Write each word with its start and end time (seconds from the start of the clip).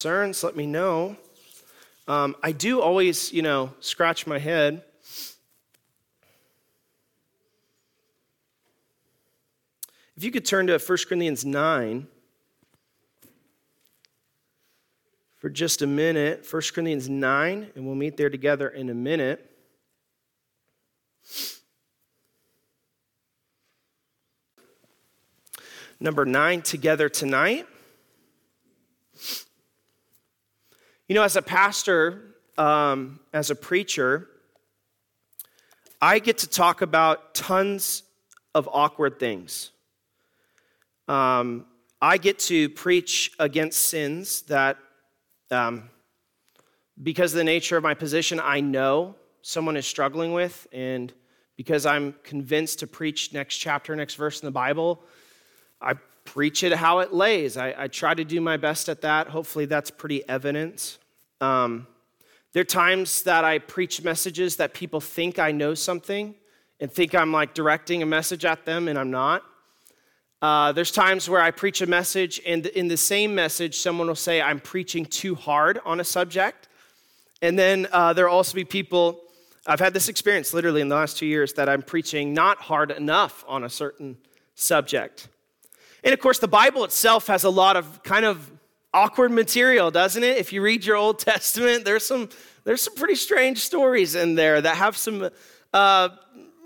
concerns, 0.00 0.44
let 0.44 0.54
me 0.54 0.64
know. 0.64 1.16
Um, 2.06 2.36
I 2.40 2.52
do 2.52 2.80
always, 2.80 3.32
you 3.32 3.42
know, 3.42 3.74
scratch 3.80 4.28
my 4.28 4.38
head. 4.38 4.84
If 10.16 10.22
you 10.22 10.30
could 10.30 10.44
turn 10.44 10.68
to 10.68 10.78
1 10.78 10.98
Corinthians 11.08 11.44
9 11.44 12.06
for 15.38 15.50
just 15.50 15.82
a 15.82 15.88
minute, 15.88 16.46
1 16.48 16.62
Corinthians 16.72 17.08
9, 17.08 17.70
and 17.74 17.84
we'll 17.84 17.96
meet 17.96 18.16
there 18.16 18.30
together 18.30 18.68
in 18.68 18.90
a 18.90 18.94
minute. 18.94 19.50
Number 25.98 26.24
nine, 26.24 26.62
together 26.62 27.08
tonight. 27.08 27.66
You 31.08 31.14
know, 31.14 31.22
as 31.22 31.36
a 31.36 31.42
pastor, 31.42 32.20
um, 32.58 33.20
as 33.32 33.48
a 33.48 33.54
preacher, 33.54 34.28
I 36.02 36.18
get 36.18 36.36
to 36.38 36.46
talk 36.46 36.82
about 36.82 37.34
tons 37.34 38.02
of 38.54 38.68
awkward 38.70 39.18
things. 39.18 39.70
Um, 41.08 41.64
I 42.02 42.18
get 42.18 42.38
to 42.40 42.68
preach 42.68 43.30
against 43.38 43.86
sins 43.86 44.42
that, 44.42 44.76
um, 45.50 45.88
because 47.02 47.32
of 47.32 47.38
the 47.38 47.44
nature 47.44 47.78
of 47.78 47.82
my 47.82 47.94
position, 47.94 48.38
I 48.38 48.60
know 48.60 49.14
someone 49.40 49.78
is 49.78 49.86
struggling 49.86 50.34
with, 50.34 50.66
and 50.74 51.10
because 51.56 51.86
I'm 51.86 52.16
convinced 52.22 52.80
to 52.80 52.86
preach 52.86 53.32
next 53.32 53.56
chapter, 53.56 53.96
next 53.96 54.16
verse 54.16 54.42
in 54.42 54.46
the 54.46 54.52
Bible, 54.52 55.02
I 55.80 55.94
preach 56.34 56.62
it 56.62 56.72
how 56.74 56.98
it 56.98 57.10
lays. 57.12 57.56
I, 57.56 57.74
I 57.84 57.88
try 57.88 58.12
to 58.14 58.24
do 58.24 58.40
my 58.40 58.58
best 58.58 58.88
at 58.88 59.00
that. 59.00 59.28
Hopefully, 59.28 59.66
that's 59.66 59.90
pretty 59.90 60.28
evident. 60.28 60.98
Um, 61.40 61.86
there 62.52 62.60
are 62.60 62.72
times 62.84 63.22
that 63.22 63.44
I 63.44 63.58
preach 63.58 64.02
messages 64.02 64.56
that 64.56 64.74
people 64.74 65.00
think 65.00 65.38
I 65.38 65.52
know 65.52 65.74
something 65.74 66.34
and 66.80 66.92
think 66.92 67.14
I'm 67.14 67.32
like 67.32 67.54
directing 67.54 68.02
a 68.02 68.06
message 68.06 68.44
at 68.44 68.66
them, 68.66 68.88
and 68.88 68.98
I'm 68.98 69.10
not. 69.10 69.42
Uh, 70.42 70.70
there's 70.72 70.92
times 70.92 71.30
where 71.30 71.40
I 71.40 71.50
preach 71.50 71.80
a 71.80 71.86
message, 71.86 72.40
and 72.46 72.66
in 72.66 72.88
the 72.88 72.96
same 72.96 73.34
message, 73.34 73.78
someone 73.78 74.06
will 74.06 74.14
say, 74.14 74.42
I'm 74.42 74.60
preaching 74.60 75.06
too 75.06 75.34
hard 75.34 75.80
on 75.84 75.98
a 75.98 76.04
subject. 76.04 76.68
And 77.40 77.58
then 77.58 77.88
uh, 77.90 78.12
there 78.12 78.26
will 78.26 78.36
also 78.36 78.54
be 78.54 78.64
people, 78.64 79.20
I've 79.66 79.80
had 79.80 79.94
this 79.94 80.08
experience 80.08 80.52
literally 80.52 80.82
in 80.82 80.88
the 80.88 80.94
last 80.94 81.16
two 81.16 81.26
years, 81.26 81.54
that 81.54 81.68
I'm 81.68 81.82
preaching 81.82 82.34
not 82.34 82.58
hard 82.58 82.90
enough 82.90 83.44
on 83.48 83.64
a 83.64 83.70
certain 83.70 84.18
subject. 84.54 85.28
And 86.04 86.14
of 86.14 86.20
course, 86.20 86.38
the 86.38 86.48
Bible 86.48 86.84
itself 86.84 87.26
has 87.26 87.44
a 87.44 87.50
lot 87.50 87.76
of 87.76 88.02
kind 88.02 88.24
of 88.24 88.50
awkward 88.94 89.30
material, 89.30 89.90
doesn't 89.90 90.22
it? 90.22 90.38
If 90.38 90.52
you 90.52 90.62
read 90.62 90.84
your 90.84 90.96
Old 90.96 91.18
Testament, 91.20 91.84
there's 91.84 92.06
some 92.06 92.28
there's 92.64 92.82
some 92.82 92.94
pretty 92.96 93.14
strange 93.14 93.60
stories 93.60 94.14
in 94.14 94.34
there 94.34 94.60
that 94.60 94.76
have 94.76 94.94
some, 94.94 95.30
uh, 95.72 96.10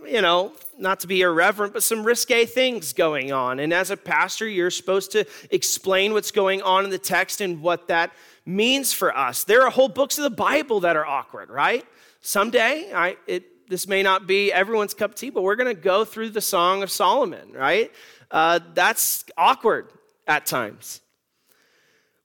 you 0.05 0.20
know, 0.20 0.53
not 0.77 0.98
to 1.00 1.06
be 1.06 1.22
irreverent, 1.22 1.72
but 1.72 1.84
some 1.84 2.03
risque 2.03 2.44
things 2.44 2.92
going 2.92 3.30
on. 3.30 3.60
And 3.60 3.72
as 3.72 3.92
a 3.92 3.97
pastor, 3.97 4.48
you're 4.48 4.72
supposed 4.72 5.12
to 5.12 5.25
explain 5.50 6.12
what's 6.12 6.33
going 6.33 6.60
on 6.62 6.83
in 6.83 6.91
the 6.91 6.98
text 6.98 7.41
and 7.41 7.62
what 7.62 7.86
that 7.86 8.12
means 8.44 8.92
for 8.92 9.16
us. 9.16 9.44
There 9.44 9.62
are 9.62 9.70
whole 9.70 9.88
books 9.88 10.19
of 10.19 10.25
the 10.25 10.30
Bible 10.30 10.80
that 10.80 10.97
are 10.97 11.06
awkward, 11.06 11.50
right? 11.50 11.86
Someday, 12.20 12.91
I, 12.92 13.16
it, 13.28 13.69
this 13.69 13.86
may 13.86 14.03
not 14.03 14.27
be 14.27 14.53
everyone's 14.53 14.94
cup 14.94 15.12
of 15.12 15.16
tea, 15.16 15.30
but 15.30 15.42
we're 15.42 15.55
going 15.55 15.72
to 15.72 15.80
go 15.80 16.05
through 16.05 16.30
the 16.30 16.41
Song 16.41 16.83
of 16.83 16.91
Solomon, 16.91 17.53
right? 17.53 17.92
Uh, 18.33 18.58
that's 18.72 19.25
awkward 19.36 19.92
at 20.27 20.47
times. 20.47 21.02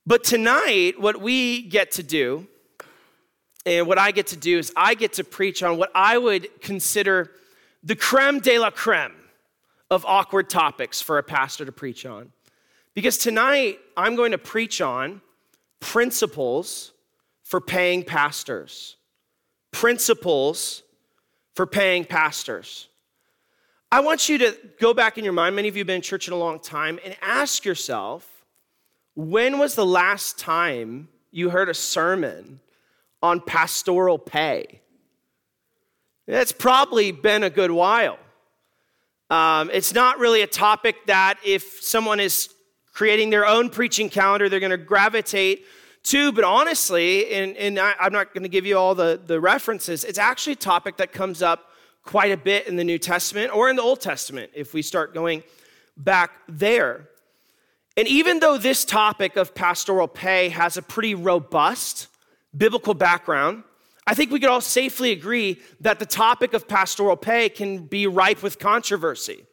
But 0.05 0.23
tonight, 0.23 0.93
what 0.97 1.21
we 1.21 1.63
get 1.63 1.91
to 1.91 2.03
do, 2.03 2.47
and 3.65 3.85
what 3.85 3.99
I 3.99 4.11
get 4.11 4.27
to 4.27 4.37
do, 4.37 4.57
is 4.57 4.71
I 4.77 4.93
get 4.93 5.13
to 5.13 5.25
preach 5.25 5.61
on 5.61 5.77
what 5.77 5.91
I 5.93 6.17
would 6.17 6.61
consider 6.61 7.31
the 7.83 7.95
creme 7.95 8.39
de 8.39 8.57
la 8.57 8.71
creme 8.71 9.15
of 9.91 10.05
awkward 10.05 10.49
topics 10.49 11.01
for 11.01 11.17
a 11.17 11.23
pastor 11.23 11.65
to 11.65 11.73
preach 11.73 12.05
on. 12.05 12.31
Because 12.93 13.17
tonight, 13.17 13.79
I'm 13.97 14.15
going 14.15 14.31
to 14.31 14.37
preach 14.37 14.79
on 14.79 15.21
principles 15.81 16.93
for 17.43 17.59
paying 17.59 18.03
pastors. 18.03 18.95
Principles 19.71 20.83
for 21.53 21.67
paying 21.67 22.05
pastors. 22.05 22.87
I 23.91 24.01
want 24.01 24.27
you 24.27 24.37
to 24.39 24.57
go 24.79 24.93
back 24.93 25.17
in 25.17 25.23
your 25.23 25.33
mind, 25.33 25.55
many 25.55 25.69
of 25.69 25.77
you 25.77 25.81
have 25.81 25.87
been 25.87 25.97
in 25.97 26.01
church 26.01 26.27
in 26.27 26.33
a 26.33 26.37
long 26.37 26.59
time, 26.59 26.99
and 27.05 27.15
ask 27.21 27.63
yourself 27.63 28.45
when 29.15 29.57
was 29.57 29.75
the 29.75 29.85
last 29.85 30.37
time 30.37 31.07
you 31.31 31.49
heard 31.49 31.69
a 31.69 31.73
sermon 31.73 32.59
on 33.23 33.39
pastoral 33.39 34.19
pay? 34.19 34.81
It's 36.27 36.51
probably 36.51 37.11
been 37.11 37.43
a 37.43 37.49
good 37.49 37.71
while. 37.71 38.19
Um, 39.29 39.71
it's 39.73 39.93
not 39.93 40.19
really 40.19 40.41
a 40.41 40.47
topic 40.47 40.97
that 41.07 41.39
if 41.43 41.81
someone 41.81 42.19
is 42.19 42.49
creating 42.93 43.29
their 43.29 43.45
own 43.45 43.69
preaching 43.69 44.09
calendar, 44.09 44.49
they're 44.49 44.59
going 44.59 44.69
to 44.71 44.77
gravitate 44.77 45.65
to. 46.03 46.31
But 46.33 46.43
honestly, 46.43 47.33
and, 47.33 47.55
and 47.57 47.79
I, 47.79 47.93
I'm 47.99 48.13
not 48.13 48.33
going 48.33 48.43
to 48.43 48.49
give 48.49 48.65
you 48.65 48.77
all 48.77 48.95
the, 48.95 49.19
the 49.25 49.39
references, 49.39 50.03
it's 50.03 50.19
actually 50.19 50.53
a 50.53 50.57
topic 50.57 50.97
that 50.97 51.13
comes 51.13 51.41
up 51.41 51.71
quite 52.07 52.31
a 52.31 52.37
bit 52.37 52.67
in 52.67 52.77
the 52.77 52.83
New 52.83 52.97
Testament 52.97 53.53
or 53.53 53.69
in 53.69 53.75
the 53.75 53.81
Old 53.83 54.01
Testament 54.01 54.49
if 54.55 54.73
we 54.73 54.81
start 54.81 55.13
going 55.13 55.43
back 55.95 56.31
there. 56.47 57.09
And 57.97 58.07
even 58.07 58.39
though 58.39 58.57
this 58.57 58.85
topic 58.85 59.35
of 59.35 59.53
pastoral 59.53 60.07
pay 60.07 60.49
has 60.49 60.77
a 60.77 60.81
pretty 60.81 61.13
robust 61.13 62.07
biblical 62.55 62.93
background, 62.93 63.63
I 64.07 64.13
think 64.13 64.31
we 64.31 64.39
could 64.39 64.49
all 64.49 64.61
safely 64.61 65.11
agree 65.11 65.59
that 65.81 65.99
the 65.99 66.05
topic 66.05 66.53
of 66.53 66.67
pastoral 66.67 67.17
pay 67.17 67.49
can 67.49 67.85
be 67.85 68.07
ripe 68.07 68.41
with 68.41 68.57
controversy. 68.57 69.43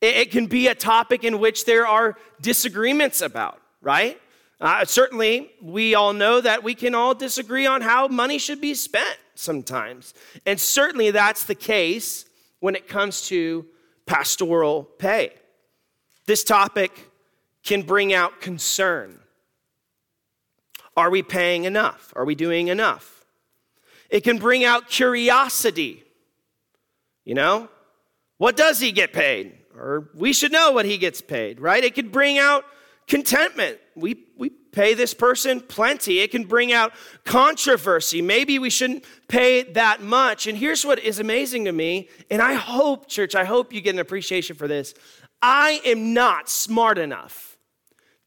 It 0.00 0.30
can 0.30 0.46
be 0.46 0.68
a 0.68 0.74
topic 0.74 1.24
in 1.24 1.40
which 1.40 1.64
there 1.64 1.86
are 1.86 2.16
disagreements 2.40 3.20
about, 3.20 3.60
right? 3.80 4.20
Uh, 4.60 4.84
certainly, 4.84 5.50
we 5.60 5.96
all 5.96 6.12
know 6.12 6.40
that 6.40 6.62
we 6.62 6.74
can 6.74 6.94
all 6.94 7.14
disagree 7.14 7.66
on 7.66 7.80
how 7.82 8.06
money 8.06 8.38
should 8.38 8.60
be 8.60 8.74
spent 8.74 9.18
sometimes. 9.34 10.14
And 10.46 10.60
certainly 10.60 11.10
that's 11.10 11.44
the 11.44 11.54
case 11.54 12.24
when 12.60 12.74
it 12.74 12.88
comes 12.88 13.28
to 13.28 13.66
pastoral 14.06 14.84
pay. 14.84 15.32
This 16.26 16.44
topic 16.44 17.10
can 17.64 17.82
bring 17.82 18.12
out 18.12 18.40
concern. 18.40 19.18
Are 20.96 21.10
we 21.10 21.22
paying 21.22 21.64
enough? 21.64 22.12
Are 22.14 22.24
we 22.24 22.34
doing 22.34 22.68
enough? 22.68 23.24
It 24.10 24.24
can 24.24 24.38
bring 24.38 24.64
out 24.64 24.88
curiosity. 24.88 26.04
You 27.24 27.34
know, 27.34 27.68
what 28.38 28.56
does 28.56 28.80
he 28.80 28.92
get 28.92 29.12
paid? 29.12 29.56
Or 29.76 30.10
we 30.14 30.32
should 30.32 30.52
know 30.52 30.72
what 30.72 30.84
he 30.84 30.98
gets 30.98 31.20
paid, 31.20 31.60
right? 31.60 31.82
It 31.82 31.94
could 31.94 32.12
bring 32.12 32.38
out 32.38 32.64
contentment. 33.06 33.78
We, 33.94 34.24
we 34.36 34.50
pay 34.50 34.94
this 34.94 35.14
person 35.14 35.60
plenty. 35.60 36.20
It 36.20 36.30
can 36.30 36.44
bring 36.44 36.72
out 36.72 36.92
controversy. 37.24 38.22
Maybe 38.22 38.58
we 38.58 38.70
shouldn't 38.70 39.04
pay 39.28 39.62
that 39.72 40.02
much. 40.02 40.46
And 40.46 40.56
here's 40.56 40.84
what 40.84 40.98
is 40.98 41.20
amazing 41.20 41.66
to 41.66 41.72
me, 41.72 42.08
and 42.30 42.40
I 42.40 42.54
hope, 42.54 43.08
church, 43.08 43.34
I 43.34 43.44
hope 43.44 43.72
you 43.72 43.80
get 43.80 43.94
an 43.94 44.00
appreciation 44.00 44.56
for 44.56 44.66
this. 44.66 44.94
I 45.40 45.80
am 45.84 46.14
not 46.14 46.48
smart 46.48 46.98
enough 46.98 47.58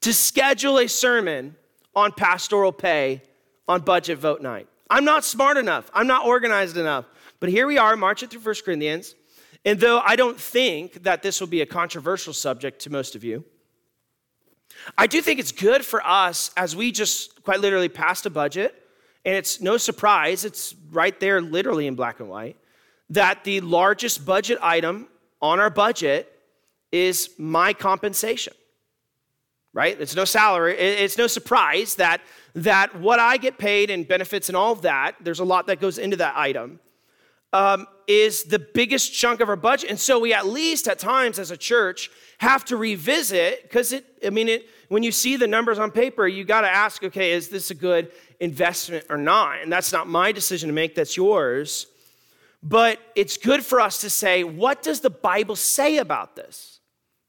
to 0.01 0.13
schedule 0.13 0.77
a 0.77 0.87
sermon 0.87 1.55
on 1.95 2.11
pastoral 2.11 2.71
pay 2.71 3.23
on 3.67 3.81
budget 3.81 4.19
vote 4.19 4.41
night. 4.41 4.67
I'm 4.89 5.05
not 5.05 5.23
smart 5.25 5.57
enough. 5.57 5.89
I'm 5.93 6.07
not 6.07 6.25
organized 6.25 6.77
enough. 6.77 7.05
But 7.39 7.49
here 7.49 7.65
we 7.67 7.77
are, 7.77 7.95
marching 7.95 8.29
through 8.29 8.41
1 8.41 8.55
Corinthians. 8.63 9.15
And 9.63 9.79
though 9.79 9.99
I 10.05 10.15
don't 10.15 10.39
think 10.39 11.03
that 11.03 11.23
this 11.23 11.39
will 11.39 11.47
be 11.47 11.61
a 11.61 11.65
controversial 11.65 12.33
subject 12.33 12.81
to 12.81 12.91
most 12.91 13.15
of 13.15 13.23
you, 13.23 13.43
I 14.97 15.07
do 15.07 15.21
think 15.21 15.39
it's 15.39 15.51
good 15.51 15.85
for 15.85 16.05
us 16.05 16.51
as 16.55 16.75
we 16.75 16.91
just 16.91 17.43
quite 17.43 17.59
literally 17.59 17.89
passed 17.89 18.25
a 18.25 18.29
budget, 18.29 18.75
and 19.23 19.35
it's 19.35 19.61
no 19.61 19.77
surprise, 19.77 20.45
it's 20.45 20.75
right 20.91 21.19
there 21.19 21.41
literally 21.41 21.87
in 21.87 21.95
black 21.95 22.19
and 22.19 22.29
white, 22.29 22.57
that 23.09 23.43
the 23.43 23.61
largest 23.61 24.25
budget 24.25 24.59
item 24.61 25.07
on 25.41 25.59
our 25.59 25.69
budget 25.69 26.31
is 26.91 27.29
my 27.37 27.73
compensation 27.73 28.53
right? 29.75 29.99
It's 29.99 30.15
no 30.15 30.23
salary. 30.23 30.73
It's 30.77 31.17
no 31.17 31.27
surprise 31.27 31.95
that, 31.95 32.21
that 32.55 32.95
what 32.95 33.19
I 33.19 33.35
get 33.35 33.57
paid 33.57 33.89
and 33.89 34.07
benefits 34.07 34.47
and 34.47 34.55
all 34.55 34.71
of 34.71 34.83
that, 34.83 35.17
there's 35.19 35.41
a 35.41 35.43
lot 35.43 35.67
that 35.67 35.81
goes 35.81 35.97
into 35.97 36.15
that 36.15 36.35
item, 36.37 36.79
um, 37.51 37.85
is 38.07 38.43
the 38.43 38.57
biggest 38.57 39.13
chunk 39.13 39.41
of 39.41 39.49
our 39.49 39.57
budget. 39.57 39.89
And 39.89 39.99
so 39.99 40.17
we 40.17 40.33
at 40.33 40.47
least 40.47 40.87
at 40.87 40.97
times 40.97 41.39
as 41.39 41.51
a 41.51 41.57
church 41.57 42.09
have 42.37 42.63
to 42.65 42.77
revisit, 42.77 43.63
because 43.63 43.91
it, 43.91 44.05
I 44.25 44.29
mean, 44.29 44.47
it, 44.47 44.69
when 44.89 45.03
you 45.03 45.11
see 45.11 45.35
the 45.35 45.47
numbers 45.47 45.79
on 45.79 45.91
paper, 45.91 46.27
you 46.27 46.43
got 46.43 46.61
to 46.61 46.69
ask, 46.69 47.03
okay, 47.03 47.31
is 47.31 47.49
this 47.49 47.71
a 47.71 47.75
good 47.75 48.11
investment 48.39 49.05
or 49.09 49.17
not? 49.17 49.61
And 49.61 49.71
that's 49.71 49.91
not 49.91 50.07
my 50.07 50.31
decision 50.31 50.67
to 50.69 50.73
make, 50.73 50.95
that's 50.95 51.17
yours. 51.17 51.87
But 52.61 52.99
it's 53.15 53.37
good 53.37 53.63
for 53.63 53.79
us 53.79 54.01
to 54.01 54.09
say, 54.09 54.43
what 54.43 54.81
does 54.81 55.01
the 55.01 55.09
Bible 55.09 55.55
say 55.55 55.97
about 55.97 56.35
this? 56.35 56.79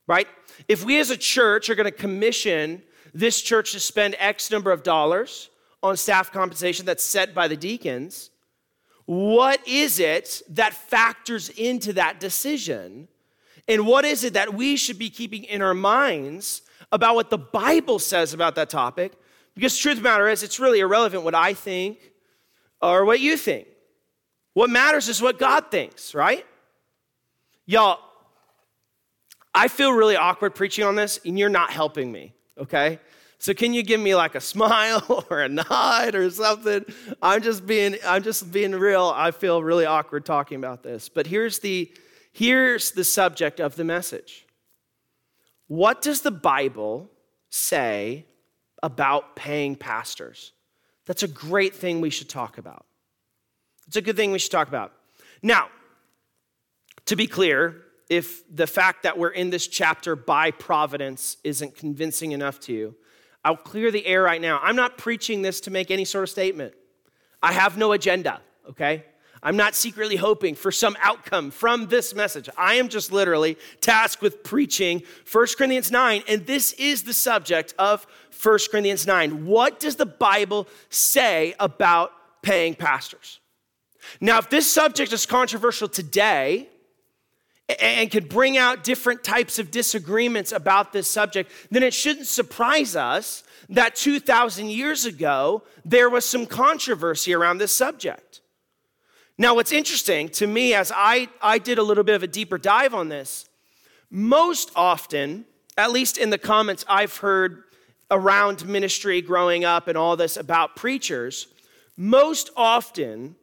Right? 0.06 0.28
if 0.68 0.84
we 0.84 0.98
as 0.98 1.10
a 1.10 1.16
church 1.16 1.68
are 1.70 1.74
going 1.74 1.84
to 1.84 1.90
commission 1.90 2.82
this 3.14 3.40
church 3.40 3.72
to 3.72 3.80
spend 3.80 4.16
X 4.18 4.50
number 4.50 4.70
of 4.70 4.82
dollars 4.82 5.50
on 5.82 5.96
staff 5.96 6.32
compensation 6.32 6.86
that's 6.86 7.04
set 7.04 7.34
by 7.34 7.48
the 7.48 7.56
deacons, 7.56 8.30
what 9.04 9.66
is 9.66 10.00
it 10.00 10.42
that 10.48 10.74
factors 10.74 11.48
into 11.50 11.92
that 11.92 12.18
decision? 12.18 13.08
And 13.68 13.86
what 13.86 14.04
is 14.04 14.24
it 14.24 14.34
that 14.34 14.54
we 14.54 14.76
should 14.76 14.98
be 14.98 15.10
keeping 15.10 15.44
in 15.44 15.62
our 15.62 15.74
minds 15.74 16.62
about 16.92 17.14
what 17.14 17.30
the 17.30 17.38
Bible 17.38 17.98
says 17.98 18.34
about 18.34 18.54
that 18.56 18.70
topic? 18.70 19.12
Because 19.54 19.76
truth 19.76 19.96
of 19.96 20.02
the 20.02 20.08
matter 20.08 20.28
is, 20.28 20.42
it's 20.42 20.60
really 20.60 20.80
irrelevant 20.80 21.22
what 21.22 21.34
I 21.34 21.54
think 21.54 21.98
or 22.80 23.04
what 23.04 23.20
you 23.20 23.36
think. 23.36 23.66
What 24.52 24.70
matters 24.70 25.08
is 25.08 25.20
what 25.20 25.38
God 25.38 25.70
thinks, 25.70 26.14
right? 26.14 26.46
Y'all, 27.66 27.98
I 29.54 29.68
feel 29.68 29.92
really 29.92 30.16
awkward 30.16 30.54
preaching 30.54 30.84
on 30.84 30.94
this, 30.94 31.18
and 31.24 31.38
you're 31.38 31.48
not 31.48 31.70
helping 31.70 32.12
me, 32.12 32.34
okay? 32.58 32.98
So 33.38 33.54
can 33.54 33.74
you 33.74 33.82
give 33.82 34.00
me 34.00 34.14
like 34.14 34.34
a 34.34 34.40
smile 34.52 35.26
or 35.30 35.42
a 35.42 35.48
nod 35.48 36.14
or 36.14 36.30
something? 36.30 36.84
I'm 37.22 37.42
just 37.42 37.66
being 37.66 37.96
I'm 38.04 38.22
just 38.22 38.50
being 38.50 38.72
real. 38.72 39.12
I 39.14 39.30
feel 39.30 39.62
really 39.62 39.86
awkward 39.86 40.24
talking 40.24 40.56
about 40.56 40.82
this. 40.82 41.08
But 41.08 41.26
here's 41.26 41.58
the 41.58 41.90
here's 42.32 42.92
the 42.92 43.04
subject 43.04 43.60
of 43.60 43.76
the 43.76 43.84
message. 43.84 44.45
What 45.68 46.02
does 46.02 46.20
the 46.20 46.30
Bible 46.30 47.10
say 47.48 48.26
about 48.82 49.36
paying 49.36 49.76
pastors? 49.76 50.52
That's 51.06 51.22
a 51.22 51.28
great 51.28 51.74
thing 51.74 52.00
we 52.00 52.10
should 52.10 52.28
talk 52.28 52.58
about. 52.58 52.86
It's 53.86 53.96
a 53.96 54.02
good 54.02 54.16
thing 54.16 54.32
we 54.32 54.38
should 54.38 54.52
talk 54.52 54.68
about. 54.68 54.92
Now, 55.42 55.68
to 57.06 57.16
be 57.16 57.26
clear, 57.26 57.82
if 58.08 58.42
the 58.54 58.66
fact 58.66 59.02
that 59.04 59.18
we're 59.18 59.30
in 59.30 59.50
this 59.50 59.66
chapter 59.66 60.16
by 60.16 60.50
providence 60.50 61.36
isn't 61.44 61.76
convincing 61.76 62.32
enough 62.32 62.60
to 62.60 62.72
you, 62.72 62.96
I'll 63.44 63.56
clear 63.56 63.90
the 63.90 64.04
air 64.06 64.22
right 64.22 64.40
now. 64.40 64.60
I'm 64.62 64.76
not 64.76 64.98
preaching 64.98 65.42
this 65.42 65.60
to 65.62 65.70
make 65.70 65.90
any 65.90 66.04
sort 66.04 66.24
of 66.24 66.30
statement. 66.30 66.74
I 67.42 67.52
have 67.52 67.76
no 67.76 67.92
agenda, 67.92 68.40
okay? 68.68 69.04
I'm 69.46 69.56
not 69.56 69.76
secretly 69.76 70.16
hoping 70.16 70.56
for 70.56 70.72
some 70.72 70.96
outcome 71.00 71.52
from 71.52 71.86
this 71.86 72.16
message. 72.16 72.48
I 72.58 72.74
am 72.74 72.88
just 72.88 73.12
literally 73.12 73.56
tasked 73.80 74.20
with 74.20 74.42
preaching 74.42 75.04
1 75.30 75.46
Corinthians 75.56 75.92
9, 75.92 76.24
and 76.26 76.44
this 76.46 76.72
is 76.72 77.04
the 77.04 77.12
subject 77.12 77.72
of 77.78 78.08
1 78.42 78.58
Corinthians 78.72 79.06
9. 79.06 79.46
What 79.46 79.78
does 79.78 79.94
the 79.94 80.04
Bible 80.04 80.66
say 80.90 81.54
about 81.60 82.10
paying 82.42 82.74
pastors? 82.74 83.38
Now, 84.20 84.38
if 84.38 84.50
this 84.50 84.68
subject 84.68 85.12
is 85.12 85.26
controversial 85.26 85.86
today, 85.86 86.68
and 87.80 88.10
can 88.10 88.26
bring 88.26 88.58
out 88.58 88.82
different 88.82 89.22
types 89.22 89.60
of 89.60 89.70
disagreements 89.70 90.50
about 90.50 90.92
this 90.92 91.08
subject, 91.08 91.52
then 91.70 91.84
it 91.84 91.94
shouldn't 91.94 92.26
surprise 92.26 92.96
us 92.96 93.44
that 93.68 93.94
2,000 93.94 94.70
years 94.70 95.04
ago 95.04 95.62
there 95.84 96.10
was 96.10 96.24
some 96.24 96.46
controversy 96.46 97.32
around 97.32 97.58
this 97.58 97.72
subject. 97.72 98.40
Now, 99.38 99.54
what's 99.54 99.72
interesting 99.72 100.30
to 100.30 100.46
me 100.46 100.72
as 100.72 100.90
I, 100.94 101.28
I 101.42 101.58
did 101.58 101.78
a 101.78 101.82
little 101.82 102.04
bit 102.04 102.14
of 102.14 102.22
a 102.22 102.26
deeper 102.26 102.56
dive 102.56 102.94
on 102.94 103.10
this, 103.10 103.46
most 104.10 104.70
often, 104.74 105.44
at 105.76 105.92
least 105.92 106.16
in 106.16 106.30
the 106.30 106.38
comments 106.38 106.84
I've 106.88 107.16
heard 107.18 107.64
around 108.10 108.66
ministry 108.66 109.20
growing 109.20 109.64
up 109.64 109.88
and 109.88 109.98
all 109.98 110.16
this 110.16 110.38
about 110.38 110.74
preachers, 110.74 111.48
most 111.96 112.50
often 112.56 113.36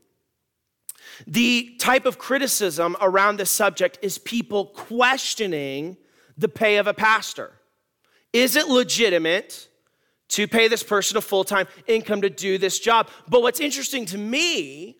the 1.28 1.75
type 1.80 2.06
of 2.06 2.18
criticism 2.18 2.95
around 3.00 3.38
this 3.38 3.51
subject 3.51 4.00
is 4.01 4.18
people 4.18 4.68
questioning 4.68 5.98
the 6.38 6.48
pay 6.48 6.78
of 6.78 6.88
a 6.88 6.94
pastor. 6.94 7.51
Is 8.31 8.56
it 8.56 8.68
legitimate 8.68 9.68
to 10.30 10.48
pay 10.48 10.68
this 10.68 10.81
person 10.81 11.18
a 11.18 11.22
full 11.22 11.44
time 11.44 11.68
income 11.86 12.22
to 12.22 12.31
do 12.31 12.57
this 12.57 12.80
job? 12.80 13.10
But 13.28 13.44
what's 13.44 13.60
interesting 13.60 14.06
to 14.07 14.18
me 14.18 14.98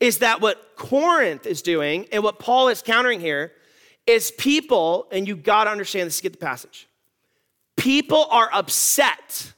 is 0.00 0.18
that 0.18 0.40
what 0.40 0.76
Corinth 0.76 1.46
is 1.46 1.62
doing 1.62 2.06
and 2.12 2.22
what 2.22 2.38
Paul 2.38 2.68
is 2.68 2.82
countering 2.82 3.20
here 3.20 3.52
is 4.06 4.30
people, 4.30 5.06
and 5.12 5.28
you 5.28 5.36
got 5.36 5.64
to 5.64 5.70
understand 5.70 6.06
this 6.06 6.16
to 6.16 6.22
get 6.22 6.32
the 6.32 6.38
passage. 6.38 6.88
People 7.76 8.26
are 8.30 8.48
upset 8.52 9.52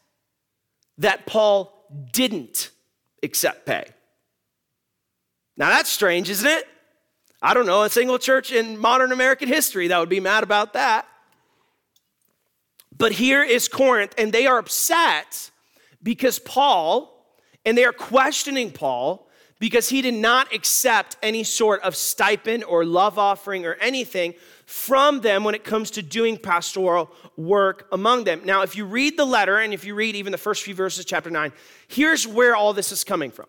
that 0.99 1.27
Paul 1.27 1.73
didn't 2.13 2.71
accept 3.23 3.65
pay. 3.67 3.85
Now 5.57 5.69
that's 5.69 5.89
strange, 5.89 6.29
isn't 6.31 6.49
it? 6.49 6.67
I 7.43 7.55
don't 7.55 7.67
know 7.67 7.83
a 7.83 7.91
single 7.91 8.19
church 8.19 8.53
in 8.53 8.77
modern 8.77 9.13
American 9.13 9.49
history 9.49 9.89
that 9.89 9.99
would 9.99 10.09
be 10.09 10.21
mad 10.21 10.43
about 10.43 10.75
that. 10.75 11.07
But 12.97 13.13
here 13.13 13.43
is 13.43 13.67
Corinth, 13.67 14.15
and 14.19 14.31
they 14.33 14.47
are 14.47 14.59
upset 14.59 15.51
because 16.03 16.39
Paul, 16.39 17.27
and 17.65 17.79
they 17.79 17.85
are 17.85 17.95
questioning 17.95 18.73
Paul 18.73 19.30
because 19.61 19.91
he 19.91 20.03
did 20.03 20.15
not 20.15 20.53
accept 20.53 21.17
any 21.23 21.45
sort 21.45 21.83
of 21.83 21.95
stipend 21.95 22.65
or 22.65 22.85
love 22.85 23.19
offering 23.19 23.65
or 23.67 23.75
anything 23.75 24.35
from 24.65 25.21
them 25.21 25.45
when 25.45 25.55
it 25.55 25.63
comes 25.63 25.91
to 25.93 26.03
doing 26.03 26.37
pastoral 26.37 27.11
work 27.37 27.87
among 27.93 28.25
them. 28.25 28.41
Now, 28.45 28.63
if 28.63 28.75
you 28.75 28.87
read 28.87 29.17
the 29.17 29.25
letter 29.25 29.59
and 29.59 29.73
if 29.73 29.85
you 29.85 29.95
read 29.95 30.17
even 30.17 30.33
the 30.33 30.39
first 30.39 30.63
few 30.63 30.75
verses, 30.75 31.05
chapter 31.05 31.31
9, 31.31 31.53
here's 31.87 32.27
where 32.27 32.57
all 32.57 32.73
this 32.73 32.91
is 32.91 33.05
coming 33.05 33.31
from. 33.31 33.47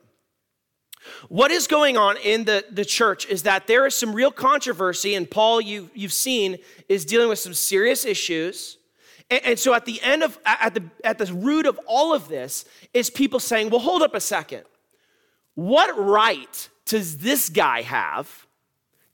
What 1.29 1.49
is 1.49 1.65
going 1.65 1.97
on 1.97 2.17
in 2.17 2.43
the, 2.43 2.65
the 2.69 2.85
church 2.85 3.25
is 3.25 3.43
that 3.43 3.65
there 3.65 3.87
is 3.87 3.95
some 3.95 4.13
real 4.13 4.31
controversy, 4.31 5.15
and 5.15 5.29
Paul, 5.29 5.61
you, 5.61 5.89
you've 5.95 6.13
seen, 6.13 6.57
is 6.89 7.05
dealing 7.05 7.29
with 7.29 7.39
some 7.39 7.53
serious 7.53 8.05
issues. 8.05 8.77
And, 9.29 9.45
and 9.45 9.59
so 9.59 9.73
at 9.73 9.85
the 9.85 10.01
end 10.01 10.23
of, 10.23 10.37
at 10.45 10.73
the, 10.73 10.83
at 11.03 11.17
the 11.17 11.33
root 11.33 11.65
of 11.65 11.79
all 11.87 12.13
of 12.13 12.27
this 12.27 12.65
is 12.93 13.09
people 13.09 13.39
saying, 13.39 13.69
well, 13.69 13.79
hold 13.79 14.01
up 14.01 14.13
a 14.13 14.19
second. 14.19 14.63
What 15.55 15.97
right 15.97 16.69
does 16.85 17.17
this 17.17 17.49
guy 17.49 17.81
have 17.81 18.47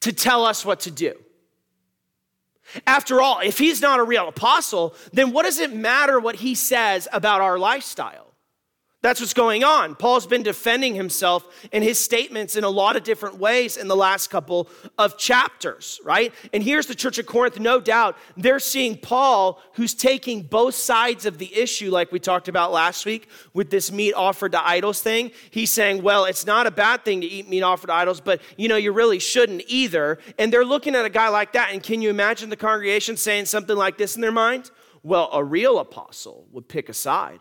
to 0.02 0.12
tell 0.14 0.46
us 0.46 0.66
what 0.66 0.82
to 0.82 0.92
do? 0.92 1.14
After 2.86 3.22
all, 3.22 3.40
if 3.40 3.58
he's 3.58 3.82
not 3.82 4.00
a 4.00 4.04
real 4.04 4.28
apostle, 4.28 4.94
then 5.14 5.32
what 5.32 5.44
does 5.44 5.60
it 5.60 5.74
matter 5.74 6.20
what 6.20 6.36
he 6.36 6.54
says 6.54 7.08
about 7.14 7.42
our 7.42 7.58
lifestyle? 7.58 8.27
That's 9.04 9.20
what's 9.20 9.36
going 9.36 9.64
on. 9.64 9.94
Paul's 9.94 10.26
been 10.26 10.42
defending 10.42 10.96
himself 10.96 11.48
and 11.72 11.84
his 11.84 12.00
statements 12.00 12.56
in 12.56 12.64
a 12.64 12.70
lot 12.70 12.96
of 12.96 13.04
different 13.04 13.38
ways 13.38 13.78
in 13.78 13.88
the 13.88 13.96
last 13.96 14.32
couple 14.32 14.70
of 14.98 15.20
chapters, 15.20 16.02
right? 16.04 16.34
And 16.52 16.64
here's 16.64 16.88
the 16.88 16.96
church 16.96 17.20
of 17.20 17.28
Corinth, 17.28 17.60
no 17.60 17.80
doubt. 17.80 18.18
They're 18.38 18.60
seeing 18.60 18.98
Paul, 18.98 19.62
who's 19.74 19.94
taking 19.94 20.42
both 20.42 20.74
sides 20.74 21.28
of 21.28 21.38
the 21.38 21.56
issue, 21.56 21.92
like 21.92 22.12
we 22.12 22.20
talked 22.20 22.48
about 22.48 22.72
last 22.72 23.06
week 23.06 23.30
with 23.54 23.70
this 23.70 23.92
meat 23.92 24.14
offered 24.14 24.54
to 24.54 24.68
idols 24.68 25.00
thing. 25.00 25.30
He's 25.52 25.70
saying, 25.70 26.02
well, 26.02 26.26
it's 26.26 26.48
not 26.48 26.66
a 26.66 26.72
bad 26.72 27.06
thing 27.06 27.22
to 27.22 27.28
eat 27.28 27.48
meat 27.48 27.62
offered 27.62 27.88
to 27.88 27.94
idols, 27.94 28.20
but 28.20 28.42
you 28.58 28.68
know, 28.68 28.78
you 28.78 28.92
really 28.92 29.20
shouldn't 29.20 29.62
either. 29.68 30.18
And 30.40 30.52
they're 30.52 30.66
looking 30.66 30.96
at 30.96 31.06
a 31.06 31.10
guy 31.10 31.30
like 31.30 31.54
that, 31.54 31.70
and 31.72 31.84
can 31.84 32.02
you 32.02 32.10
imagine 32.10 32.50
the 32.50 32.58
congregation 32.58 33.16
saying 33.16 33.46
something 33.46 33.78
like 33.78 34.00
this 34.00 34.16
in 34.16 34.24
their 34.24 34.32
mind? 34.32 34.72
Well, 35.04 35.30
a 35.32 35.44
real 35.44 35.78
apostle 35.78 36.48
would 36.52 36.68
pick 36.68 36.90
a 36.90 36.94
side. 36.94 37.40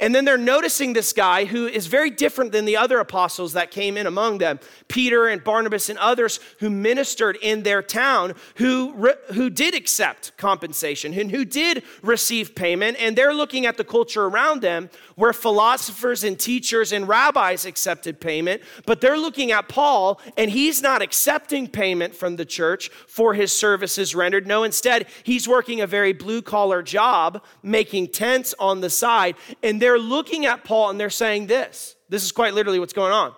And 0.00 0.14
then 0.14 0.24
they're 0.24 0.38
noticing 0.38 0.92
this 0.92 1.12
guy 1.12 1.44
who 1.44 1.66
is 1.66 1.86
very 1.86 2.10
different 2.10 2.52
than 2.52 2.64
the 2.64 2.76
other 2.76 2.98
apostles 2.98 3.52
that 3.54 3.70
came 3.70 3.96
in 3.96 4.06
among 4.06 4.38
them 4.38 4.60
Peter 4.88 5.28
and 5.28 5.42
Barnabas 5.42 5.88
and 5.88 5.98
others 5.98 6.38
who 6.60 6.70
ministered 6.70 7.36
in 7.42 7.62
their 7.62 7.82
town, 7.82 8.34
who, 8.56 8.92
who 9.32 9.50
did 9.50 9.74
accept 9.74 10.36
compensation 10.36 11.12
and 11.14 11.30
who 11.30 11.44
did 11.44 11.82
receive 12.02 12.54
payment. 12.54 12.96
And 13.00 13.16
they're 13.16 13.34
looking 13.34 13.66
at 13.66 13.76
the 13.76 13.84
culture 13.84 14.24
around 14.24 14.60
them 14.60 14.90
where 15.16 15.32
philosophers 15.32 16.24
and 16.24 16.38
teachers 16.38 16.92
and 16.92 17.08
rabbis 17.08 17.64
accepted 17.64 18.20
payment, 18.20 18.62
but 18.86 19.00
they're 19.00 19.18
looking 19.18 19.50
at 19.52 19.68
Paul 19.68 20.20
and 20.36 20.50
he's 20.50 20.82
not 20.82 21.02
accepting 21.02 21.66
payment 21.66 22.14
from 22.14 22.36
the 22.36 22.44
church 22.44 22.88
for 23.06 23.34
his 23.34 23.52
services 23.52 24.14
rendered. 24.14 24.46
No, 24.46 24.62
instead, 24.62 25.06
he's 25.22 25.48
working 25.48 25.80
a 25.80 25.86
very 25.86 26.12
blue 26.12 26.42
collar 26.42 26.82
job, 26.82 27.42
making 27.62 28.08
tents 28.08 28.54
on 28.58 28.80
the 28.80 28.90
side 28.90 29.36
and 29.62 29.80
they're 29.80 29.98
looking 29.98 30.46
at 30.46 30.64
Paul 30.64 30.90
and 30.90 30.98
they're 30.98 31.10
saying 31.10 31.46
this. 31.46 31.96
This 32.08 32.24
is 32.24 32.32
quite 32.32 32.54
literally 32.54 32.78
what's 32.78 32.92
going 32.92 33.12
on. 33.12 33.34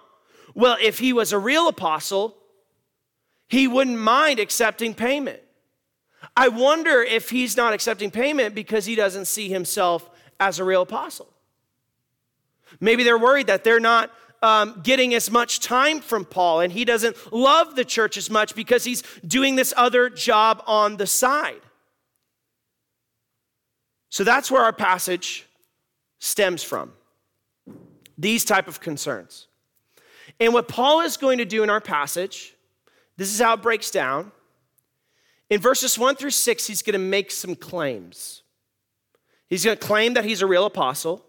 Well, 0.55 0.77
if 0.81 0.99
he 0.99 1.13
was 1.13 1.33
a 1.33 1.39
real 1.39 1.69
apostle, 1.69 2.37
he 3.49 3.69
wouldn't 3.69 3.99
mind 3.99 4.41
accepting 4.41 4.95
payment. 4.95 5.41
I 6.37 6.49
wonder 6.49 7.03
if 7.03 7.31
he's 7.31 7.57
not 7.57 7.75
accepting 7.75 8.11
payment 8.11 8.55
because 8.55 8.87
he 8.87 8.95
doesn't 8.95 9.27
see 9.27 9.49
himself 9.49 10.09
as 10.41 10.59
a 10.59 10.65
real 10.65 10.83
apostle. 10.83 11.29
Maybe 12.81 13.05
they're 13.05 13.19
worried 13.19 13.47
that 13.49 13.63
they're 13.63 13.81
not 13.81 14.11
um, 14.43 14.81
getting 14.83 15.15
as 15.15 15.31
much 15.31 15.61
time 15.61 16.01
from 16.01 16.25
Paul 16.25 16.61
and 16.61 16.73
he 16.73 16.85
doesn't 16.85 17.17
love 17.33 17.77
the 17.77 17.85
church 17.85 18.17
as 18.17 18.29
much 18.29 18.55
because 18.55 18.85
he's 18.85 19.03
doing 19.27 19.57
this 19.57 19.73
other 19.77 20.11
job 20.11 20.63
on 20.67 20.97
the 20.97 21.07
side. 21.07 21.61
So 24.11 24.23
that's 24.23 24.51
where 24.51 24.63
our 24.63 24.73
passage 24.73 25.47
stems 26.25 26.63
from 26.63 26.91
these 28.17 28.47
type 28.47 28.67
of 28.67 28.81
concerns. 28.81 29.47
And 30.41 30.55
what 30.55 30.69
Paul 30.69 31.03
is 31.03 31.19
going 31.19 31.37
to 31.37 31.45
do 31.45 31.63
in 31.63 31.69
our 31.69 31.83
passage, 31.83 32.55
this 33.19 33.33
is 33.33 33.41
how 33.41 33.53
it 33.55 33.63
breaks 33.63 33.91
down. 33.91 34.33
In 35.51 35.61
verses 35.61 35.99
1 35.99 36.17
through 36.17 36.31
6, 36.31 36.67
he's 36.67 36.81
going 36.81 36.95
to 36.95 36.99
make 36.99 37.31
some 37.31 37.55
claims. 37.55 38.43
He's 39.49 39.67
going 39.67 39.77
to 39.77 39.87
claim 39.87 40.15
that 40.15 40.25
he's 40.25 40.41
a 40.41 40.47
real 40.47 40.65
apostle. 40.65 41.23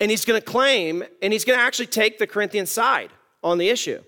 And 0.00 0.10
he's 0.10 0.26
going 0.26 0.38
to 0.38 0.44
claim, 0.44 1.02
and 1.22 1.32
he's 1.32 1.46
going 1.46 1.58
to 1.58 1.64
actually 1.64 1.86
take 1.86 2.18
the 2.18 2.26
Corinthian 2.26 2.66
side 2.66 3.10
on 3.42 3.56
the 3.56 3.70
issue. 3.70 4.02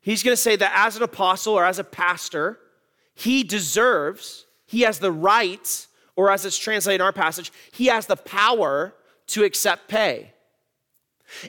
He's 0.00 0.22
going 0.22 0.36
to 0.36 0.40
say 0.40 0.54
that 0.54 0.72
as 0.76 0.96
an 0.96 1.02
apostle 1.02 1.54
or 1.54 1.64
as 1.64 1.80
a 1.80 1.84
pastor, 1.84 2.60
he 3.14 3.42
deserves, 3.42 4.46
he 4.64 4.82
has 4.82 5.00
the 5.00 5.12
right, 5.12 5.86
or 6.14 6.30
as 6.30 6.46
it's 6.46 6.56
translated 6.56 7.00
in 7.00 7.04
our 7.04 7.12
passage, 7.12 7.52
he 7.72 7.86
has 7.86 8.06
the 8.06 8.16
power 8.16 8.94
to 9.28 9.44
accept 9.44 9.88
pay. 9.88 10.32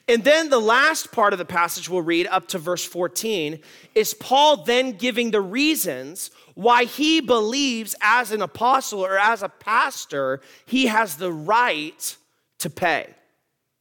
And 0.08 0.24
then 0.24 0.50
the 0.50 0.60
last 0.60 1.12
part 1.12 1.34
of 1.34 1.40
the 1.40 1.46
passage 1.46 1.90
we'll 1.90 2.02
read 2.02 2.28
up 2.28 2.48
to 2.50 2.58
verse 2.58 2.84
14 2.84 3.60
is 3.94 4.14
Paul 4.14 4.64
then 4.64 4.94
giving 4.94 5.32
the 5.32 5.42
reasons 5.42 6.32
why 6.56 6.86
he 6.86 7.20
believes 7.20 7.96
as 8.02 8.32
an 8.32 8.42
apostle 8.42 9.06
or 9.06 9.18
as 9.18 9.44
a 9.44 9.50
pastor, 9.50 10.42
he 10.66 10.88
has 10.88 11.18
the 11.18 11.32
right 11.32 12.18
to 12.60 12.70
pay. 12.70 13.08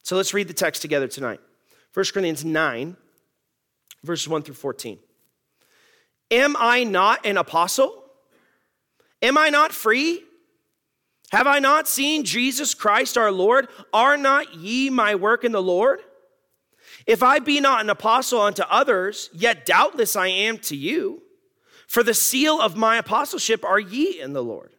So 0.02 0.16
let's 0.16 0.34
read 0.34 0.48
the 0.48 0.54
text 0.54 0.82
together 0.82 1.08
tonight. 1.08 1.40
1 1.94 2.06
Corinthians 2.12 2.44
9, 2.44 2.96
verses 4.02 4.28
1 4.28 4.42
through 4.42 4.54
14. 4.54 4.98
Am 6.32 6.56
I 6.58 6.84
not 6.84 7.24
an 7.24 7.38
apostle? 7.38 8.02
Am 9.22 9.38
I 9.38 9.48
not 9.48 9.72
free? 9.72 10.22
Have 11.34 11.48
I 11.48 11.58
not 11.58 11.88
seen 11.88 12.22
Jesus 12.22 12.74
Christ 12.74 13.18
our 13.18 13.32
Lord? 13.32 13.66
Are 13.92 14.16
not 14.16 14.54
ye 14.54 14.88
my 14.88 15.16
work 15.16 15.42
in 15.42 15.50
the 15.50 15.60
Lord? 15.60 15.98
If 17.08 17.24
I 17.24 17.40
be 17.40 17.58
not 17.58 17.80
an 17.80 17.90
apostle 17.90 18.40
unto 18.40 18.62
others, 18.62 19.30
yet 19.32 19.66
doubtless 19.66 20.14
I 20.14 20.28
am 20.28 20.58
to 20.58 20.76
you. 20.76 21.22
For 21.88 22.04
the 22.04 22.14
seal 22.14 22.60
of 22.60 22.76
my 22.76 22.98
apostleship 22.98 23.64
are 23.64 23.80
ye 23.80 24.20
in 24.20 24.32
the 24.32 24.44
Lord. 24.44 24.74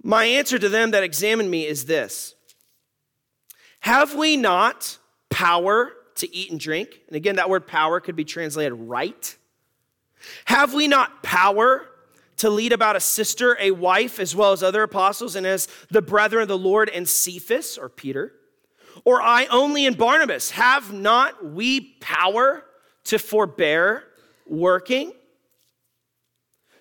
My 0.00 0.26
answer 0.26 0.60
to 0.60 0.68
them 0.68 0.92
that 0.92 1.02
examine 1.02 1.50
me 1.50 1.66
is 1.66 1.86
this 1.86 2.36
have 3.80 4.14
we 4.14 4.36
not 4.36 4.96
power 5.28 5.90
to 6.16 6.32
eat 6.32 6.52
and 6.52 6.60
drink? 6.60 7.00
And 7.08 7.16
again, 7.16 7.34
that 7.34 7.50
word 7.50 7.66
power 7.66 7.98
could 7.98 8.14
be 8.14 8.24
translated 8.24 8.74
right. 8.74 9.36
Have 10.44 10.72
we 10.72 10.86
not 10.86 11.24
power 11.24 11.88
to 12.42 12.50
lead 12.50 12.72
about 12.72 12.96
a 12.96 13.00
sister, 13.00 13.56
a 13.60 13.70
wife, 13.70 14.18
as 14.18 14.34
well 14.34 14.50
as 14.50 14.64
other 14.64 14.82
apostles, 14.82 15.36
and 15.36 15.46
as 15.46 15.68
the 15.92 16.02
brethren 16.02 16.42
of 16.42 16.48
the 16.48 16.58
Lord 16.58 16.88
and 16.88 17.08
Cephas 17.08 17.78
or 17.78 17.88
Peter? 17.88 18.32
Or 19.04 19.22
I 19.22 19.46
only 19.46 19.86
and 19.86 19.96
Barnabas? 19.96 20.50
Have 20.50 20.92
not 20.92 21.52
we 21.52 21.94
power 22.00 22.64
to 23.04 23.20
forbear 23.20 24.02
working? 24.44 25.12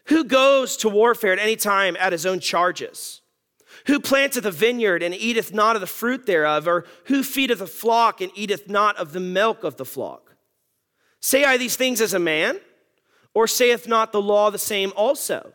Who 0.06 0.24
goes 0.24 0.78
to 0.78 0.90
warfare 0.90 1.34
at 1.34 1.38
any 1.38 1.56
time 1.56 1.96
at 2.00 2.12
his 2.12 2.26
own 2.26 2.40
charges? 2.40 3.22
Who 3.86 4.00
planteth 4.00 4.46
a 4.46 4.52
vineyard 4.52 5.04
and 5.04 5.14
eateth 5.14 5.54
not 5.54 5.76
of 5.76 5.82
the 5.82 5.88
fruit 5.88 6.26
thereof? 6.26 6.68
Or 6.68 6.86
who 7.06 7.22
feedeth 7.22 7.62
a 7.62 7.68
flock 7.68 8.20
and 8.20 8.32
eateth 8.34 8.68
not 8.68 8.98
of 8.98 9.14
the 9.14 9.20
milk 9.20 9.64
of 9.64 9.78
the 9.78 9.86
flock? 9.86 10.36
Say 11.20 11.44
I 11.44 11.58
these 11.58 11.76
things 11.76 12.02
as 12.02 12.16
a 12.16 12.20
man? 12.20 12.60
Or 13.34 13.48
saith 13.48 13.88
not 13.88 14.12
the 14.12 14.22
law 14.22 14.50
the 14.50 14.58
same 14.58 14.92
also? 14.96 15.54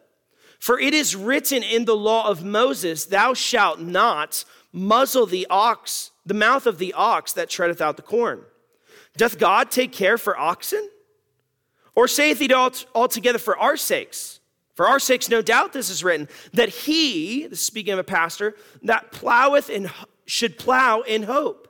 For 0.58 0.78
it 0.80 0.94
is 0.94 1.14
written 1.14 1.62
in 1.62 1.84
the 1.84 1.96
law 1.96 2.28
of 2.28 2.44
Moses, 2.44 3.04
Thou 3.04 3.34
shalt 3.34 3.80
not 3.80 4.44
muzzle 4.72 5.26
the 5.26 5.46
ox, 5.50 6.10
the 6.24 6.34
mouth 6.34 6.66
of 6.66 6.78
the 6.78 6.92
ox 6.94 7.32
that 7.34 7.50
treadeth 7.50 7.80
out 7.80 7.96
the 7.96 8.02
corn. 8.02 8.42
Doth 9.16 9.38
God 9.38 9.70
take 9.70 9.92
care 9.92 10.18
for 10.18 10.38
oxen? 10.38 10.90
Or 11.94 12.08
saith 12.08 12.38
he 12.38 12.52
altogether 12.52 13.38
for 13.38 13.56
our 13.58 13.76
sakes? 13.76 14.40
For 14.74 14.86
our 14.86 14.98
sakes, 14.98 15.30
no 15.30 15.40
doubt 15.40 15.72
this 15.72 15.88
is 15.88 16.04
written, 16.04 16.28
that 16.52 16.68
he, 16.68 17.48
speaking 17.54 17.94
of 17.94 17.98
a 17.98 18.04
pastor, 18.04 18.54
that 18.82 19.10
ploweth 19.10 19.70
in, 19.70 19.90
should 20.26 20.58
plow 20.58 21.00
in 21.00 21.22
hope. 21.22 21.68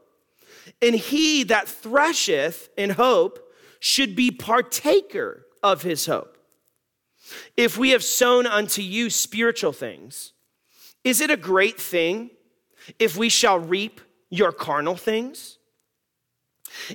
And 0.82 0.96
he 0.96 1.44
that 1.44 1.68
thresheth 1.68 2.68
in 2.76 2.90
hope 2.90 3.38
should 3.78 4.16
be 4.16 4.32
partaker 4.32 5.46
of 5.62 5.82
his 5.82 6.06
hope. 6.06 6.36
If 7.56 7.76
we 7.76 7.90
have 7.90 8.04
sown 8.04 8.46
unto 8.46 8.82
you 8.82 9.10
spiritual 9.10 9.72
things, 9.72 10.32
is 11.04 11.20
it 11.20 11.30
a 11.30 11.36
great 11.36 11.80
thing 11.80 12.30
if 12.98 13.16
we 13.16 13.28
shall 13.28 13.58
reap 13.58 14.00
your 14.30 14.52
carnal 14.52 14.96
things? 14.96 15.58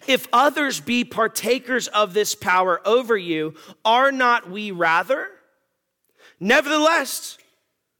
If 0.07 0.27
others 0.31 0.79
be 0.79 1.03
partakers 1.03 1.87
of 1.87 2.13
this 2.13 2.35
power 2.35 2.81
over 2.85 3.17
you, 3.17 3.55
are 3.83 4.11
not 4.11 4.49
we 4.49 4.71
rather? 4.71 5.27
Nevertheless, 6.39 7.37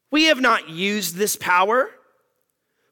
we 0.09 0.25
have 0.25 0.41
not 0.41 0.69
used 0.69 1.15
this 1.15 1.35
power, 1.35 1.89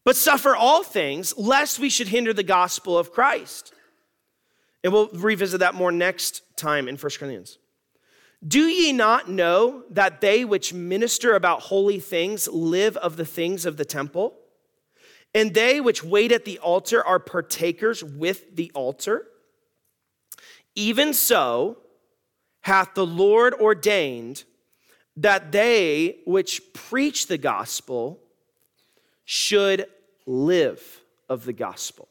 but 0.06 0.16
suffer 0.16 0.56
all 0.56 0.84
things, 0.84 1.38
lest 1.38 1.80
we 1.80 1.90
should 1.90 2.08
hinder 2.08 2.34
the 2.34 2.44
gospel 2.44 2.98
of 2.98 3.12
Christ. 3.12 3.74
And 4.84 4.94
we'll 4.94 5.10
revisit 5.10 5.60
that 5.60 5.76
more 5.76 5.92
next 5.92 6.42
time 6.56 6.88
in 6.88 6.96
1 6.96 7.12
Corinthians. 7.18 7.58
Do 8.46 8.68
ye 8.68 8.94
not 8.94 9.30
know 9.30 9.84
that 9.90 10.22
they 10.22 10.46
which 10.46 10.74
minister 10.74 11.36
about 11.36 11.62
holy 11.64 12.00
things 12.00 12.48
live 12.48 12.96
of 12.98 13.18
the 13.18 13.26
things 13.26 13.66
of 13.66 13.78
the 13.78 13.86
temple? 13.86 14.36
And 15.36 15.54
they 15.54 15.80
which 15.80 16.04
wait 16.04 16.32
at 16.32 16.46
the 16.46 16.60
altar 16.60 17.06
are 17.06 17.20
partakers 17.20 18.04
with 18.04 18.56
the 18.56 18.72
altar? 18.74 19.28
Even 20.76 21.14
so 21.14 21.78
hath 22.62 22.94
the 22.94 23.06
Lord 23.06 23.54
ordained 23.54 24.44
that 25.18 25.52
they 25.52 26.20
which 26.26 26.74
preach 26.74 27.28
the 27.28 27.38
gospel 27.38 28.20
should 29.26 29.86
live 30.26 31.02
of 31.28 31.46
the 31.46 31.54
gospel. 31.54 32.09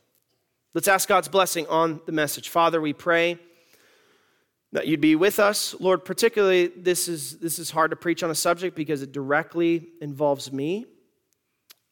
Let's 0.79 0.87
ask 0.87 1.09
God's 1.09 1.27
blessing 1.27 1.67
on 1.67 2.01
the 2.07 2.13
message. 2.13 2.51
Father, 2.51 2.81
we 2.81 2.93
pray 2.93 3.37
that 4.71 4.87
you'd 4.87 5.01
be 5.01 5.17
with 5.17 5.41
us. 5.41 5.75
Lord, 5.81 6.05
particularly 6.05 6.69
this 6.69 7.09
is, 7.09 7.41
this 7.41 7.59
is 7.59 7.69
hard 7.69 7.91
to 7.91 7.97
preach 7.97 8.23
on 8.23 8.31
a 8.31 8.35
subject 8.37 8.77
because 8.77 9.03
it 9.03 9.11
directly 9.11 9.89
involves 10.01 10.53
me. 10.53 10.87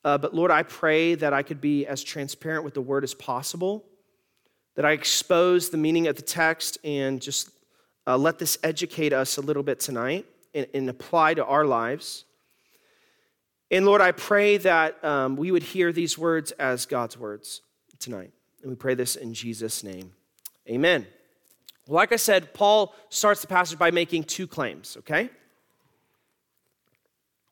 Uh, 0.05 0.19
but 0.19 0.35
Lord, 0.35 0.53
I 0.53 0.63
pray 0.63 1.17
that 1.17 1.33
I 1.33 1.43
could 1.43 1.61
be 1.61 1.85
as 1.85 2.05
transparent 2.05 2.63
with 2.63 2.75
the 2.75 2.81
word 2.81 3.03
as 3.03 3.13
possible, 3.13 3.85
that 4.77 4.85
I 4.85 4.93
expose 4.93 5.71
the 5.71 5.79
meaning 5.79 6.07
of 6.07 6.15
the 6.15 6.23
text 6.23 6.79
and 6.85 7.21
just 7.21 7.51
uh, 8.07 8.17
let 8.17 8.39
this 8.39 8.57
educate 8.63 9.13
us 9.13 9.37
a 9.37 9.41
little 9.41 9.65
bit 9.65 9.81
tonight 9.81 10.27
and, 10.55 10.69
and 10.73 10.89
apply 10.89 11.35
to 11.35 11.45
our 11.45 11.65
lives. 11.65 12.25
And 13.69 13.85
Lord, 13.85 14.01
I 14.01 14.13
pray 14.13 14.59
that 14.59 15.05
um, 15.05 15.35
we 15.35 15.51
would 15.51 15.65
hear 15.65 15.91
these 15.91 16.17
words 16.17 16.53
as 16.53 16.87
God's 16.87 17.19
words 17.19 17.63
tonight. 17.99 18.31
And 18.63 18.71
we 18.71 18.77
pray 18.77 18.95
this 18.95 19.17
in 19.17 19.35
Jesus' 19.35 19.83
name. 19.83 20.13
Amen. 20.69 21.07
Like 21.89 22.13
I 22.13 22.17
said, 22.17 22.53
Paul 22.53 22.95
starts 23.11 23.41
the 23.41 23.47
passage 23.47 23.79
by 23.79 23.91
making 23.91 24.25
two 24.25 24.47
claims, 24.47 24.97
okay? 24.99 25.31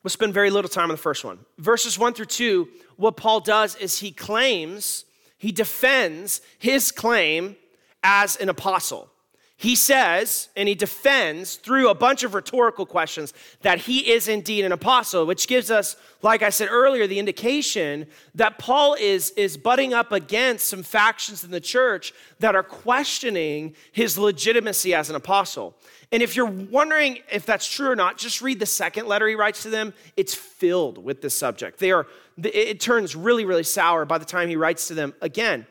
We'll 0.02 0.11
spend 0.11 0.34
very 0.34 0.50
little 0.50 0.68
time 0.68 0.84
on 0.84 0.90
the 0.90 0.96
first 0.96 1.25
one. 1.25 1.38
Verses 1.58 1.99
one 1.99 2.12
through 2.12 2.26
two, 2.26 2.68
what 2.96 3.16
Paul 3.16 3.40
does 3.40 3.76
is 3.76 4.00
he 4.00 4.11
claims, 4.11 5.04
he 5.38 5.52
defends 5.52 6.40
his 6.58 6.90
claim 6.90 7.56
as 8.02 8.37
an 8.37 8.49
apostle. 8.49 9.08
He 9.56 9.76
says, 9.76 10.49
and 10.56 10.68
he 10.68 10.75
defends 10.75 11.54
through 11.54 11.88
a 11.88 11.94
bunch 11.94 12.25
of 12.25 12.34
rhetorical 12.34 12.84
questions, 12.84 13.32
that 13.62 13.78
he 13.78 14.11
is 14.11 14.26
indeed 14.26 14.64
an 14.64 14.73
apostle, 14.73 15.26
which 15.26 15.46
gives 15.46 15.70
us, 15.70 15.94
like 16.23 16.42
I 16.42 16.50
said 16.50 16.68
earlier, 16.70 17.06
the 17.06 17.20
indication 17.20 18.06
that 18.34 18.58
Paul 18.58 18.96
is, 18.99 19.30
is 19.37 19.56
butting 19.56 19.94
up 19.94 20.11
against 20.11 20.66
some 20.66 20.82
factions 20.82 21.44
in 21.44 21.52
the 21.52 21.61
church 21.61 22.12
that 22.40 22.56
are 22.56 22.64
questioning 22.64 23.76
his 23.92 24.18
legitimacy 24.18 24.92
as 24.92 25.08
an 25.08 25.14
apostle. 25.14 25.76
And 26.11 26.20
if 26.20 26.34
you're 26.34 26.46
wondering 26.46 27.20
if 27.30 27.46
that's 27.46 27.66
true 27.66 27.88
or 27.88 27.96
not, 27.96 28.18
just 28.18 28.42
read 28.42 28.58
the 28.58 28.66
second 28.66 29.06
letter 29.06 29.28
he 29.28 29.37
writes 29.37 29.62
to 29.62 29.70
them. 29.70 29.94
It's 30.16 30.34
filled 30.34 30.99
with 30.99 31.23
this 31.23 31.37
subject. 31.37 31.78
They 31.78 31.92
are, 31.92 32.08
it 32.42 32.80
turns 32.80 33.14
really, 33.14 33.44
really 33.44 33.62
sour 33.62 34.04
by 34.04 34.18
the 34.18 34.25
time 34.25 34.49
he 34.49 34.56
writes 34.56 34.88
to 34.88 34.94
them 34.94 35.14
again. 35.20 35.66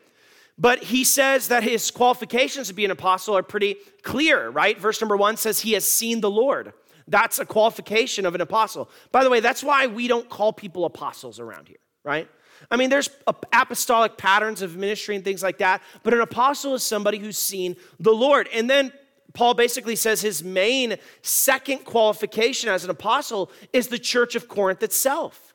But 0.58 0.84
he 0.84 1.04
says 1.04 1.48
that 1.48 1.64
his 1.64 1.90
qualifications 1.90 2.68
to 2.68 2.74
be 2.74 2.86
an 2.86 2.92
apostle 2.92 3.36
are 3.36 3.44
pretty 3.44 3.78
clear, 4.04 4.50
right? 4.50 4.80
Verse 4.80 5.02
number 5.02 5.18
one 5.18 5.36
says 5.36 5.60
he 5.60 5.74
has 5.74 5.88
seen 5.88 6.22
the 6.22 6.30
Lord. 6.30 6.74
That's 7.08 7.40
a 7.40 7.46
qualification 7.46 8.26
of 8.26 8.36
an 8.36 8.42
apostle. 8.42 8.90
By 9.12 9.24
the 9.24 9.30
way, 9.30 9.40
that's 9.40 9.64
why 9.64 9.88
we 9.88 10.08
don't 10.08 10.30
call 10.30 10.54
people 10.54 10.86
apostles 10.86 11.40
around 11.40 11.68
here, 11.68 11.78
right? 12.04 12.30
I 12.72 12.78
mean, 12.78 12.90
there's 12.90 13.10
apostolic 13.52 14.18
patterns 14.18 14.62
of 14.62 14.78
ministry 14.78 15.16
and 15.16 15.24
things 15.24 15.44
like 15.44 15.58
that, 15.58 15.82
but 16.04 16.14
an 16.14 16.22
apostle 16.22 16.76
is 16.76 16.84
somebody 16.84 17.18
who's 17.18 17.38
seen 17.38 17.76
the 18.00 18.14
Lord. 18.14 18.48
And 18.54 18.70
then 18.70 18.94
Paul 19.34 19.56
basically 19.56 19.96
says 19.96 20.22
his 20.22 20.44
main 20.44 20.98
second 21.24 21.80
qualification 21.80 22.70
as 22.70 22.84
an 22.84 22.90
apostle 22.90 23.52
is 23.74 23.88
the 23.88 24.00
church 24.00 24.36
of 24.36 24.48
Corinth 24.48 24.84
itself. 24.84 25.54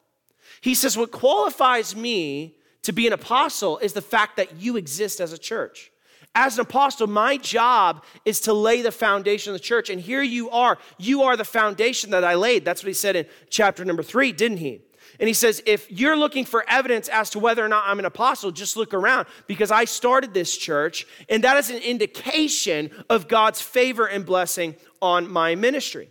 He 0.61 0.75
says, 0.75 0.97
What 0.97 1.12
qualifies 1.12 1.95
me 1.95 2.58
to 2.82 2.92
be 2.92 3.06
an 3.06 3.12
apostle 3.12 3.78
is 3.78 3.92
the 3.92 4.02
fact 4.02 4.37
that 4.37 4.56
you 4.61 4.76
exist 4.76 5.20
as 5.20 5.32
a 5.32 5.38
church. 5.38 5.90
As 6.35 6.54
an 6.56 6.62
apostle, 6.62 7.06
my 7.06 7.37
job 7.37 8.04
is 8.25 8.40
to 8.42 8.52
lay 8.52 8.82
the 8.82 8.92
foundation 8.92 9.52
of 9.52 9.58
the 9.58 9.64
church. 9.64 9.90
And 9.90 10.00
here 10.00 10.23
you 10.23 10.50
are. 10.50 10.78
You 10.99 11.23
are 11.23 11.37
the 11.37 11.44
foundation 11.44 12.11
that 12.11 12.23
I 12.23 12.35
laid. 12.35 12.64
That's 12.64 12.82
what 12.82 12.88
he 12.88 12.94
said 12.94 13.16
in 13.16 13.26
chapter 13.50 13.85
number 13.85 14.02
three, 14.02 14.32
didn't 14.32 14.58
he? 14.58 14.82
And 15.18 15.26
he 15.26 15.35
says, 15.35 15.62
if 15.66 15.90
you're 15.90 16.16
looking 16.16 16.44
for 16.44 16.64
evidence 16.68 17.08
as 17.08 17.30
to 17.30 17.38
whether 17.38 17.64
or 17.64 17.68
not 17.68 17.85
I'm 17.87 17.99
an 17.99 18.04
apostle, 18.04 18.52
just 18.52 18.76
look 18.76 18.94
around 18.94 19.26
because 19.47 19.70
I 19.70 19.85
started 19.85 20.32
this 20.32 20.56
church, 20.56 21.06
and 21.28 21.42
that 21.44 21.56
is 21.56 21.70
an 21.70 21.78
indication 21.78 22.90
of 23.11 23.26
God's 23.26 23.61
favor 23.61 24.06
and 24.06 24.25
blessing 24.25 24.76
on 25.02 25.28
my 25.28 25.54
ministry. 25.54 26.11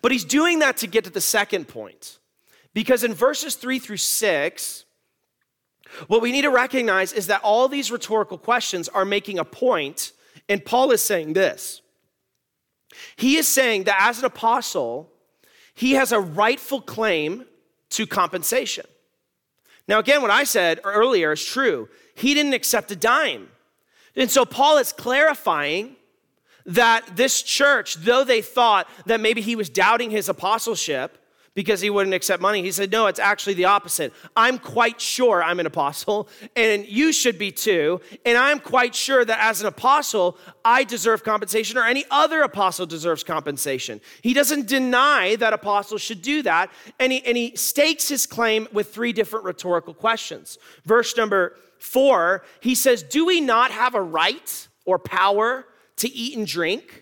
But 0.00 0.12
he's 0.12 0.24
doing 0.24 0.60
that 0.60 0.78
to 0.78 0.86
get 0.86 1.04
to 1.04 1.10
the 1.10 1.20
second 1.20 1.68
point. 1.68 2.18
Because 2.72 3.04
in 3.04 3.12
verses 3.12 3.56
three 3.56 3.78
through 3.78 3.98
six, 3.98 4.84
what 6.06 6.22
we 6.22 6.32
need 6.32 6.42
to 6.42 6.50
recognize 6.50 7.12
is 7.12 7.26
that 7.26 7.42
all 7.42 7.68
these 7.68 7.90
rhetorical 7.90 8.38
questions 8.38 8.88
are 8.88 9.04
making 9.04 9.38
a 9.38 9.44
point, 9.44 10.12
and 10.48 10.64
Paul 10.64 10.90
is 10.90 11.02
saying 11.02 11.32
this. 11.32 11.82
He 13.16 13.36
is 13.36 13.48
saying 13.48 13.84
that 13.84 13.96
as 14.00 14.18
an 14.18 14.24
apostle, 14.24 15.10
he 15.74 15.92
has 15.92 16.12
a 16.12 16.20
rightful 16.20 16.80
claim 16.80 17.44
to 17.90 18.06
compensation. 18.06 18.86
Now, 19.88 19.98
again, 19.98 20.22
what 20.22 20.30
I 20.30 20.44
said 20.44 20.80
earlier 20.84 21.32
is 21.32 21.44
true. 21.44 21.88
He 22.14 22.34
didn't 22.34 22.54
accept 22.54 22.90
a 22.90 22.96
dime. 22.96 23.48
And 24.14 24.30
so 24.30 24.44
Paul 24.44 24.78
is 24.78 24.92
clarifying 24.92 25.96
that 26.66 27.16
this 27.16 27.42
church, 27.42 27.96
though 27.96 28.24
they 28.24 28.42
thought 28.42 28.88
that 29.06 29.20
maybe 29.20 29.40
he 29.40 29.56
was 29.56 29.68
doubting 29.68 30.10
his 30.10 30.28
apostleship, 30.28 31.18
because 31.54 31.80
he 31.80 31.90
wouldn't 31.90 32.14
accept 32.14 32.40
money. 32.40 32.62
He 32.62 32.72
said, 32.72 32.90
No, 32.90 33.06
it's 33.06 33.18
actually 33.18 33.54
the 33.54 33.66
opposite. 33.66 34.12
I'm 34.36 34.58
quite 34.58 35.00
sure 35.00 35.42
I'm 35.42 35.60
an 35.60 35.66
apostle, 35.66 36.28
and 36.56 36.86
you 36.86 37.12
should 37.12 37.38
be 37.38 37.50
too. 37.50 38.00
And 38.24 38.38
I'm 38.38 38.58
quite 38.58 38.94
sure 38.94 39.24
that 39.24 39.38
as 39.40 39.60
an 39.60 39.66
apostle, 39.66 40.38
I 40.64 40.84
deserve 40.84 41.24
compensation, 41.24 41.78
or 41.78 41.84
any 41.84 42.04
other 42.10 42.42
apostle 42.42 42.86
deserves 42.86 43.24
compensation. 43.24 44.00
He 44.22 44.32
doesn't 44.34 44.66
deny 44.66 45.36
that 45.36 45.52
apostles 45.52 46.00
should 46.02 46.22
do 46.22 46.42
that, 46.42 46.70
and 46.98 47.12
he, 47.12 47.24
and 47.24 47.36
he 47.36 47.56
stakes 47.56 48.08
his 48.08 48.26
claim 48.26 48.68
with 48.72 48.92
three 48.92 49.12
different 49.12 49.44
rhetorical 49.44 49.94
questions. 49.94 50.58
Verse 50.84 51.16
number 51.16 51.56
four, 51.78 52.44
he 52.60 52.74
says, 52.74 53.02
Do 53.02 53.26
we 53.26 53.40
not 53.40 53.70
have 53.70 53.94
a 53.94 54.02
right 54.02 54.68
or 54.84 54.98
power 54.98 55.66
to 55.96 56.08
eat 56.08 56.36
and 56.36 56.46
drink? 56.46 57.01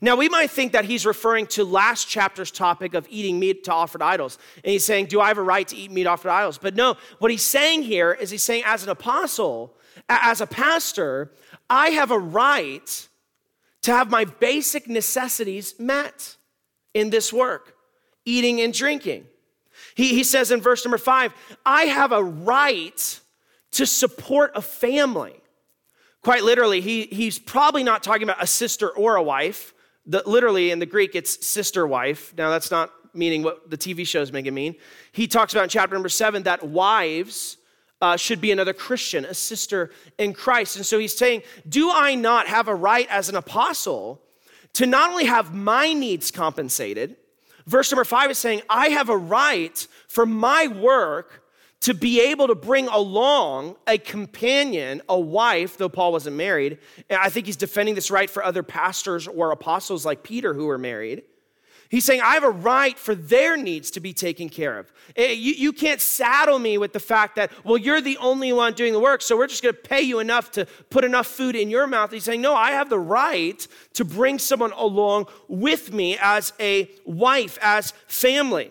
Now, 0.00 0.16
we 0.16 0.28
might 0.28 0.50
think 0.50 0.72
that 0.72 0.84
he's 0.84 1.06
referring 1.06 1.46
to 1.48 1.64
last 1.64 2.08
chapter's 2.08 2.50
topic 2.50 2.94
of 2.94 3.06
eating 3.10 3.38
meat 3.38 3.64
to 3.64 3.72
offered 3.72 4.02
idols. 4.02 4.38
And 4.62 4.72
he's 4.72 4.84
saying, 4.84 5.06
Do 5.06 5.20
I 5.20 5.28
have 5.28 5.38
a 5.38 5.42
right 5.42 5.66
to 5.68 5.76
eat 5.76 5.90
meat 5.90 6.06
offered 6.06 6.30
idols? 6.30 6.58
But 6.58 6.74
no, 6.74 6.96
what 7.18 7.30
he's 7.30 7.42
saying 7.42 7.82
here 7.82 8.12
is 8.12 8.30
he's 8.30 8.42
saying, 8.42 8.64
as 8.66 8.82
an 8.82 8.88
apostle, 8.88 9.74
as 10.08 10.40
a 10.40 10.46
pastor, 10.46 11.32
I 11.70 11.90
have 11.90 12.10
a 12.10 12.18
right 12.18 13.08
to 13.82 13.92
have 13.92 14.10
my 14.10 14.24
basic 14.24 14.88
necessities 14.88 15.74
met 15.78 16.36
in 16.94 17.10
this 17.10 17.32
work 17.32 17.76
eating 18.24 18.60
and 18.62 18.72
drinking. 18.72 19.26
He, 19.94 20.08
he 20.08 20.24
says 20.24 20.50
in 20.50 20.60
verse 20.60 20.84
number 20.84 20.98
five, 20.98 21.34
I 21.66 21.84
have 21.84 22.10
a 22.10 22.22
right 22.22 23.20
to 23.72 23.86
support 23.86 24.52
a 24.54 24.62
family. 24.62 25.34
Quite 26.22 26.42
literally, 26.42 26.80
he, 26.80 27.02
he's 27.02 27.38
probably 27.38 27.82
not 27.84 28.02
talking 28.02 28.22
about 28.22 28.42
a 28.42 28.46
sister 28.46 28.88
or 28.88 29.16
a 29.16 29.22
wife. 29.22 29.73
The, 30.06 30.22
literally 30.26 30.70
in 30.70 30.78
the 30.78 30.86
Greek, 30.86 31.14
it's 31.14 31.46
sister 31.46 31.86
wife. 31.86 32.34
Now, 32.36 32.50
that's 32.50 32.70
not 32.70 32.92
meaning 33.14 33.42
what 33.42 33.70
the 33.70 33.78
TV 33.78 34.06
shows 34.06 34.32
make 34.32 34.46
it 34.46 34.50
mean. 34.50 34.74
He 35.12 35.26
talks 35.26 35.54
about 35.54 35.64
in 35.64 35.68
chapter 35.70 35.94
number 35.94 36.08
seven 36.08 36.42
that 36.42 36.62
wives 36.62 37.56
uh, 38.00 38.16
should 38.16 38.40
be 38.40 38.50
another 38.50 38.72
Christian, 38.72 39.24
a 39.24 39.34
sister 39.34 39.90
in 40.18 40.34
Christ. 40.34 40.76
And 40.76 40.84
so 40.84 40.98
he's 40.98 41.16
saying, 41.16 41.42
Do 41.68 41.90
I 41.90 42.14
not 42.14 42.46
have 42.48 42.68
a 42.68 42.74
right 42.74 43.08
as 43.08 43.28
an 43.28 43.36
apostle 43.36 44.20
to 44.74 44.86
not 44.86 45.10
only 45.10 45.24
have 45.24 45.54
my 45.54 45.92
needs 45.92 46.30
compensated? 46.30 47.16
Verse 47.66 47.90
number 47.90 48.04
five 48.04 48.30
is 48.30 48.38
saying, 48.38 48.62
I 48.68 48.88
have 48.88 49.08
a 49.08 49.16
right 49.16 49.86
for 50.08 50.26
my 50.26 50.66
work 50.66 51.43
to 51.84 51.92
be 51.92 52.18
able 52.18 52.46
to 52.46 52.54
bring 52.54 52.88
along 52.88 53.76
a 53.86 53.98
companion, 53.98 55.02
a 55.06 55.20
wife, 55.20 55.76
though 55.76 55.90
Paul 55.90 56.12
wasn't 56.12 56.34
married. 56.34 56.78
And 57.10 57.20
I 57.20 57.28
think 57.28 57.44
he's 57.44 57.58
defending 57.58 57.94
this 57.94 58.10
right 58.10 58.30
for 58.30 58.42
other 58.42 58.62
pastors 58.62 59.28
or 59.28 59.50
apostles 59.50 60.06
like 60.06 60.22
Peter 60.22 60.54
who 60.54 60.66
are 60.70 60.78
married. 60.78 61.24
He's 61.90 62.06
saying, 62.06 62.22
I 62.22 62.32
have 62.32 62.42
a 62.42 62.48
right 62.48 62.98
for 62.98 63.14
their 63.14 63.58
needs 63.58 63.90
to 63.90 64.00
be 64.00 64.14
taken 64.14 64.48
care 64.48 64.78
of. 64.78 64.90
Eh, 65.14 65.32
you, 65.32 65.52
you 65.52 65.72
can't 65.74 66.00
saddle 66.00 66.58
me 66.58 66.78
with 66.78 66.94
the 66.94 67.00
fact 67.00 67.36
that, 67.36 67.52
well, 67.64 67.76
you're 67.76 68.00
the 68.00 68.16
only 68.16 68.50
one 68.50 68.72
doing 68.72 68.94
the 68.94 68.98
work, 68.98 69.20
so 69.20 69.36
we're 69.36 69.46
just 69.46 69.62
going 69.62 69.74
to 69.74 69.80
pay 69.82 70.00
you 70.00 70.20
enough 70.20 70.52
to 70.52 70.66
put 70.88 71.04
enough 71.04 71.26
food 71.26 71.54
in 71.54 71.68
your 71.68 71.86
mouth. 71.86 72.10
He's 72.12 72.24
saying, 72.24 72.40
no, 72.40 72.54
I 72.54 72.70
have 72.70 72.88
the 72.88 72.98
right 72.98 73.68
to 73.92 74.06
bring 74.06 74.38
someone 74.38 74.72
along 74.72 75.26
with 75.48 75.92
me 75.92 76.16
as 76.18 76.54
a 76.58 76.90
wife, 77.04 77.58
as 77.60 77.92
family. 78.06 78.70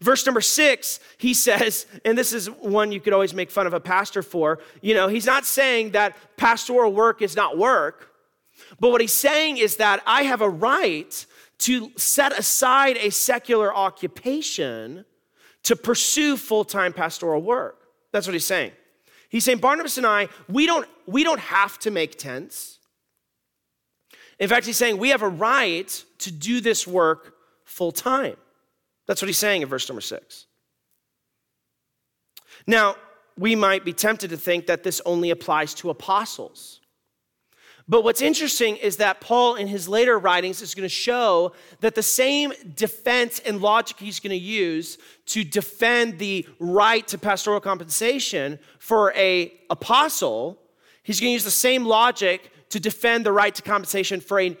Verse 0.00 0.24
number 0.24 0.40
six, 0.40 1.00
he 1.18 1.34
says, 1.34 1.86
and 2.04 2.16
this 2.16 2.32
is 2.32 2.48
one 2.48 2.92
you 2.92 3.00
could 3.00 3.12
always 3.12 3.34
make 3.34 3.50
fun 3.50 3.66
of 3.66 3.74
a 3.74 3.80
pastor 3.80 4.22
for, 4.22 4.60
you 4.80 4.94
know, 4.94 5.08
he's 5.08 5.26
not 5.26 5.44
saying 5.44 5.90
that 5.90 6.16
pastoral 6.36 6.92
work 6.92 7.20
is 7.20 7.34
not 7.34 7.58
work, 7.58 8.14
but 8.78 8.90
what 8.90 9.00
he's 9.00 9.12
saying 9.12 9.58
is 9.58 9.76
that 9.76 10.02
I 10.06 10.22
have 10.22 10.40
a 10.40 10.48
right 10.48 11.26
to 11.58 11.90
set 11.96 12.38
aside 12.38 12.96
a 12.98 13.10
secular 13.10 13.74
occupation 13.74 15.04
to 15.64 15.74
pursue 15.74 16.36
full 16.36 16.64
time 16.64 16.92
pastoral 16.92 17.42
work. 17.42 17.88
That's 18.12 18.26
what 18.26 18.34
he's 18.34 18.44
saying. 18.44 18.72
He's 19.28 19.44
saying, 19.44 19.58
Barnabas 19.58 19.98
and 19.98 20.06
I, 20.06 20.28
we 20.48 20.66
don't, 20.66 20.88
we 21.06 21.24
don't 21.24 21.40
have 21.40 21.78
to 21.80 21.90
make 21.90 22.18
tents. 22.18 22.78
In 24.38 24.48
fact, 24.48 24.64
he's 24.64 24.76
saying 24.76 24.98
we 24.98 25.10
have 25.10 25.22
a 25.22 25.28
right 25.28 26.04
to 26.18 26.30
do 26.30 26.60
this 26.60 26.86
work 26.86 27.34
full 27.64 27.92
time. 27.92 28.36
That's 29.08 29.20
what 29.20 29.26
he's 29.26 29.38
saying 29.38 29.62
in 29.62 29.68
verse 29.68 29.88
number 29.88 30.02
six. 30.02 30.46
Now, 32.66 32.94
we 33.36 33.56
might 33.56 33.84
be 33.84 33.92
tempted 33.92 34.30
to 34.30 34.36
think 34.36 34.66
that 34.66 34.84
this 34.84 35.00
only 35.06 35.30
applies 35.30 35.74
to 35.74 35.90
apostles. 35.90 36.80
But 37.90 38.04
what's 38.04 38.20
interesting 38.20 38.76
is 38.76 38.98
that 38.98 39.22
Paul, 39.22 39.54
in 39.54 39.66
his 39.66 39.88
later 39.88 40.18
writings, 40.18 40.60
is 40.60 40.74
going 40.74 40.84
to 40.84 40.94
show 40.94 41.52
that 41.80 41.94
the 41.94 42.02
same 42.02 42.52
defense 42.74 43.38
and 43.38 43.62
logic 43.62 43.98
he's 43.98 44.20
going 44.20 44.30
to 44.30 44.36
use 44.36 44.98
to 45.26 45.42
defend 45.42 46.18
the 46.18 46.46
right 46.58 47.08
to 47.08 47.16
pastoral 47.16 47.60
compensation 47.60 48.58
for 48.78 49.14
a 49.14 49.54
apostle, 49.70 50.58
he's 51.02 51.18
going 51.18 51.30
to 51.30 51.32
use 51.32 51.44
the 51.44 51.50
same 51.50 51.86
logic 51.86 52.50
to 52.68 52.78
defend 52.78 53.24
the 53.24 53.32
right 53.32 53.54
to 53.54 53.62
compensation 53.62 54.20
for 54.20 54.38
a 54.38 54.54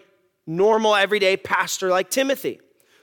normal, 0.46 0.94
everyday 0.94 1.36
pastor 1.36 1.90
like 1.90 2.08
Timothy. 2.08 2.60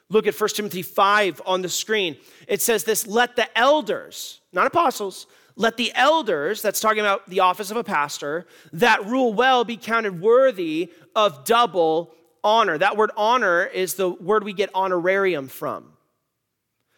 Look 0.09 0.27
at 0.27 0.39
1 0.39 0.49
Timothy 0.49 0.81
5 0.81 1.41
on 1.45 1.61
the 1.61 1.69
screen. 1.69 2.17
It 2.47 2.61
says 2.61 2.83
this 2.83 3.07
let 3.07 3.35
the 3.35 3.57
elders, 3.57 4.41
not 4.53 4.67
apostles, 4.67 5.27
let 5.55 5.77
the 5.77 5.91
elders, 5.95 6.61
that's 6.61 6.79
talking 6.79 6.99
about 6.99 7.27
the 7.29 7.39
office 7.39 7.71
of 7.71 7.77
a 7.77 7.83
pastor, 7.83 8.45
that 8.73 9.05
rule 9.05 9.33
well 9.33 9.63
be 9.63 9.77
counted 9.77 10.19
worthy 10.19 10.91
of 11.15 11.45
double 11.45 12.13
honor. 12.43 12.77
That 12.77 12.97
word 12.97 13.11
honor 13.17 13.65
is 13.65 13.95
the 13.95 14.09
word 14.09 14.43
we 14.43 14.53
get 14.53 14.69
honorarium 14.75 15.47
from. 15.47 15.94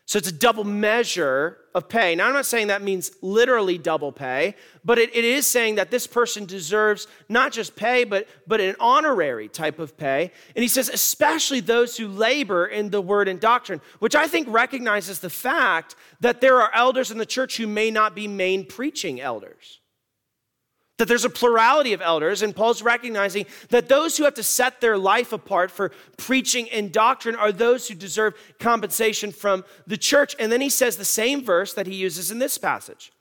So 0.07 0.17
it's 0.17 0.29
a 0.29 0.33
double 0.33 0.63
measure 0.63 1.57
of 1.75 1.89
pay. 1.89 2.15
Now, 2.15 2.27
I'm 2.27 2.33
not 2.33 2.45
saying 2.45 2.67
that 2.67 2.81
means 2.81 3.11
literally 3.21 3.77
double 3.77 4.13
pay, 4.13 4.55
but 4.85 4.97
it, 4.97 5.13
it 5.13 5.25
is 5.25 5.45
saying 5.45 5.75
that 5.75 5.91
this 5.91 6.07
person 6.07 6.45
deserves 6.45 7.07
not 7.27 7.51
just 7.51 7.75
pay, 7.75 8.05
but, 8.05 8.25
but 8.47 8.61
an 8.61 8.77
honorary 8.79 9.49
type 9.49 9.79
of 9.79 9.97
pay. 9.97 10.31
And 10.55 10.63
he 10.63 10.69
says, 10.69 10.87
especially 10.87 11.59
those 11.59 11.97
who 11.97 12.07
labor 12.07 12.67
in 12.67 12.89
the 12.89 13.01
word 13.01 13.27
and 13.27 13.37
doctrine, 13.37 13.81
which 13.99 14.15
I 14.15 14.27
think 14.27 14.47
recognizes 14.49 15.19
the 15.19 15.29
fact 15.29 15.95
that 16.21 16.39
there 16.39 16.61
are 16.61 16.73
elders 16.73 17.11
in 17.11 17.17
the 17.17 17.25
church 17.25 17.57
who 17.57 17.67
may 17.67 17.91
not 17.91 18.15
be 18.15 18.29
main 18.29 18.65
preaching 18.65 19.19
elders 19.19 19.81
that 20.97 21.07
there's 21.07 21.25
a 21.25 21.29
plurality 21.29 21.93
of 21.93 22.01
elders, 22.01 22.41
and 22.41 22.55
Paul's 22.55 22.81
recognizing 22.81 23.45
that 23.69 23.87
those 23.87 24.17
who 24.17 24.23
have 24.23 24.33
to 24.33 24.43
set 24.43 24.81
their 24.81 24.97
life 24.97 25.31
apart 25.31 25.69
for 25.69 25.91
preaching 26.17 26.69
and 26.69 26.91
doctrine 26.91 27.35
are 27.35 27.51
those 27.51 27.87
who 27.87 27.95
deserve 27.95 28.33
compensation 28.59 29.31
from 29.31 29.63
the 29.85 29.97
church. 29.97 30.35
And 30.39 30.51
then 30.51 30.61
he 30.61 30.69
says 30.69 30.97
the 30.97 31.05
same 31.05 31.43
verse 31.43 31.73
that 31.73 31.87
he 31.87 31.95
uses 31.95 32.31
in 32.31 32.39
this 32.39 32.57
passage. 32.57 33.11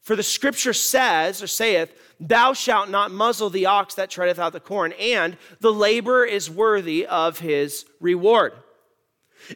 For 0.00 0.14
the 0.14 0.22
scripture 0.22 0.74
says, 0.74 1.42
or 1.42 1.46
saith, 1.46 1.92
Thou 2.20 2.52
shalt 2.52 2.90
not 2.90 3.10
muzzle 3.10 3.50
the 3.50 3.66
ox 3.66 3.94
that 3.94 4.10
treadeth 4.10 4.38
out 4.38 4.52
the 4.52 4.60
corn, 4.60 4.92
and 5.00 5.36
the 5.60 5.72
laborer 5.72 6.24
is 6.24 6.50
worthy 6.50 7.06
of 7.06 7.40
his 7.40 7.84
reward. 8.00 8.52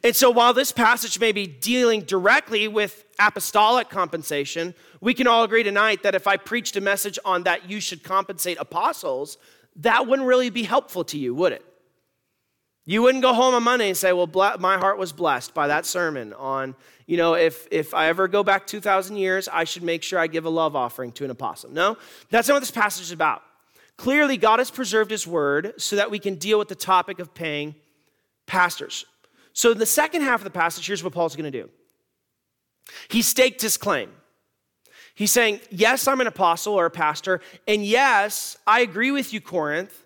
And 0.05 0.14
so, 0.14 0.31
while 0.31 0.53
this 0.53 0.72
passage 0.72 1.18
may 1.18 1.33
be 1.33 1.46
dealing 1.46 2.03
directly 2.03 2.68
with 2.68 3.05
apostolic 3.18 3.88
compensation, 3.88 4.74
we 5.01 5.14
can 5.14 5.27
all 5.27 5.44
agree 5.44 5.62
tonight 5.62 6.03
that 6.03 6.14
if 6.14 6.27
I 6.27 6.37
preached 6.37 6.77
a 6.77 6.81
message 6.81 7.18
on 7.24 7.44
that 7.44 7.70
you 7.70 7.81
should 7.81 8.03
compensate 8.03 8.59
apostles, 8.61 9.38
that 9.77 10.07
wouldn't 10.07 10.27
really 10.27 10.51
be 10.51 10.64
helpful 10.64 11.05
to 11.05 11.18
you, 11.18 11.35
would 11.35 11.53
it? 11.53 11.64
You 12.85 13.03
wouldn't 13.03 13.22
go 13.22 13.35
home 13.35 13.55
on 13.55 13.62
Monday 13.64 13.88
and 13.88 13.96
say, 13.96 14.12
Well, 14.14 14.31
my 14.59 14.79
heart 14.79 14.96
was 14.96 15.12
blessed 15.12 15.53
by 15.53 15.68
that 15.68 15.85
sermon 15.85 16.33
on, 16.33 16.74
you 17.07 17.18
know, 17.18 17.35
if, 17.35 17.68
if 17.70 17.92
I 17.92 18.07
ever 18.09 18.29
go 18.29 18.42
back 18.42 18.66
2,000 18.66 19.16
years, 19.16 19.46
I 19.46 19.64
should 19.64 19.83
make 19.83 20.03
sure 20.03 20.18
I 20.18 20.27
give 20.27 20.46
a 20.46 20.48
love 20.48 20.74
offering 20.74 21.12
to 21.12 21.24
an 21.24 21.31
apostle. 21.31 21.70
No, 21.70 21.98
that's 22.31 22.48
not 22.48 22.55
what 22.55 22.61
this 22.61 22.70
passage 22.70 23.03
is 23.03 23.12
about. 23.12 23.42
Clearly, 23.98 24.37
God 24.37 24.59
has 24.59 24.70
preserved 24.70 25.11
his 25.11 25.27
word 25.27 25.74
so 25.77 25.96
that 25.96 26.11
we 26.11 26.18
can 26.18 26.37
deal 26.37 26.59
with 26.59 26.68
the 26.68 26.74
topic 26.74 27.18
of 27.18 27.35
paying 27.35 27.74
pastors. 28.46 29.05
So, 29.59 29.73
in 29.73 29.79
the 29.79 29.87
second 29.87 30.23
half 30.23 30.38
of 30.38 30.44
the 30.44 30.51
passage, 30.51 30.87
here's 30.87 31.03
what 31.03 31.12
Paul's 31.12 31.35
going 31.35 31.51
to 31.51 31.62
do 31.62 31.68
He 33.09 33.23
staked 33.23 33.61
his 33.61 33.77
claim. 33.77 34.12
He's 35.16 35.33
saying, 35.33 35.59
Yes, 35.68 36.07
I'm 36.07 36.21
an 36.21 36.29
apostle 36.29 36.75
or 36.75 36.87
a 36.87 36.90
pastor, 36.92 37.40
and 37.66 37.85
yes, 37.85 38.57
I 38.68 38.83
agree 38.83 39.11
with 39.11 39.33
you, 39.33 39.40
Corinth. 39.40 40.05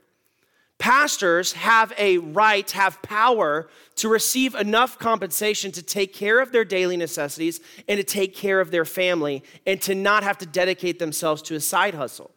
Pastors 0.79 1.53
have 1.53 1.93
a 1.99 2.17
right, 2.17 2.69
have 2.71 3.03
power 3.03 3.69
to 3.97 4.09
receive 4.09 4.55
enough 4.55 4.99
compensation 4.99 5.71
to 5.73 5.83
take 5.83 6.15
care 6.15 6.41
of 6.41 6.51
their 6.51 6.65
daily 6.65 6.97
necessities 6.97 7.61
and 7.87 7.99
to 7.99 8.05
take 8.05 8.35
care 8.35 8.59
of 8.59 8.71
their 8.71 8.87
family 8.87 9.43
and 9.67 9.83
to 9.83 9.95
not 9.95 10.23
have 10.23 10.39
to 10.39 10.47
dedicate 10.47 10.99
themselves 10.99 11.43
to 11.43 11.57
a 11.57 11.61
side 11.61 11.93
hustle. 11.93 12.31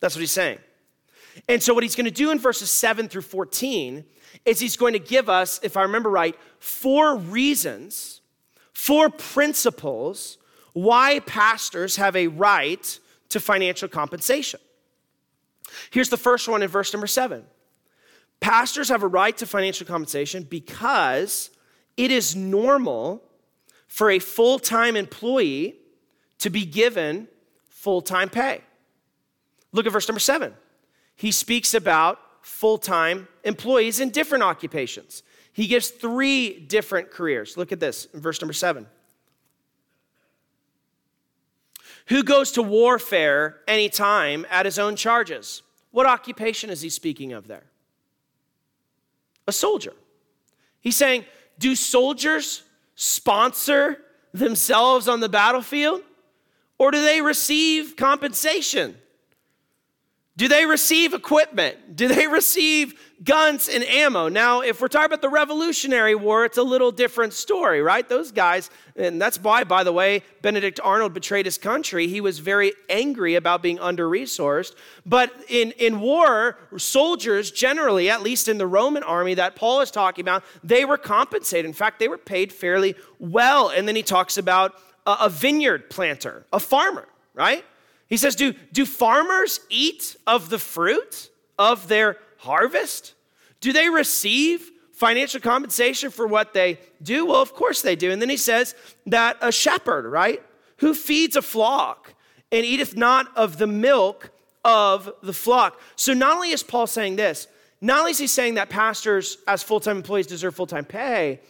That's 0.00 0.16
what 0.16 0.20
he's 0.20 0.32
saying. 0.32 0.58
And 1.48 1.62
so, 1.62 1.74
what 1.74 1.84
he's 1.84 1.94
going 1.94 2.06
to 2.06 2.10
do 2.10 2.32
in 2.32 2.40
verses 2.40 2.72
7 2.72 3.08
through 3.08 3.22
14 3.22 4.04
is 4.44 4.60
he's 4.60 4.76
going 4.76 4.92
to 4.92 4.98
give 4.98 5.28
us, 5.28 5.60
if 5.62 5.76
I 5.76 5.82
remember 5.82 6.10
right, 6.10 6.36
four 6.66 7.16
reasons, 7.16 8.20
four 8.72 9.08
principles 9.08 10.36
why 10.72 11.20
pastors 11.20 11.94
have 11.96 12.16
a 12.16 12.26
right 12.26 12.98
to 13.28 13.38
financial 13.38 13.88
compensation. 13.88 14.58
Here's 15.90 16.08
the 16.08 16.16
first 16.16 16.48
one 16.48 16.62
in 16.62 16.68
verse 16.68 16.92
number 16.92 17.06
7 17.06 17.44
Pastors 18.40 18.88
have 18.88 19.02
a 19.02 19.06
right 19.06 19.36
to 19.38 19.46
financial 19.46 19.86
compensation 19.86 20.42
because 20.42 21.50
it 21.96 22.10
is 22.10 22.34
normal 22.34 23.22
for 23.86 24.10
a 24.10 24.18
full 24.18 24.58
time 24.58 24.96
employee 24.96 25.76
to 26.38 26.50
be 26.50 26.66
given 26.66 27.28
full 27.68 28.02
time 28.02 28.28
pay. 28.28 28.60
Look 29.72 29.86
at 29.86 29.92
verse 29.92 30.08
number 30.08 30.20
seven. 30.20 30.52
He 31.14 31.30
speaks 31.30 31.72
about 31.74 32.18
full 32.42 32.76
time 32.76 33.28
employees 33.44 34.00
in 34.00 34.10
different 34.10 34.42
occupations. 34.42 35.22
He 35.56 35.66
gives 35.66 35.88
three 35.88 36.60
different 36.60 37.10
careers. 37.10 37.56
Look 37.56 37.72
at 37.72 37.80
this 37.80 38.06
in 38.14 38.20
verse 38.20 38.40
number 38.40 38.52
seven. 38.52 38.86
Who 42.06 42.22
goes 42.22 42.52
to 42.52 42.62
warfare 42.62 43.60
anytime 43.66 44.46
at 44.48 44.64
his 44.66 44.78
own 44.78 44.94
charges? 44.94 45.62
What 45.90 46.06
occupation 46.06 46.70
is 46.70 46.82
he 46.82 46.88
speaking 46.88 47.32
of 47.32 47.48
there? 47.48 47.64
a 49.46 49.52
soldier. 49.52 49.92
He's 50.80 50.96
saying, 50.96 51.24
do 51.58 51.74
soldiers 51.74 52.62
sponsor 52.94 53.98
themselves 54.32 55.08
on 55.08 55.20
the 55.20 55.28
battlefield 55.28 56.02
or 56.78 56.90
do 56.90 57.02
they 57.02 57.22
receive 57.22 57.96
compensation? 57.96 58.96
Do 60.36 60.48
they 60.48 60.66
receive 60.66 61.14
equipment? 61.14 61.96
Do 61.96 62.08
they 62.08 62.26
receive 62.26 63.00
guns 63.24 63.68
and 63.68 63.82
ammo? 63.84 64.28
Now, 64.28 64.60
if 64.60 64.80
we're 64.80 64.88
talking 64.88 65.06
about 65.06 65.22
the 65.22 65.28
Revolutionary 65.28 66.14
War, 66.14 66.44
it's 66.44 66.58
a 66.58 66.62
little 66.62 66.92
different 66.92 67.32
story, 67.32 67.80
right? 67.80 68.06
Those 68.08 68.30
guys, 68.30 68.70
and 68.94 69.20
that's 69.20 69.40
why, 69.40 69.64
by 69.64 69.84
the 69.84 69.92
way, 69.92 70.22
Benedict 70.42 70.80
Arnold 70.82 71.14
betrayed 71.14 71.46
his 71.46 71.58
country. 71.58 72.08
He 72.08 72.20
was 72.20 72.38
very 72.38 72.72
angry 72.88 73.34
about 73.34 73.62
being 73.62 73.78
under 73.78 74.08
resourced. 74.08 74.74
But 75.04 75.32
in, 75.48 75.72
in 75.72 76.00
war, 76.00 76.58
soldiers 76.76 77.50
generally, 77.50 78.10
at 78.10 78.22
least 78.22 78.48
in 78.48 78.58
the 78.58 78.66
Roman 78.66 79.02
army 79.02 79.34
that 79.34 79.56
Paul 79.56 79.80
is 79.80 79.90
talking 79.90 80.22
about, 80.22 80.44
they 80.62 80.84
were 80.84 80.98
compensated. 80.98 81.66
In 81.66 81.72
fact, 81.72 81.98
they 81.98 82.08
were 82.08 82.18
paid 82.18 82.52
fairly 82.52 82.94
well. 83.18 83.70
And 83.70 83.88
then 83.88 83.96
he 83.96 84.02
talks 84.02 84.36
about 84.36 84.74
a, 85.06 85.16
a 85.22 85.28
vineyard 85.28 85.88
planter, 85.90 86.44
a 86.52 86.60
farmer, 86.60 87.08
right? 87.34 87.64
He 88.08 88.16
says, 88.16 88.36
do, 88.36 88.52
do 88.72 88.86
farmers 88.86 89.60
eat 89.68 90.16
of 90.26 90.50
the 90.50 90.58
fruit 90.58 91.30
of 91.58 91.88
their 91.88 92.18
harvest? 92.38 93.14
Do 93.60 93.72
they 93.72 93.88
receive 93.88 94.70
financial 94.92 95.40
compensation 95.40 96.10
for 96.10 96.26
what 96.26 96.54
they 96.54 96.78
do? 97.02 97.26
Well, 97.26 97.42
of 97.42 97.54
course 97.54 97.82
they 97.82 97.96
do. 97.96 98.10
And 98.10 98.20
then 98.20 98.30
he 98.30 98.36
says 98.36 98.74
that 99.06 99.36
a 99.40 99.52
shepherd, 99.52 100.06
right, 100.10 100.42
who 100.78 100.94
feeds 100.94 101.36
a 101.36 101.42
flock 101.42 102.14
and 102.52 102.64
eateth 102.64 102.96
not 102.96 103.34
of 103.36 103.58
the 103.58 103.66
milk 103.66 104.30
of 104.64 105.12
the 105.22 105.32
flock. 105.32 105.80
So 105.96 106.12
not 106.12 106.34
only 106.34 106.50
is 106.50 106.62
Paul 106.62 106.86
saying 106.86 107.16
this, 107.16 107.46
not 107.80 108.00
only 108.00 108.12
is 108.12 108.18
he 108.18 108.26
saying 108.26 108.54
that 108.54 108.70
pastors 108.70 109.38
as 109.46 109.62
full 109.62 109.80
time 109.80 109.98
employees 109.98 110.26
deserve 110.26 110.54
full 110.54 110.66
time 110.66 110.84
pay, 110.84 111.40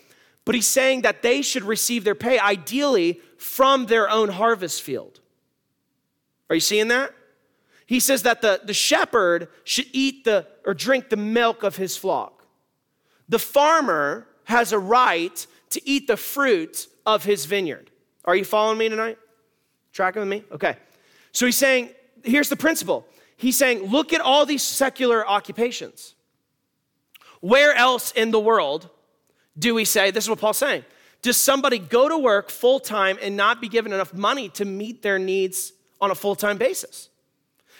but 0.44 0.54
he's 0.54 0.66
saying 0.66 1.02
that 1.02 1.22
they 1.22 1.42
should 1.42 1.64
receive 1.64 2.04
their 2.04 2.14
pay 2.14 2.38
ideally 2.38 3.20
from 3.36 3.86
their 3.86 4.08
own 4.08 4.28
harvest 4.28 4.82
field. 4.82 5.20
Are 6.48 6.54
you 6.54 6.60
seeing 6.60 6.88
that? 6.88 7.12
He 7.86 8.00
says 8.00 8.22
that 8.24 8.42
the, 8.42 8.60
the 8.64 8.74
shepherd 8.74 9.48
should 9.64 9.86
eat 9.92 10.24
the 10.24 10.46
or 10.64 10.74
drink 10.74 11.08
the 11.08 11.16
milk 11.16 11.62
of 11.62 11.76
his 11.76 11.96
flock. 11.96 12.44
The 13.28 13.38
farmer 13.38 14.26
has 14.44 14.72
a 14.72 14.78
right 14.78 15.46
to 15.70 15.88
eat 15.88 16.06
the 16.06 16.16
fruit 16.16 16.88
of 17.04 17.24
his 17.24 17.44
vineyard. 17.44 17.90
Are 18.24 18.34
you 18.34 18.44
following 18.44 18.78
me 18.78 18.88
tonight? 18.88 19.18
Tracking 19.92 20.20
with 20.20 20.28
me? 20.28 20.44
Okay. 20.50 20.76
So 21.32 21.46
he's 21.46 21.56
saying, 21.56 21.90
here's 22.24 22.48
the 22.48 22.56
principle. 22.56 23.06
He's 23.36 23.56
saying, 23.56 23.84
look 23.90 24.12
at 24.12 24.20
all 24.20 24.46
these 24.46 24.62
secular 24.62 25.26
occupations. 25.28 26.14
Where 27.40 27.74
else 27.74 28.12
in 28.12 28.30
the 28.30 28.40
world 28.40 28.88
do 29.58 29.74
we 29.74 29.84
say, 29.84 30.10
this 30.10 30.24
is 30.24 30.30
what 30.30 30.40
Paul's 30.40 30.58
saying, 30.58 30.84
does 31.22 31.36
somebody 31.36 31.78
go 31.78 32.08
to 32.08 32.18
work 32.18 32.50
full 32.50 32.80
time 32.80 33.18
and 33.20 33.36
not 33.36 33.60
be 33.60 33.68
given 33.68 33.92
enough 33.92 34.12
money 34.12 34.48
to 34.50 34.64
meet 34.64 35.02
their 35.02 35.18
needs 35.18 35.72
on 36.00 36.10
a 36.10 36.14
full 36.14 36.34
time 36.34 36.58
basis. 36.58 37.08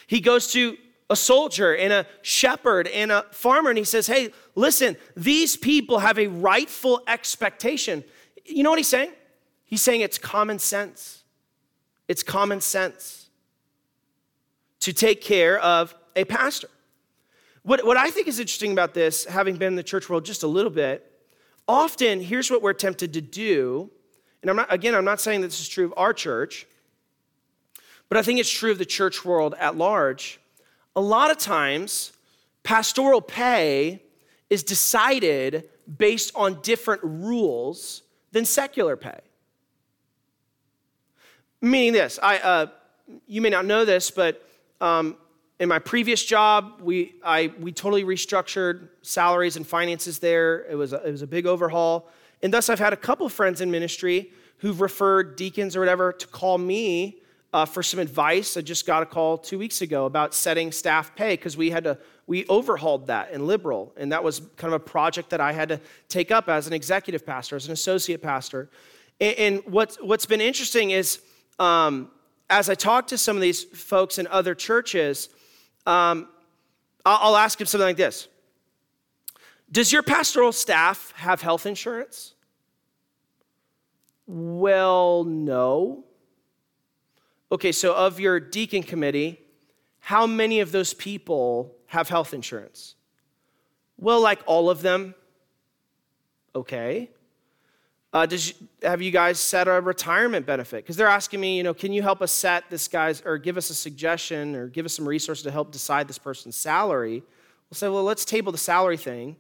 He 0.07 0.21
goes 0.21 0.53
to 0.53 0.77
a 1.09 1.17
soldier 1.17 1.75
and 1.75 1.93
a 1.93 2.07
shepherd 2.23 2.89
and 2.89 3.13
a 3.13 3.25
farmer 3.31 3.71
and 3.71 3.79
he 3.79 3.85
says, 3.85 4.07
Hey, 4.07 4.33
listen, 4.55 4.97
these 5.17 5.57
people 5.57 6.01
have 6.01 6.19
a 6.19 6.27
rightful 6.27 7.03
expectation. 7.07 8.05
You 8.45 8.63
know 8.63 8.71
what 8.71 8.79
he's 8.79 8.89
saying? 8.89 9.13
He's 9.65 9.83
saying 9.83 10.01
it's 10.01 10.19
common 10.19 10.59
sense. 10.59 11.25
It's 12.09 12.23
common 12.23 12.61
sense 12.61 13.29
to 14.81 14.93
take 14.93 15.21
care 15.21 15.59
of 15.59 15.95
a 16.15 16.25
pastor. 16.25 16.69
What, 17.63 17.85
what 17.85 17.97
I 17.97 18.11
think 18.11 18.29
is 18.29 18.39
interesting 18.39 18.71
about 18.71 18.95
this, 18.95 19.25
having 19.25 19.57
been 19.57 19.69
in 19.69 19.77
the 19.77 19.83
church 19.83 20.09
world 20.09 20.25
just 20.25 20.45
a 20.45 20.47
little 20.47 20.71
bit, 20.71 21.11
often 21.67 22.21
here's 22.21 22.49
what 22.49 22.63
we're 22.63 22.73
tempted 22.73 23.13
to 23.15 23.21
do. 23.21 23.91
And 24.43 24.51
I'm 24.51 24.57
not, 24.57 24.73
again, 24.73 24.95
I'm 24.95 25.05
not 25.05 25.21
saying 25.21 25.41
that 25.41 25.49
this 25.49 25.61
is 25.61 25.69
true 25.69 25.87
of 25.87 25.95
our 25.97 26.13
church, 26.13 26.67
but 28.09 28.19
I 28.19 28.23
think 28.23 28.39
it's 28.41 28.51
true 28.51 28.71
of 28.71 28.79
the 28.79 28.87
church 28.87 29.25
world 29.25 29.55
at 29.59 29.77
large. 29.77 30.41
A 30.95 31.01
lot 31.01 31.31
of 31.31 31.39
times, 31.39 32.13
pastoral 32.63 33.21
pay 33.21 34.03
is 34.49 34.63
decided 34.63 35.69
based 35.99 36.33
on 36.35 36.61
different 36.63 37.03
rules 37.03 38.03
than 38.33 38.45
secular 38.45 38.97
pay. 38.97 39.19
Meaning 41.61 41.93
this, 41.93 42.19
I, 42.23 42.39
uh, 42.39 42.67
you 43.27 43.41
may 43.41 43.51
not 43.51 43.67
know 43.67 43.85
this, 43.85 44.11
but 44.11 44.47
um, 44.81 45.17
in 45.59 45.69
my 45.69 45.79
previous 45.79 46.25
job, 46.25 46.81
we, 46.83 47.15
I, 47.25 47.53
we 47.59 47.73
totally 47.73 48.05
restructured 48.05 48.89
salaries 49.03 49.57
and 49.57 49.67
finances 49.67 50.19
there. 50.19 50.67
It 50.71 50.75
was, 50.75 50.93
a, 50.93 50.97
it 51.07 51.11
was 51.11 51.23
a 51.23 51.27
big 51.27 51.47
overhaul. 51.47 52.09
And 52.43 52.53
thus, 52.53 52.69
I've 52.69 52.79
had 52.79 52.93
a 52.93 52.97
couple 52.97 53.29
friends 53.29 53.61
in 53.61 53.71
ministry 53.71 54.33
who've 54.59 54.81
referred 54.81 55.37
deacons 55.37 55.75
or 55.75 55.81
whatever 55.81 56.13
to 56.13 56.27
call 56.27 56.59
me 56.59 57.21
uh, 57.53 57.65
for 57.65 57.83
some 57.83 58.01
advice. 58.01 58.57
I 58.57 58.61
just 58.61 58.87
got 58.87 59.03
a 59.03 59.07
call 59.07 59.39
two 59.39 59.59
weeks 59.59 59.83
ago 59.83 60.07
about 60.07 60.35
setting 60.35 60.73
staff 60.73 61.15
pay 61.15 61.35
because 61.35 61.57
we 61.57 61.71
had 61.71 61.85
to 61.85 61.99
we 62.27 62.45
overhauled 62.49 63.07
that 63.07 63.31
in 63.31 63.47
liberal, 63.47 63.93
and 63.97 64.11
that 64.11 64.25
was 64.25 64.41
kind 64.57 64.75
of 64.75 64.81
a 64.81 64.85
project 64.85 65.31
that 65.31 65.41
I 65.41 65.53
had 65.53 65.69
to 65.69 65.81
take 66.09 66.31
up 66.33 66.49
as 66.49 66.67
an 66.67 66.73
executive 66.73 67.25
pastor, 67.25 67.55
as 67.55 67.67
an 67.67 67.73
associate 67.73 68.21
pastor. 68.21 68.69
And, 69.21 69.39
and 69.39 69.63
what's 69.67 69.97
what's 70.03 70.27
been 70.27 70.41
interesting 70.41 70.91
is 70.91 71.21
um, 71.59 72.11
as 72.51 72.69
I 72.69 72.75
talk 72.75 73.07
to 73.09 73.19
some 73.19 73.37
of 73.37 73.43
these 73.43 73.63
folks 73.63 74.19
in 74.19 74.27
other 74.27 74.55
churches, 74.55 75.29
um, 75.87 76.29
I'll, 77.05 77.19
I'll 77.31 77.37
ask 77.37 77.59
them 77.59 77.67
something 77.67 77.87
like 77.87 77.97
this: 77.97 78.27
Does 79.71 79.93
your 79.93 80.03
pastoral 80.03 80.53
staff 80.53 81.13
have 81.17 81.43
health 81.43 81.65
insurance? 81.65 82.35
Well, 84.27 85.23
no. 85.23 86.06
Okay, 87.51 87.73
so 87.73 87.95
of 87.95 88.19
your 88.19 88.41
deacon 88.41 88.83
committee, 88.83 89.41
how 90.01 90.27
many 90.27 90.61
of 90.61 90.73
those 90.73 90.95
people 90.95 91.75
have 91.87 92.09
health 92.09 92.35
insurance? 92.35 92.95
Well, 93.99 94.21
like 94.21 94.41
all 94.47 94.69
of 94.69 94.83
them. 94.83 95.15
Okay. 96.55 97.11
Uh, 98.13 98.27
does, 98.27 98.55
have 98.83 99.03
you 99.03 99.11
guys 99.11 99.39
set 99.39 99.69
a 99.69 99.81
retirement 99.81 100.47
benefit? 100.47 100.83
Because 100.83 100.97
they're 100.97 101.07
asking 101.07 101.41
me, 101.41 101.57
you 101.57 101.63
know, 101.63 101.75
can 101.75 101.93
you 101.93 102.03
help 102.03 102.23
us 102.23 102.33
set 102.33 102.69
this 102.71 102.89
guy's, 102.89 103.23
or 103.25 103.37
give 103.39 103.57
us 103.57 103.71
a 103.71 103.75
suggestion, 103.75 104.55
or 104.55 104.69
give 104.69 104.87
us 104.87 104.95
some 104.95 105.07
resources 105.07 105.45
to 105.45 105.51
help 105.51 105.71
decide 105.71 106.09
this 106.09 106.19
person's 106.19 106.57
salary? 106.57 107.23
We'll 107.71 107.77
say, 107.77 107.89
well, 107.89 108.05
let's 108.05 108.25
table 108.25 108.53
the 108.53 108.59
salary 108.59 108.97
thing 108.97 109.37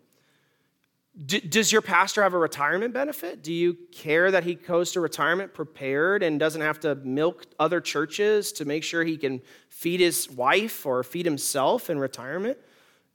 D- 1.24 1.40
does 1.40 1.72
your 1.72 1.80
pastor 1.80 2.22
have 2.22 2.34
a 2.34 2.38
retirement 2.38 2.92
benefit? 2.92 3.42
Do 3.42 3.52
you 3.52 3.78
care 3.90 4.30
that 4.30 4.44
he 4.44 4.54
goes 4.54 4.92
to 4.92 5.00
retirement 5.00 5.54
prepared 5.54 6.22
and 6.22 6.38
doesn't 6.38 6.60
have 6.60 6.78
to 6.80 6.94
milk 6.96 7.46
other 7.58 7.80
churches 7.80 8.52
to 8.52 8.66
make 8.66 8.84
sure 8.84 9.02
he 9.02 9.16
can 9.16 9.40
feed 9.70 10.00
his 10.00 10.30
wife 10.30 10.84
or 10.84 11.02
feed 11.02 11.24
himself 11.24 11.88
in 11.88 11.98
retirement? 11.98 12.58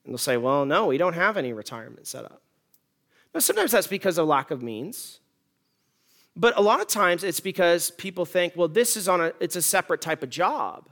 And 0.03 0.13
they'll 0.13 0.17
say, 0.17 0.37
well, 0.37 0.65
no, 0.65 0.87
we 0.87 0.97
don't 0.97 1.13
have 1.13 1.37
any 1.37 1.53
retirement 1.53 2.07
set 2.07 2.25
up. 2.25 2.41
Now, 3.35 3.39
sometimes 3.39 3.71
that's 3.71 3.87
because 3.87 4.17
of 4.17 4.27
lack 4.27 4.49
of 4.49 4.63
means. 4.63 5.19
But 6.35 6.57
a 6.57 6.61
lot 6.61 6.81
of 6.81 6.87
times 6.87 7.23
it's 7.23 7.39
because 7.39 7.91
people 7.91 8.25
think, 8.25 8.53
well, 8.55 8.67
this 8.67 8.97
is 8.97 9.07
on 9.07 9.21
a, 9.21 9.33
it's 9.39 9.55
a 9.55 9.61
separate 9.61 10.01
type 10.01 10.23
of 10.23 10.29
job. 10.29 10.89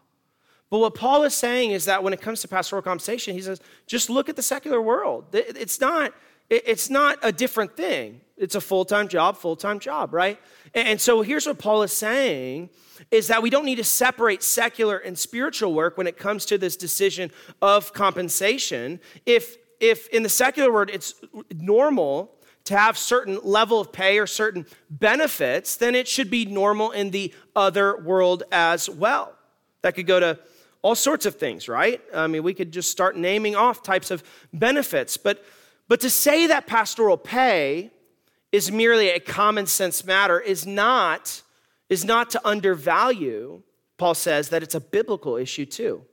But 0.69 0.79
what 0.79 0.93
Paul 0.93 1.23
is 1.23 1.33
saying 1.33 1.71
is 1.71 1.85
that 1.85 2.03
when 2.03 2.13
it 2.13 2.21
comes 2.21 2.41
to 2.41 2.47
pastoral 2.47 2.83
compensation, 2.83 3.33
he 3.33 3.41
says, 3.41 3.59
just 3.87 4.09
look 4.09 4.29
at 4.29 4.35
the 4.35 4.43
secular 4.43 4.79
world. 4.79 5.25
It's 5.33 5.81
not, 5.81 6.13
it's 6.49 6.89
not 6.89 7.19
a 7.21 7.31
different 7.31 7.75
thing. 7.77 8.21
It's 8.37 8.55
a 8.55 8.61
full-time 8.61 9.07
job, 9.07 9.37
full-time 9.37 9.79
job, 9.79 10.13
right? 10.13 10.39
And 10.73 10.99
so 10.99 11.21
here's 11.21 11.45
what 11.45 11.59
Paul 11.59 11.83
is 11.83 11.93
saying 11.93 12.69
is 13.11 13.27
that 13.27 13.41
we 13.41 13.49
don't 13.49 13.65
need 13.65 13.75
to 13.75 13.83
separate 13.83 14.43
secular 14.43 14.97
and 14.97 15.17
spiritual 15.17 15.73
work 15.73 15.97
when 15.97 16.07
it 16.07 16.17
comes 16.17 16.45
to 16.45 16.57
this 16.57 16.75
decision 16.75 17.31
of 17.61 17.93
compensation. 17.93 18.99
If 19.25 19.57
if 19.79 20.07
in 20.09 20.23
the 20.23 20.29
secular 20.29 20.71
world 20.71 20.89
it's 20.91 21.13
normal 21.55 22.35
to 22.65 22.77
have 22.77 22.97
certain 22.97 23.39
level 23.43 23.79
of 23.79 23.91
pay 23.91 24.19
or 24.19 24.27
certain 24.27 24.65
benefits, 24.89 25.77
then 25.77 25.95
it 25.95 26.07
should 26.07 26.29
be 26.29 26.45
normal 26.45 26.91
in 26.91 27.11
the 27.11 27.33
other 27.55 27.97
world 28.01 28.43
as 28.51 28.89
well. 28.89 29.33
That 29.81 29.95
could 29.95 30.05
go 30.07 30.19
to 30.19 30.39
all 30.81 30.95
sorts 30.95 31.25
of 31.25 31.35
things, 31.35 31.67
right? 31.67 32.01
I 32.13 32.27
mean, 32.27 32.43
we 32.43 32.53
could 32.53 32.71
just 32.71 32.91
start 32.91 33.17
naming 33.17 33.55
off 33.55 33.81
types 33.81 34.11
of 34.11 34.23
benefits. 34.53 35.17
But, 35.17 35.43
but 35.89 35.99
to 36.01 36.09
say 36.09 36.47
that 36.47 36.67
pastoral 36.67 37.17
pay 37.17 37.91
is 38.51 38.71
merely 38.71 39.09
a 39.09 39.19
common 39.19 39.65
sense 39.65 40.05
matter 40.05 40.39
is 40.39 40.65
not, 40.65 41.41
is 41.89 42.05
not 42.05 42.29
to 42.29 42.47
undervalue, 42.47 43.63
Paul 43.97 44.13
says, 44.13 44.49
that 44.49 44.63
it's 44.63 44.75
a 44.75 44.79
biblical 44.79 45.35
issue 45.35 45.65
too. 45.65 46.03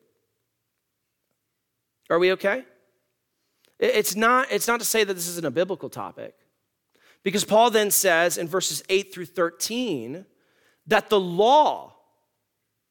Are 2.10 2.18
we 2.18 2.32
okay? 2.32 2.64
It's 3.78 4.16
not, 4.16 4.48
it's 4.50 4.66
not 4.66 4.80
to 4.80 4.86
say 4.86 5.04
that 5.04 5.12
this 5.12 5.28
isn't 5.28 5.46
a 5.46 5.50
biblical 5.50 5.90
topic. 5.90 6.34
Because 7.22 7.44
Paul 7.44 7.70
then 7.70 7.90
says 7.90 8.38
in 8.38 8.48
verses 8.48 8.82
8 8.88 9.12
through 9.12 9.26
13 9.26 10.24
that 10.86 11.10
the 11.10 11.20
law, 11.20 11.94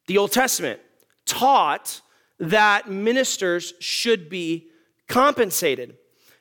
the 0.06 0.18
Old 0.18 0.30
Testament, 0.30 0.80
taught 1.24 2.00
that 2.38 2.88
ministers 2.88 3.72
should 3.80 4.28
be 4.28 4.68
compensated. 5.08 5.96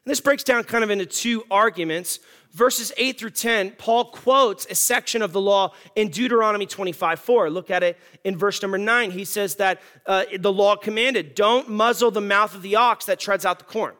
And 0.05 0.11
this 0.11 0.21
breaks 0.21 0.43
down 0.43 0.63
kind 0.65 0.83
of 0.83 0.91
into 0.91 1.07
two 1.07 1.43
arguments. 1.49 2.19
Verses 2.51 2.93
8 2.95 3.19
through 3.19 3.31
10, 3.31 3.71
Paul 3.71 4.05
quotes 4.05 4.65
a 4.67 4.75
section 4.75 5.21
of 5.21 5.33
the 5.33 5.41
law 5.41 5.73
in 5.95 6.09
Deuteronomy 6.09 6.67
25 6.67 7.19
4. 7.19 7.49
Look 7.49 7.71
at 7.71 7.81
it 7.83 7.97
in 8.23 8.37
verse 8.37 8.61
number 8.61 8.77
9. 8.77 9.11
He 9.11 9.25
says 9.25 9.55
that 9.55 9.81
uh, 10.05 10.25
the 10.39 10.53
law 10.53 10.75
commanded, 10.75 11.33
don't 11.33 11.69
muzzle 11.69 12.11
the 12.11 12.21
mouth 12.21 12.53
of 12.53 12.61
the 12.61 12.75
ox 12.75 13.05
that 13.05 13.19
treads 13.19 13.45
out 13.45 13.57
the 13.57 13.65
corn. 13.65 13.95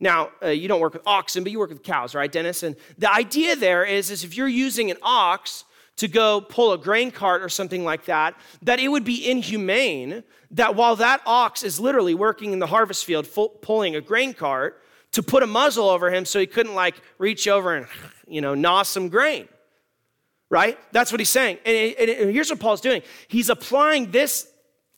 Now, 0.00 0.30
uh, 0.42 0.48
you 0.48 0.68
don't 0.68 0.80
work 0.80 0.92
with 0.92 1.06
oxen, 1.06 1.42
but 1.42 1.52
you 1.52 1.58
work 1.58 1.70
with 1.70 1.82
cows, 1.82 2.14
right, 2.14 2.30
Dennis? 2.30 2.62
And 2.62 2.76
the 2.98 3.10
idea 3.10 3.56
there 3.56 3.84
is, 3.84 4.10
is 4.10 4.24
if 4.24 4.36
you're 4.36 4.48
using 4.48 4.90
an 4.90 4.98
ox 5.00 5.64
to 5.96 6.08
go 6.08 6.40
pull 6.42 6.72
a 6.72 6.78
grain 6.78 7.10
cart 7.10 7.42
or 7.42 7.48
something 7.48 7.84
like 7.84 8.04
that, 8.06 8.34
that 8.62 8.78
it 8.78 8.88
would 8.88 9.04
be 9.04 9.30
inhumane 9.30 10.22
that 10.50 10.74
while 10.74 10.96
that 10.96 11.22
ox 11.24 11.62
is 11.62 11.80
literally 11.80 12.14
working 12.14 12.52
in 12.52 12.58
the 12.58 12.66
harvest 12.66 13.04
field 13.04 13.26
pulling 13.62 13.96
a 13.96 14.00
grain 14.00 14.34
cart, 14.34 14.82
to 15.12 15.22
put 15.22 15.42
a 15.42 15.46
muzzle 15.46 15.88
over 15.88 16.10
him 16.10 16.24
so 16.24 16.38
he 16.38 16.46
couldn't 16.46 16.74
like 16.74 16.94
reach 17.18 17.48
over 17.48 17.74
and, 17.74 17.86
you 18.26 18.40
know, 18.40 18.54
gnaw 18.54 18.82
some 18.82 19.08
grain. 19.08 19.48
Right? 20.48 20.78
That's 20.92 21.10
what 21.10 21.20
he's 21.20 21.28
saying. 21.28 21.58
And, 21.64 21.94
and 21.98 22.30
here's 22.30 22.50
what 22.50 22.60
Paul's 22.60 22.80
doing 22.80 23.02
he's 23.28 23.48
applying 23.48 24.10
this, 24.10 24.48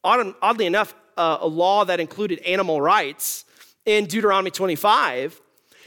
oddly 0.05 0.66
enough, 0.66 0.94
uh, 1.16 1.38
a 1.40 1.47
law 1.47 1.85
that 1.85 2.01
included 2.01 2.38
animal 2.40 2.81
rights 2.81 3.44
in 3.85 4.07
Deuteronomy 4.07 4.51
25. 4.51 5.40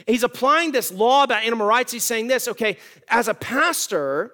He's 0.07 0.23
applying 0.23 0.71
this 0.71 0.91
law 0.91 1.23
about 1.23 1.43
animal 1.43 1.67
rights. 1.67 1.91
He's 1.91 2.03
saying 2.03 2.27
this 2.27 2.47
okay, 2.47 2.77
as 3.07 3.27
a 3.27 3.33
pastor, 3.33 4.33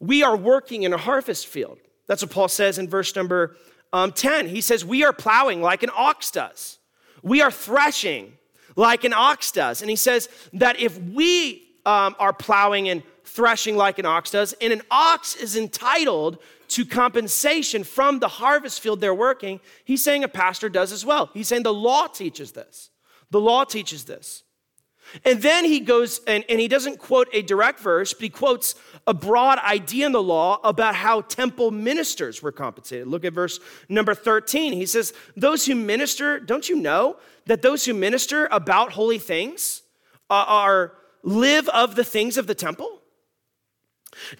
we 0.00 0.22
are 0.22 0.36
working 0.36 0.84
in 0.84 0.92
a 0.92 0.96
harvest 0.96 1.46
field. 1.46 1.78
That's 2.06 2.22
what 2.22 2.30
Paul 2.30 2.48
says 2.48 2.78
in 2.78 2.88
verse 2.88 3.14
number 3.14 3.56
um, 3.92 4.12
10. 4.12 4.48
He 4.48 4.60
says, 4.60 4.84
We 4.84 5.04
are 5.04 5.12
plowing 5.12 5.60
like 5.60 5.82
an 5.82 5.90
ox 5.94 6.30
does, 6.30 6.78
we 7.22 7.40
are 7.42 7.50
threshing 7.50 8.34
like 8.78 9.02
an 9.02 9.12
ox 9.12 9.50
does. 9.50 9.82
And 9.82 9.90
he 9.90 9.96
says 9.96 10.28
that 10.52 10.78
if 10.78 10.96
we 11.02 11.66
um, 11.84 12.14
are 12.18 12.32
plowing 12.32 12.88
and 12.88 13.02
threshing 13.24 13.76
like 13.76 13.98
an 13.98 14.06
ox 14.06 14.30
does, 14.30 14.54
and 14.60 14.72
an 14.72 14.82
ox 14.90 15.34
is 15.34 15.56
entitled 15.56 16.38
to 16.68 16.86
compensation 16.86 17.82
from 17.82 18.20
the 18.20 18.28
harvest 18.28 18.80
field 18.80 19.00
they're 19.00 19.14
working, 19.14 19.58
he's 19.84 20.04
saying 20.04 20.22
a 20.22 20.28
pastor 20.28 20.68
does 20.68 20.92
as 20.92 21.04
well. 21.04 21.28
He's 21.34 21.48
saying 21.48 21.64
the 21.64 21.74
law 21.74 22.06
teaches 22.06 22.52
this. 22.52 22.90
The 23.30 23.40
law 23.40 23.64
teaches 23.64 24.04
this. 24.04 24.44
And 25.24 25.40
then 25.42 25.64
he 25.64 25.80
goes 25.80 26.20
and, 26.26 26.44
and 26.48 26.60
he 26.60 26.68
doesn't 26.68 26.98
quote 26.98 27.28
a 27.32 27.42
direct 27.42 27.80
verse, 27.80 28.12
but 28.12 28.22
he 28.22 28.28
quotes 28.28 28.74
a 29.06 29.14
broad 29.14 29.58
idea 29.58 30.06
in 30.06 30.12
the 30.12 30.22
law 30.22 30.60
about 30.64 30.94
how 30.94 31.22
temple 31.22 31.70
ministers 31.70 32.42
were 32.42 32.52
compensated. 32.52 33.06
Look 33.06 33.24
at 33.24 33.32
verse 33.32 33.58
number 33.88 34.14
13. 34.14 34.72
He 34.72 34.86
says, 34.86 35.12
Those 35.36 35.66
who 35.66 35.74
minister, 35.74 36.38
don't 36.38 36.68
you 36.68 36.76
know 36.76 37.16
that 37.46 37.62
those 37.62 37.84
who 37.84 37.94
minister 37.94 38.48
about 38.50 38.92
holy 38.92 39.18
things 39.18 39.82
are, 40.28 40.46
are 40.46 40.92
live 41.22 41.68
of 41.70 41.94
the 41.94 42.04
things 42.04 42.36
of 42.36 42.46
the 42.46 42.54
temple? 42.54 43.00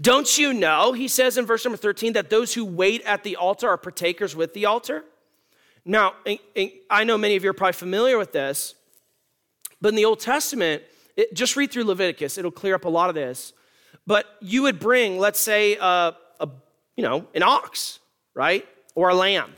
Don't 0.01 0.39
you 0.39 0.53
know, 0.53 0.93
he 0.93 1.09
says 1.09 1.39
in 1.39 1.47
verse 1.47 1.65
number 1.65 1.77
13, 1.77 2.15
that 2.15 2.31
those 2.31 2.55
who 2.55 2.65
wait 2.65 3.03
at 3.03 3.23
the 3.23 3.37
altar 3.37 3.69
are 3.69 3.77
partakers 3.77 4.35
with 4.35 4.55
the 4.55 4.67
altar? 4.67 5.05
Now, 5.85 6.15
I 6.91 7.05
know 7.05 7.17
many 7.17 7.37
of 7.37 7.45
you 7.45 7.51
are 7.51 7.55
probably 7.55 7.73
familiar 7.73 8.19
with 8.19 8.33
this, 8.33 8.75
but 9.81 9.91
in 9.91 9.95
the 9.95 10.05
Old 10.05 10.21
Testament, 10.21 10.83
it, 11.17 11.35
just 11.35 11.57
read 11.57 11.71
through 11.71 11.85
Leviticus, 11.85 12.39
it'll 12.39 12.51
clear 12.51 12.75
up 12.75 12.85
a 12.85 12.89
lot 12.89 13.09
of 13.09 13.15
this. 13.15 13.53
But 14.07 14.27
you 14.41 14.63
would 14.63 14.79
bring, 14.79 15.19
let's 15.19 15.41
say, 15.41 15.77
a, 15.77 16.15
a 16.41 16.49
you 16.97 17.03
know, 17.03 17.27
an 17.35 17.43
ox, 17.43 18.01
right? 18.35 18.67
Or 18.95 19.11
a 19.11 19.15
lamb. 19.15 19.53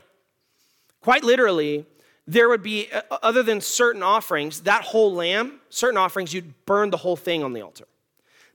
Quite 1.01 1.23
literally, 1.23 1.85
there 2.27 2.49
would 2.49 2.63
be, 2.63 2.89
uh, 2.91 3.01
other 3.23 3.43
than 3.43 3.61
certain 3.61 4.03
offerings, 4.03 4.61
that 4.61 4.83
whole 4.83 5.13
lamb, 5.13 5.59
certain 5.69 5.97
offerings, 5.97 6.33
you'd 6.33 6.65
burn 6.65 6.89
the 6.89 6.97
whole 6.97 7.15
thing 7.15 7.43
on 7.43 7.53
the 7.53 7.61
altar. 7.61 7.85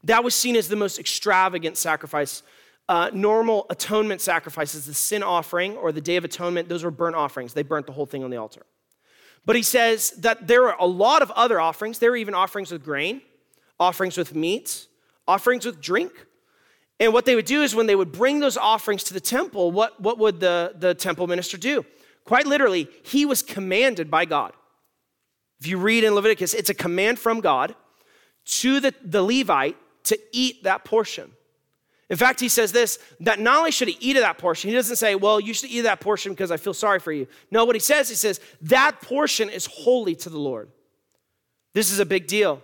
That 0.04 0.22
was 0.22 0.34
seen 0.34 0.54
as 0.54 0.68
the 0.68 0.76
most 0.76 0.98
extravagant 0.98 1.76
sacrifice. 1.76 2.42
Uh, 2.88 3.10
normal 3.12 3.66
atonement 3.68 4.20
sacrifices, 4.20 4.86
the 4.86 4.94
sin 4.94 5.22
offering 5.22 5.76
or 5.76 5.90
the 5.90 6.00
Day 6.00 6.16
of 6.16 6.24
Atonement, 6.24 6.68
those 6.68 6.84
were 6.84 6.92
burnt 6.92 7.16
offerings. 7.16 7.52
They 7.52 7.64
burnt 7.64 7.86
the 7.86 7.92
whole 7.92 8.06
thing 8.06 8.22
on 8.22 8.30
the 8.30 8.36
altar. 8.36 8.62
But 9.46 9.56
he 9.56 9.62
says 9.62 10.10
that 10.18 10.48
there 10.48 10.68
are 10.68 10.76
a 10.78 10.86
lot 10.86 11.22
of 11.22 11.30
other 11.30 11.60
offerings. 11.60 12.00
There 12.00 12.10
are 12.10 12.16
even 12.16 12.34
offerings 12.34 12.72
with 12.72 12.84
grain, 12.84 13.22
offerings 13.78 14.18
with 14.18 14.34
meat, 14.34 14.88
offerings 15.26 15.64
with 15.64 15.80
drink. 15.80 16.12
And 16.98 17.12
what 17.12 17.26
they 17.26 17.36
would 17.36 17.44
do 17.44 17.62
is 17.62 17.74
when 17.74 17.86
they 17.86 17.94
would 17.94 18.10
bring 18.10 18.40
those 18.40 18.56
offerings 18.56 19.04
to 19.04 19.14
the 19.14 19.20
temple, 19.20 19.70
what, 19.70 20.00
what 20.00 20.18
would 20.18 20.40
the, 20.40 20.74
the 20.76 20.94
temple 20.94 21.26
minister 21.28 21.56
do? 21.56 21.86
Quite 22.24 22.46
literally, 22.46 22.88
he 23.04 23.24
was 23.24 23.42
commanded 23.42 24.10
by 24.10 24.24
God. 24.24 24.52
If 25.60 25.68
you 25.68 25.78
read 25.78 26.02
in 26.04 26.14
Leviticus, 26.14 26.52
it's 26.52 26.70
a 26.70 26.74
command 26.74 27.18
from 27.18 27.40
God 27.40 27.74
to 28.46 28.80
the, 28.80 28.94
the 29.02 29.22
Levite 29.22 29.76
to 30.04 30.18
eat 30.32 30.64
that 30.64 30.84
portion. 30.84 31.32
In 32.08 32.16
fact, 32.16 32.38
he 32.40 32.48
says 32.48 32.72
this 32.72 32.98
that 33.20 33.40
not 33.40 33.58
only 33.58 33.70
should 33.70 33.88
he 33.88 33.96
eat 34.00 34.16
of 34.16 34.22
that 34.22 34.38
portion, 34.38 34.70
he 34.70 34.76
doesn't 34.76 34.96
say, 34.96 35.14
well, 35.14 35.40
you 35.40 35.52
should 35.54 35.70
eat 35.70 35.78
of 35.78 35.84
that 35.84 36.00
portion 36.00 36.32
because 36.32 36.50
I 36.50 36.56
feel 36.56 36.74
sorry 36.74 37.00
for 37.00 37.12
you. 37.12 37.26
No, 37.50 37.64
what 37.64 37.76
he 37.76 37.80
says, 37.80 38.08
he 38.08 38.14
says, 38.14 38.40
that 38.62 39.00
portion 39.00 39.50
is 39.50 39.66
holy 39.66 40.14
to 40.16 40.30
the 40.30 40.38
Lord. 40.38 40.70
This 41.74 41.90
is 41.90 41.98
a 41.98 42.06
big 42.06 42.26
deal. 42.26 42.62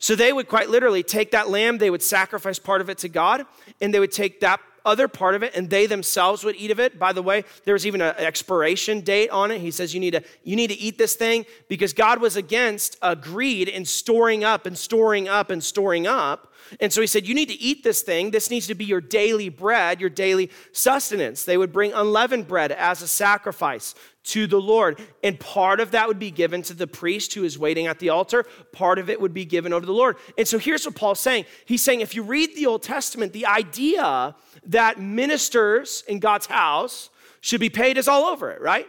So 0.00 0.14
they 0.14 0.32
would 0.32 0.48
quite 0.48 0.68
literally 0.68 1.02
take 1.02 1.32
that 1.32 1.50
lamb, 1.50 1.78
they 1.78 1.90
would 1.90 2.02
sacrifice 2.02 2.58
part 2.58 2.80
of 2.80 2.88
it 2.88 2.98
to 2.98 3.08
God, 3.08 3.46
and 3.80 3.92
they 3.92 3.98
would 3.98 4.12
take 4.12 4.40
that 4.40 4.60
other 4.88 5.06
part 5.06 5.34
of 5.34 5.42
it, 5.42 5.54
and 5.54 5.68
they 5.68 5.86
themselves 5.86 6.42
would 6.42 6.56
eat 6.56 6.70
of 6.70 6.80
it. 6.80 6.98
By 6.98 7.12
the 7.12 7.22
way, 7.22 7.44
there's 7.64 7.86
even 7.86 8.00
an 8.00 8.14
expiration 8.16 9.02
date 9.02 9.28
on 9.28 9.50
it. 9.50 9.60
He 9.60 9.70
says 9.70 9.92
you 9.92 10.00
need 10.00 10.12
to 10.12 10.22
you 10.42 10.56
need 10.56 10.70
to 10.70 10.78
eat 10.78 10.96
this 10.96 11.14
thing 11.14 11.44
because 11.68 11.92
God 11.92 12.20
was 12.20 12.36
against 12.36 12.96
uh, 13.02 13.14
greed 13.14 13.68
in 13.68 13.84
storing 13.84 14.42
up 14.42 14.66
and 14.66 14.76
storing 14.76 15.28
up 15.28 15.50
and 15.50 15.62
storing 15.62 16.06
up. 16.06 16.52
And 16.80 16.92
so 16.92 17.00
he 17.00 17.06
said, 17.06 17.26
You 17.26 17.34
need 17.34 17.48
to 17.48 17.60
eat 17.60 17.82
this 17.84 18.02
thing. 18.02 18.30
This 18.30 18.50
needs 18.50 18.66
to 18.66 18.74
be 18.74 18.84
your 18.84 19.00
daily 19.00 19.48
bread, 19.48 20.00
your 20.00 20.10
daily 20.10 20.50
sustenance. 20.72 21.44
They 21.44 21.56
would 21.56 21.72
bring 21.72 21.92
unleavened 21.92 22.48
bread 22.48 22.72
as 22.72 23.02
a 23.02 23.08
sacrifice 23.08 23.94
to 24.24 24.46
the 24.46 24.60
Lord. 24.60 25.00
And 25.22 25.40
part 25.40 25.80
of 25.80 25.92
that 25.92 26.06
would 26.06 26.18
be 26.18 26.30
given 26.30 26.62
to 26.62 26.74
the 26.74 26.86
priest 26.86 27.34
who 27.34 27.44
is 27.44 27.58
waiting 27.58 27.86
at 27.86 27.98
the 27.98 28.10
altar, 28.10 28.44
part 28.72 28.98
of 28.98 29.08
it 29.08 29.20
would 29.20 29.32
be 29.32 29.44
given 29.44 29.72
over 29.72 29.80
to 29.80 29.86
the 29.86 29.92
Lord. 29.92 30.16
And 30.36 30.46
so 30.46 30.58
here's 30.58 30.84
what 30.84 30.94
Paul's 30.94 31.20
saying 31.20 31.46
He's 31.64 31.82
saying, 31.82 32.00
if 32.00 32.14
you 32.14 32.22
read 32.22 32.54
the 32.54 32.66
Old 32.66 32.82
Testament, 32.82 33.32
the 33.32 33.46
idea 33.46 34.34
that 34.66 35.00
ministers 35.00 36.04
in 36.08 36.18
God's 36.18 36.46
house 36.46 37.10
should 37.40 37.60
be 37.60 37.70
paid 37.70 37.98
is 37.98 38.08
all 38.08 38.24
over 38.24 38.50
it, 38.50 38.60
right? 38.60 38.88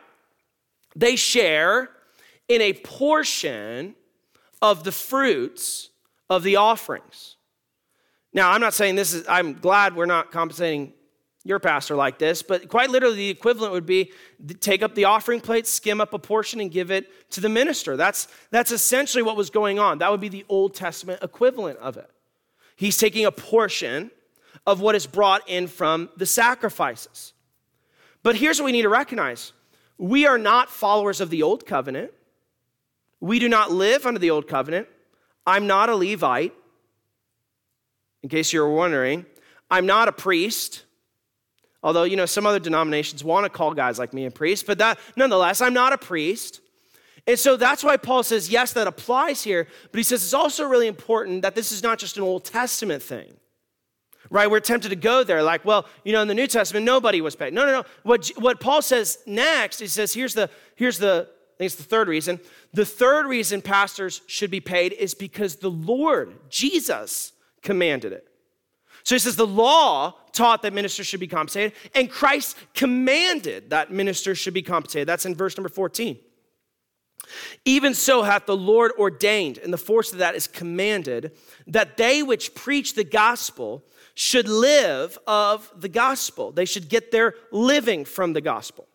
They 0.95 1.15
share 1.15 1.89
in 2.47 2.62
a 2.62 2.73
portion 2.73 3.95
of 4.62 4.84
the 4.84 4.91
fruits 4.91 5.89
of 6.29 6.43
the 6.43 6.55
offerings. 6.58 7.36
Now, 8.34 8.51
I'm 8.51 8.62
not 8.62 8.73
saying 8.73 8.95
this 8.95 9.13
is, 9.13 9.27
I'm 9.27 9.53
glad 9.53 9.95
we're 9.95 10.05
not 10.05 10.32
compensating 10.32 10.93
your 11.45 11.60
pastor 11.60 11.95
like 11.95 12.19
this, 12.19 12.41
but 12.43 12.67
quite 12.67 12.89
literally, 12.89 13.15
the 13.15 13.29
equivalent 13.29 13.71
would 13.71 13.86
be 13.86 14.12
take 14.60 14.84
up 14.84 14.93
the 14.93 15.05
offering 15.05 15.39
plate, 15.39 15.65
skim 15.65 16.01
up 16.01 16.13
a 16.13 16.19
portion, 16.19 16.60
and 16.60 16.69
give 16.69 16.91
it 16.91 17.32
to 17.32 17.41
the 17.41 17.49
minister. 17.49 17.95
That's, 17.95 18.27
that's 18.51 18.71
essentially 18.71 19.23
what 19.23 19.38
was 19.38 19.49
going 19.49 19.79
on. 19.79 19.99
That 19.99 20.12
would 20.12 20.19
be 20.19 20.29
the 20.29 20.45
Old 20.49 20.75
Testament 20.75 21.23
equivalent 21.23 21.79
of 21.79 21.97
it. 21.97 22.10
He's 22.75 22.97
taking 22.97 23.25
a 23.25 23.32
portion 23.32 24.12
of 24.65 24.81
what 24.81 24.95
is 24.95 25.05
brought 25.05 25.47
in 25.47 25.67
from 25.67 26.09
the 26.17 26.25
sacrifices. 26.25 27.33
But 28.23 28.35
here's 28.35 28.59
what 28.59 28.65
we 28.65 28.71
need 28.71 28.83
to 28.83 28.89
recognize 28.89 29.53
we 29.97 30.25
are 30.25 30.37
not 30.37 30.69
followers 30.69 31.21
of 31.21 31.29
the 31.29 31.43
old 31.43 31.65
covenant. 31.65 32.11
We 33.19 33.39
do 33.39 33.49
not 33.49 33.71
live 33.71 34.05
under 34.05 34.19
the 34.19 34.29
old 34.29 34.47
covenant. 34.47 34.87
I'm 35.45 35.67
not 35.67 35.89
a 35.89 35.95
Levite, 35.95 36.53
in 38.23 38.29
case 38.29 38.53
you're 38.53 38.69
wondering. 38.69 39.25
I'm 39.69 39.85
not 39.85 40.07
a 40.07 40.11
priest. 40.11 40.85
Although, 41.83 42.03
you 42.03 42.15
know, 42.15 42.25
some 42.25 42.45
other 42.45 42.59
denominations 42.59 43.23
want 43.23 43.45
to 43.45 43.49
call 43.49 43.73
guys 43.73 43.99
like 43.99 44.13
me 44.13 44.25
a 44.25 44.31
priest, 44.31 44.65
but 44.65 44.77
that 44.79 44.99
nonetheless, 45.15 45.61
I'm 45.61 45.73
not 45.73 45.93
a 45.93 45.97
priest. 45.97 46.61
And 47.27 47.37
so 47.37 47.57
that's 47.57 47.83
why 47.83 47.97
Paul 47.97 48.23
says, 48.23 48.49
yes, 48.49 48.73
that 48.73 48.87
applies 48.87 49.43
here, 49.43 49.67
but 49.91 49.97
he 49.97 50.03
says 50.03 50.23
it's 50.23 50.33
also 50.33 50.65
really 50.65 50.87
important 50.87 51.41
that 51.43 51.55
this 51.55 51.71
is 51.71 51.83
not 51.83 51.99
just 51.99 52.17
an 52.17 52.23
Old 52.23 52.45
Testament 52.45 53.03
thing. 53.03 53.33
Right? 54.29 54.49
We're 54.49 54.59
tempted 54.59 54.89
to 54.89 54.95
go 54.95 55.23
there, 55.23 55.41
like, 55.41 55.65
well, 55.65 55.87
you 56.03 56.13
know, 56.13 56.21
in 56.21 56.27
the 56.27 56.35
New 56.35 56.45
Testament, 56.45 56.85
nobody 56.85 57.19
was 57.19 57.35
paid. 57.35 57.51
No, 57.53 57.65
no, 57.65 57.71
no. 57.71 57.83
What, 58.03 58.27
what 58.37 58.59
Paul 58.59 58.81
says 58.81 59.17
next, 59.25 59.79
he 59.79 59.87
says, 59.87 60.13
here's 60.13 60.35
the, 60.35 60.49
here's 60.75 60.99
the, 60.99 61.27
I 61.27 61.57
think 61.57 61.65
it's 61.65 61.75
the 61.75 61.83
third 61.83 62.07
reason. 62.07 62.39
The 62.73 62.85
third 62.85 63.25
reason 63.25 63.61
pastors 63.61 64.21
should 64.27 64.51
be 64.51 64.59
paid 64.59 64.93
is 64.93 65.15
because 65.15 65.55
the 65.55 65.71
Lord, 65.71 66.35
Jesus, 66.49 67.33
commanded 67.63 68.13
it. 68.13 68.27
So 69.03 69.15
he 69.15 69.19
says 69.19 69.35
the 69.35 69.47
law 69.47 70.15
taught 70.31 70.61
that 70.61 70.73
ministers 70.73 71.07
should 71.07 71.19
be 71.19 71.27
compensated, 71.27 71.73
and 71.95 72.09
Christ 72.09 72.55
commanded 72.73 73.71
that 73.71 73.91
ministers 73.91 74.37
should 74.37 74.53
be 74.53 74.61
compensated. 74.61 75.07
That's 75.07 75.25
in 75.25 75.35
verse 75.35 75.57
number 75.57 75.69
14. 75.69 76.17
Even 77.65 77.93
so 77.93 78.23
hath 78.23 78.45
the 78.45 78.55
Lord 78.55 78.91
ordained, 78.97 79.57
and 79.57 79.71
the 79.71 79.77
force 79.77 80.11
of 80.11 80.19
that 80.19 80.35
is 80.35 80.47
commanded, 80.47 81.31
that 81.67 81.97
they 81.97 82.23
which 82.23 82.55
preach 82.55 82.95
the 82.95 83.03
gospel 83.03 83.83
should 84.19 84.49
live 84.49 85.17
of 85.27 85.71
the 85.77 85.88
gospel. 85.88 86.51
They 86.51 86.65
should 86.65 86.89
get 86.89 87.10
their 87.10 87.36
living 87.53 88.03
from 88.03 88.34
the 88.34 88.41
gospel. 88.41 88.86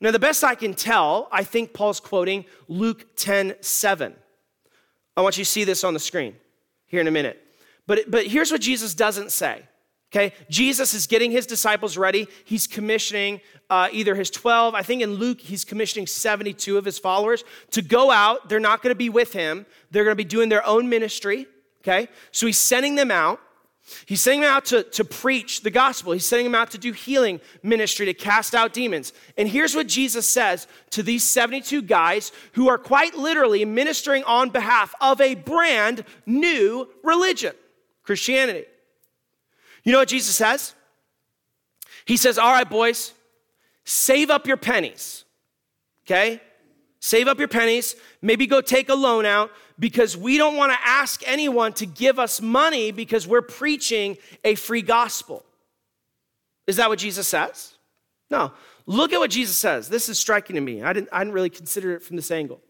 Now, 0.00 0.12
the 0.12 0.20
best 0.20 0.44
I 0.44 0.54
can 0.54 0.74
tell, 0.74 1.28
I 1.32 1.42
think 1.42 1.74
Paul's 1.74 1.98
quoting 1.98 2.44
Luke 2.68 3.16
10 3.16 3.56
7. 3.60 4.14
I 5.16 5.22
want 5.22 5.36
you 5.36 5.42
to 5.42 5.50
see 5.50 5.64
this 5.64 5.82
on 5.82 5.92
the 5.92 5.98
screen 5.98 6.36
here 6.86 7.00
in 7.00 7.08
a 7.08 7.10
minute. 7.10 7.44
But, 7.88 8.12
but 8.12 8.28
here's 8.28 8.52
what 8.52 8.60
Jesus 8.60 8.94
doesn't 8.94 9.32
say. 9.32 9.64
Okay, 10.12 10.32
Jesus 10.48 10.94
is 10.94 11.08
getting 11.08 11.32
his 11.32 11.46
disciples 11.46 11.96
ready. 11.96 12.28
He's 12.44 12.68
commissioning 12.68 13.40
uh, 13.70 13.88
either 13.90 14.14
his 14.14 14.30
12, 14.30 14.76
I 14.76 14.82
think 14.82 15.02
in 15.02 15.14
Luke, 15.14 15.40
he's 15.40 15.64
commissioning 15.64 16.06
72 16.06 16.78
of 16.78 16.84
his 16.84 16.98
followers 16.98 17.42
to 17.72 17.82
go 17.82 18.12
out. 18.12 18.48
They're 18.48 18.60
not 18.60 18.82
going 18.82 18.92
to 18.92 18.98
be 18.98 19.08
with 19.08 19.32
him, 19.32 19.66
they're 19.90 20.04
going 20.04 20.12
to 20.12 20.16
be 20.16 20.24
doing 20.24 20.48
their 20.48 20.64
own 20.64 20.88
ministry. 20.88 21.48
Okay, 21.82 22.08
so 22.30 22.46
he's 22.46 22.58
sending 22.58 22.94
them 22.94 23.10
out. 23.10 23.40
He's 24.06 24.20
sending 24.20 24.42
them 24.42 24.50
out 24.50 24.66
to, 24.66 24.82
to 24.84 25.04
preach 25.04 25.62
the 25.62 25.70
gospel. 25.70 26.12
He's 26.12 26.26
sending 26.26 26.46
them 26.46 26.54
out 26.54 26.70
to 26.72 26.78
do 26.78 26.92
healing 26.92 27.40
ministry, 27.62 28.06
to 28.06 28.14
cast 28.14 28.54
out 28.54 28.72
demons. 28.72 29.12
And 29.36 29.48
here's 29.48 29.74
what 29.74 29.88
Jesus 29.88 30.28
says 30.28 30.66
to 30.90 31.02
these 31.02 31.24
72 31.24 31.82
guys 31.82 32.30
who 32.52 32.68
are 32.68 32.78
quite 32.78 33.16
literally 33.16 33.64
ministering 33.64 34.22
on 34.24 34.50
behalf 34.50 34.94
of 35.00 35.20
a 35.20 35.34
brand 35.34 36.04
new 36.24 36.88
religion, 37.02 37.54
Christianity. 38.02 38.64
You 39.82 39.92
know 39.92 39.98
what 39.98 40.08
Jesus 40.08 40.36
says? 40.36 40.74
He 42.04 42.16
says, 42.16 42.38
All 42.38 42.52
right, 42.52 42.68
boys, 42.68 43.12
save 43.84 44.30
up 44.30 44.46
your 44.46 44.56
pennies, 44.56 45.24
okay? 46.06 46.40
Save 47.00 47.28
up 47.28 47.38
your 47.38 47.48
pennies. 47.48 47.96
Maybe 48.20 48.46
go 48.46 48.60
take 48.60 48.90
a 48.90 48.94
loan 48.94 49.24
out 49.24 49.50
because 49.80 50.16
we 50.16 50.36
don't 50.36 50.56
want 50.56 50.72
to 50.72 50.78
ask 50.84 51.22
anyone 51.26 51.72
to 51.72 51.86
give 51.86 52.18
us 52.18 52.40
money 52.40 52.92
because 52.92 53.26
we're 53.26 53.42
preaching 53.42 54.18
a 54.44 54.54
free 54.54 54.82
gospel. 54.82 55.44
Is 56.66 56.76
that 56.76 56.90
what 56.90 56.98
Jesus 56.98 57.26
says? 57.26 57.72
No. 58.30 58.52
Look 58.86 59.12
at 59.12 59.18
what 59.18 59.30
Jesus 59.30 59.56
says. 59.56 59.88
This 59.88 60.08
is 60.08 60.18
striking 60.18 60.54
to 60.54 60.60
me. 60.60 60.82
I 60.82 60.92
didn't, 60.92 61.08
I 61.12 61.20
didn't 61.20 61.32
really 61.32 61.50
consider 61.50 61.94
it 61.94 62.02
from 62.02 62.16
this 62.16 62.30
angle. 62.30 62.60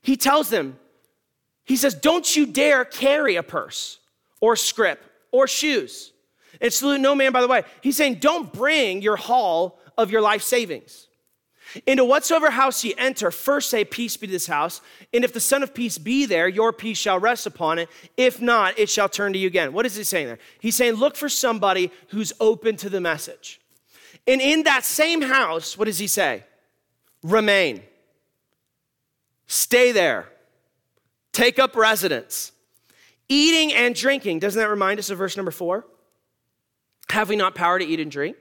He 0.00 0.16
tells 0.16 0.48
them, 0.48 0.78
He 1.64 1.76
says, 1.76 1.94
Don't 1.94 2.36
you 2.36 2.46
dare 2.46 2.84
carry 2.84 3.36
a 3.36 3.42
purse 3.42 3.98
or 4.40 4.56
scrip 4.56 5.02
or 5.32 5.46
shoes. 5.46 6.12
And 6.60 6.72
salute 6.72 7.00
no 7.00 7.14
man, 7.14 7.32
by 7.32 7.40
the 7.40 7.48
way. 7.48 7.64
He's 7.80 7.96
saying, 7.96 8.16
Don't 8.16 8.52
bring 8.52 9.02
your 9.02 9.16
haul 9.16 9.80
of 9.98 10.10
your 10.10 10.20
life 10.20 10.42
savings. 10.42 11.08
Into 11.86 12.04
whatsoever 12.04 12.50
house 12.50 12.84
ye 12.84 12.94
enter, 12.98 13.30
first 13.30 13.70
say, 13.70 13.84
Peace 13.84 14.16
be 14.16 14.26
to 14.26 14.32
this 14.32 14.46
house. 14.46 14.80
And 15.12 15.24
if 15.24 15.32
the 15.32 15.40
Son 15.40 15.62
of 15.62 15.74
Peace 15.74 15.98
be 15.98 16.26
there, 16.26 16.48
your 16.48 16.72
peace 16.72 16.98
shall 16.98 17.18
rest 17.18 17.46
upon 17.46 17.78
it. 17.78 17.88
If 18.16 18.40
not, 18.40 18.78
it 18.78 18.88
shall 18.88 19.08
turn 19.08 19.32
to 19.32 19.38
you 19.38 19.46
again. 19.46 19.72
What 19.72 19.86
is 19.86 19.96
he 19.96 20.04
saying 20.04 20.26
there? 20.26 20.38
He's 20.60 20.76
saying, 20.76 20.94
Look 20.94 21.16
for 21.16 21.28
somebody 21.28 21.90
who's 22.08 22.32
open 22.40 22.76
to 22.78 22.90
the 22.90 23.00
message. 23.00 23.60
And 24.26 24.40
in 24.40 24.64
that 24.64 24.84
same 24.84 25.22
house, 25.22 25.78
what 25.78 25.86
does 25.86 25.98
he 25.98 26.06
say? 26.06 26.44
Remain. 27.22 27.82
Stay 29.46 29.92
there. 29.92 30.28
Take 31.32 31.58
up 31.58 31.76
residence. 31.76 32.52
Eating 33.28 33.72
and 33.72 33.94
drinking. 33.94 34.40
Doesn't 34.40 34.60
that 34.60 34.68
remind 34.68 34.98
us 34.98 35.10
of 35.10 35.18
verse 35.18 35.36
number 35.36 35.50
four? 35.50 35.86
Have 37.10 37.28
we 37.28 37.36
not 37.36 37.54
power 37.54 37.78
to 37.78 37.84
eat 37.84 38.00
and 38.00 38.10
drink? 38.10 38.36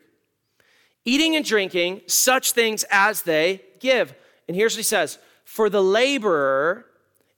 Eating 1.10 1.36
and 1.36 1.44
drinking 1.44 2.02
such 2.06 2.52
things 2.52 2.86
as 2.92 3.24
they 3.24 3.62
give. 3.80 4.14
And 4.48 4.56
here's 4.56 4.74
what 4.74 4.80
he 4.80 4.84
says 4.84 5.18
For 5.44 5.70
the 5.70 5.82
laborer 5.82 6.86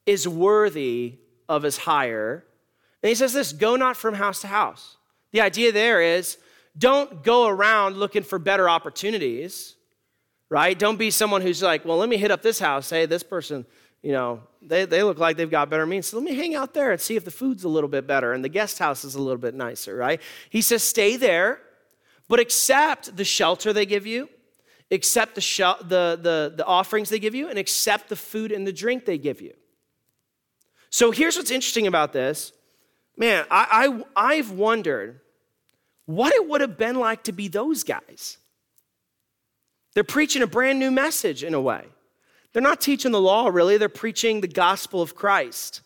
is 0.04 0.28
worthy 0.28 1.18
of 1.48 1.62
his 1.62 1.78
hire. 1.78 2.44
And 3.02 3.08
he 3.08 3.14
says 3.14 3.32
this 3.32 3.52
go 3.52 3.76
not 3.76 3.96
from 3.96 4.14
house 4.14 4.40
to 4.42 4.46
house. 4.46 4.96
The 5.32 5.40
idea 5.40 5.72
there 5.72 6.02
is 6.02 6.36
don't 6.76 7.22
go 7.22 7.46
around 7.46 7.96
looking 7.96 8.22
for 8.22 8.38
better 8.38 8.68
opportunities, 8.68 9.74
right? 10.48 10.78
Don't 10.78 10.98
be 10.98 11.10
someone 11.10 11.42
who's 11.42 11.62
like, 11.62 11.84
well, 11.84 11.96
let 11.96 12.08
me 12.08 12.16
hit 12.16 12.30
up 12.30 12.42
this 12.42 12.58
house. 12.58 12.90
Hey, 12.90 13.06
this 13.06 13.22
person, 13.22 13.66
you 14.02 14.12
know, 14.12 14.40
they, 14.60 14.84
they 14.84 15.02
look 15.02 15.18
like 15.18 15.36
they've 15.36 15.50
got 15.50 15.70
better 15.70 15.86
means. 15.86 16.06
So 16.06 16.18
let 16.18 16.24
me 16.24 16.34
hang 16.34 16.54
out 16.54 16.74
there 16.74 16.92
and 16.92 17.00
see 17.00 17.16
if 17.16 17.24
the 17.24 17.30
food's 17.30 17.64
a 17.64 17.68
little 17.68 17.88
bit 17.88 18.06
better 18.06 18.32
and 18.32 18.44
the 18.44 18.48
guest 18.48 18.78
house 18.78 19.04
is 19.04 19.14
a 19.14 19.20
little 19.20 19.40
bit 19.40 19.54
nicer, 19.54 19.96
right? 19.96 20.20
He 20.48 20.62
says, 20.62 20.82
stay 20.82 21.16
there 21.16 21.60
but 22.32 22.40
accept 22.40 23.14
the 23.14 23.26
shelter 23.26 23.74
they 23.74 23.84
give 23.84 24.06
you, 24.06 24.26
accept 24.90 25.34
the, 25.34 25.76
the, 25.82 26.18
the, 26.18 26.54
the 26.56 26.64
offerings 26.64 27.10
they 27.10 27.18
give 27.18 27.34
you, 27.34 27.50
and 27.50 27.58
accept 27.58 28.08
the 28.08 28.16
food 28.16 28.50
and 28.52 28.66
the 28.66 28.72
drink 28.72 29.04
they 29.04 29.18
give 29.18 29.42
you. 29.42 29.52
So 30.88 31.10
here's 31.10 31.36
what's 31.36 31.50
interesting 31.50 31.86
about 31.86 32.14
this. 32.14 32.54
Man, 33.18 33.44
I, 33.50 34.02
I, 34.16 34.36
I've 34.36 34.50
wondered 34.50 35.20
what 36.06 36.32
it 36.32 36.48
would 36.48 36.62
have 36.62 36.78
been 36.78 36.96
like 36.96 37.24
to 37.24 37.32
be 37.32 37.48
those 37.48 37.84
guys. 37.84 38.38
They're 39.92 40.02
preaching 40.02 40.40
a 40.40 40.46
brand 40.46 40.78
new 40.78 40.90
message 40.90 41.44
in 41.44 41.52
a 41.52 41.60
way. 41.60 41.84
They're 42.54 42.62
not 42.62 42.80
teaching 42.80 43.12
the 43.12 43.20
law, 43.20 43.48
really, 43.48 43.76
they're 43.76 43.90
preaching 43.90 44.40
the 44.40 44.48
gospel 44.48 45.02
of 45.02 45.14
Christ. 45.14 45.82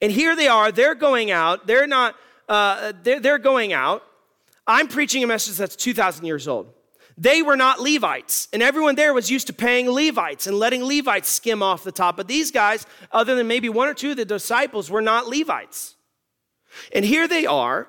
And 0.00 0.10
here 0.10 0.34
they 0.34 0.48
are, 0.48 0.72
they're 0.72 0.94
going 0.94 1.30
out, 1.30 1.66
they're 1.66 1.86
not, 1.86 2.16
uh, 2.48 2.94
they're, 3.02 3.20
they're 3.20 3.38
going 3.38 3.74
out, 3.74 4.04
I'm 4.66 4.88
preaching 4.88 5.22
a 5.22 5.26
message 5.26 5.56
that's 5.56 5.76
2,000 5.76 6.24
years 6.24 6.48
old. 6.48 6.72
They 7.18 7.40
were 7.40 7.56
not 7.56 7.80
Levites, 7.80 8.46
and 8.52 8.62
everyone 8.62 8.94
there 8.94 9.14
was 9.14 9.30
used 9.30 9.46
to 9.46 9.54
paying 9.54 9.88
Levites 9.88 10.46
and 10.46 10.58
letting 10.58 10.84
Levites 10.84 11.30
skim 11.30 11.62
off 11.62 11.82
the 11.82 11.92
top. 11.92 12.16
But 12.16 12.28
these 12.28 12.50
guys, 12.50 12.84
other 13.10 13.34
than 13.34 13.46
maybe 13.46 13.70
one 13.70 13.88
or 13.88 13.94
two 13.94 14.10
of 14.10 14.18
the 14.18 14.26
disciples, 14.26 14.90
were 14.90 15.00
not 15.00 15.26
Levites. 15.26 15.96
And 16.92 17.06
here 17.06 17.26
they 17.26 17.46
are, 17.46 17.88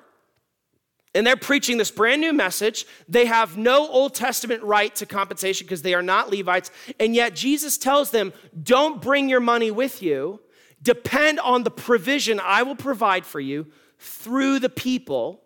and 1.14 1.26
they're 1.26 1.36
preaching 1.36 1.76
this 1.76 1.90
brand 1.90 2.22
new 2.22 2.32
message. 2.32 2.86
They 3.06 3.26
have 3.26 3.58
no 3.58 3.86
Old 3.88 4.14
Testament 4.14 4.62
right 4.62 4.94
to 4.96 5.04
compensation 5.04 5.66
because 5.66 5.82
they 5.82 5.92
are 5.92 6.02
not 6.02 6.30
Levites. 6.30 6.70
And 6.98 7.14
yet 7.14 7.34
Jesus 7.34 7.76
tells 7.76 8.10
them, 8.10 8.32
don't 8.62 9.02
bring 9.02 9.28
your 9.28 9.40
money 9.40 9.70
with 9.70 10.02
you. 10.02 10.40
Depend 10.80 11.38
on 11.40 11.64
the 11.64 11.70
provision 11.70 12.40
I 12.42 12.62
will 12.62 12.76
provide 12.76 13.26
for 13.26 13.40
you 13.40 13.66
through 13.98 14.60
the 14.60 14.70
people 14.70 15.42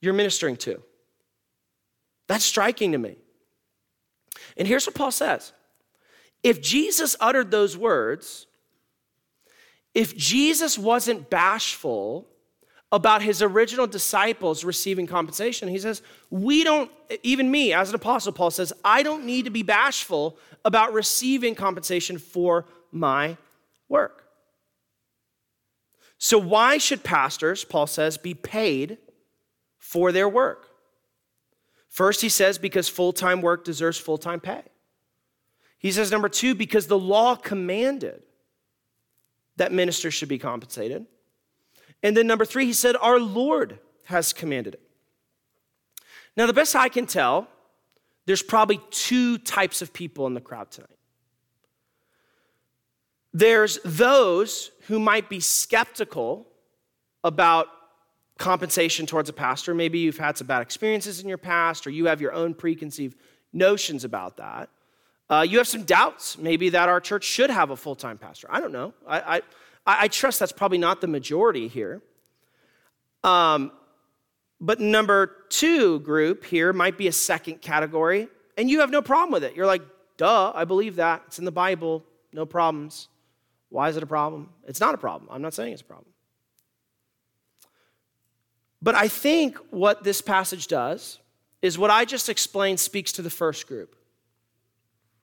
you're 0.00 0.14
ministering 0.14 0.56
to. 0.56 0.82
That's 2.26 2.44
striking 2.44 2.92
to 2.92 2.98
me. 2.98 3.16
And 4.56 4.66
here's 4.66 4.86
what 4.86 4.94
Paul 4.94 5.10
says 5.10 5.52
if 6.42 6.60
Jesus 6.60 7.16
uttered 7.20 7.50
those 7.50 7.76
words, 7.76 8.46
if 9.94 10.16
Jesus 10.16 10.78
wasn't 10.78 11.30
bashful 11.30 12.28
about 12.92 13.22
his 13.22 13.42
original 13.42 13.86
disciples 13.86 14.62
receiving 14.62 15.06
compensation, 15.06 15.68
he 15.68 15.78
says, 15.78 16.02
We 16.30 16.64
don't, 16.64 16.90
even 17.22 17.50
me 17.50 17.72
as 17.72 17.88
an 17.88 17.94
apostle, 17.94 18.32
Paul 18.32 18.50
says, 18.50 18.72
I 18.84 19.02
don't 19.02 19.24
need 19.24 19.46
to 19.46 19.50
be 19.50 19.62
bashful 19.62 20.38
about 20.64 20.92
receiving 20.92 21.54
compensation 21.54 22.18
for 22.18 22.66
my 22.92 23.36
work. 23.88 24.24
So, 26.18 26.38
why 26.38 26.78
should 26.78 27.02
pastors, 27.02 27.64
Paul 27.64 27.86
says, 27.86 28.16
be 28.16 28.34
paid 28.34 28.98
for 29.86 30.10
their 30.10 30.28
work. 30.28 30.68
First, 31.88 32.20
he 32.20 32.28
says, 32.28 32.58
because 32.58 32.88
full 32.88 33.12
time 33.12 33.40
work 33.40 33.64
deserves 33.64 33.98
full 33.98 34.18
time 34.18 34.40
pay. 34.40 34.62
He 35.78 35.92
says, 35.92 36.10
number 36.10 36.28
two, 36.28 36.56
because 36.56 36.88
the 36.88 36.98
law 36.98 37.36
commanded 37.36 38.22
that 39.56 39.70
ministers 39.70 40.12
should 40.12 40.28
be 40.28 40.38
compensated. 40.38 41.06
And 42.02 42.16
then 42.16 42.26
number 42.26 42.44
three, 42.44 42.66
he 42.66 42.72
said, 42.72 42.96
our 42.96 43.20
Lord 43.20 43.78
has 44.04 44.32
commanded 44.32 44.74
it. 44.74 44.82
Now, 46.36 46.46
the 46.46 46.52
best 46.52 46.74
I 46.74 46.88
can 46.88 47.06
tell, 47.06 47.46
there's 48.26 48.42
probably 48.42 48.80
two 48.90 49.38
types 49.38 49.82
of 49.82 49.92
people 49.92 50.26
in 50.26 50.34
the 50.34 50.40
crowd 50.40 50.72
tonight. 50.72 50.90
There's 53.32 53.78
those 53.84 54.72
who 54.88 54.98
might 54.98 55.28
be 55.28 55.40
skeptical 55.40 56.48
about 57.22 57.68
compensation 58.38 59.06
towards 59.06 59.28
a 59.28 59.32
pastor. 59.32 59.74
Maybe 59.74 59.98
you've 59.98 60.18
had 60.18 60.36
some 60.36 60.46
bad 60.46 60.62
experiences 60.62 61.20
in 61.20 61.28
your 61.28 61.38
past, 61.38 61.86
or 61.86 61.90
you 61.90 62.06
have 62.06 62.20
your 62.20 62.32
own 62.32 62.54
preconceived 62.54 63.18
notions 63.52 64.04
about 64.04 64.36
that. 64.36 64.68
Uh, 65.28 65.44
you 65.48 65.58
have 65.58 65.66
some 65.66 65.82
doubts, 65.82 66.38
maybe 66.38 66.68
that 66.68 66.88
our 66.88 67.00
church 67.00 67.24
should 67.24 67.50
have 67.50 67.70
a 67.70 67.76
full 67.76 67.96
time 67.96 68.18
pastor. 68.18 68.46
I 68.50 68.60
don't 68.60 68.72
know. 68.72 68.94
I, 69.06 69.38
I, 69.38 69.42
I, 69.86 70.08
trust 70.08 70.38
that's 70.38 70.52
probably 70.52 70.78
not 70.78 71.00
the 71.00 71.08
majority 71.08 71.66
here. 71.66 72.00
Um, 73.24 73.72
but 74.60 74.78
number 74.78 75.32
two 75.48 75.98
group 76.00 76.44
here 76.44 76.72
might 76.72 76.96
be 76.96 77.08
a 77.08 77.12
second 77.12 77.60
category, 77.60 78.28
and 78.56 78.70
you 78.70 78.80
have 78.80 78.90
no 78.90 79.02
problem 79.02 79.32
with 79.32 79.42
it. 79.42 79.56
You're 79.56 79.66
like, 79.66 79.82
duh, 80.16 80.52
I 80.54 80.64
believe 80.64 80.96
that. 80.96 81.22
It's 81.26 81.40
in 81.40 81.44
the 81.44 81.52
Bible, 81.52 82.04
no 82.32 82.46
problems. 82.46 83.08
Why 83.68 83.88
is 83.88 83.96
it 83.96 84.02
a 84.02 84.06
problem? 84.06 84.50
It's 84.66 84.80
not 84.80 84.94
a 84.94 84.98
problem. 84.98 85.28
I'm 85.32 85.42
not 85.42 85.54
saying 85.54 85.72
it's 85.72 85.82
a 85.82 85.86
problem. 85.86 86.12
But 88.86 88.94
I 88.94 89.08
think 89.08 89.58
what 89.70 90.04
this 90.04 90.20
passage 90.20 90.68
does 90.68 91.18
is 91.60 91.76
what 91.76 91.90
I 91.90 92.04
just 92.04 92.28
explained 92.28 92.78
speaks 92.78 93.10
to 93.14 93.22
the 93.22 93.30
first 93.30 93.66
group. 93.66 93.96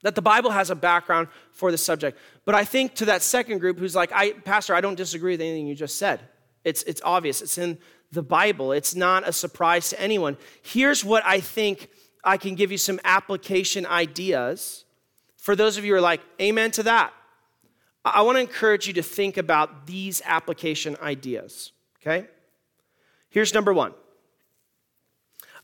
That 0.02 0.16
the 0.16 0.22
Bible 0.22 0.52
has 0.52 0.70
a 0.70 0.76
background 0.76 1.30
for 1.54 1.72
the 1.72 1.78
subject. 1.78 2.20
But 2.44 2.56
I 2.56 2.66
think 2.66 2.94
to 2.96 3.06
that 3.06 3.22
second 3.22 3.60
group 3.60 3.80
who's 3.80 3.96
like, 3.96 4.12
I, 4.14 4.34
Pastor, 4.34 4.76
I 4.76 4.82
don't 4.82 4.96
disagree 4.96 5.32
with 5.32 5.40
anything 5.40 5.66
you 5.66 5.76
just 5.76 5.98
said. 5.98 6.20
It's, 6.66 6.84
it's 6.84 7.02
obvious, 7.06 7.42
it's 7.42 7.58
in 7.58 7.78
the 8.12 8.22
Bible, 8.22 8.74
it's 8.74 8.96
not 8.96 9.26
a 9.26 9.32
surprise 9.32 9.92
to 9.92 10.02
anyone. 10.02 10.36
Here's 10.62 11.06
what 11.06 11.24
I 11.26 11.40
think 11.40 11.88
I 12.22 12.36
can 12.36 12.56
give 12.56 12.70
you 12.70 12.78
some 12.78 13.00
application 13.06 13.86
ideas 13.86 14.84
for 15.38 15.56
those 15.56 15.78
of 15.78 15.86
you 15.86 15.94
who 15.94 16.00
are 16.00 16.02
like, 16.02 16.20
Amen 16.42 16.72
to 16.72 16.84
that. 16.84 17.14
I 18.04 18.24
want 18.24 18.36
to 18.36 18.42
encourage 18.42 18.88
you 18.88 18.94
to 18.96 19.04
think 19.04 19.38
about 19.38 19.88
these 19.88 20.22
application 20.26 20.98
ideas, 21.02 21.72
okay? 22.02 22.28
Here's 23.34 23.54
number 23.54 23.74
one 23.74 23.94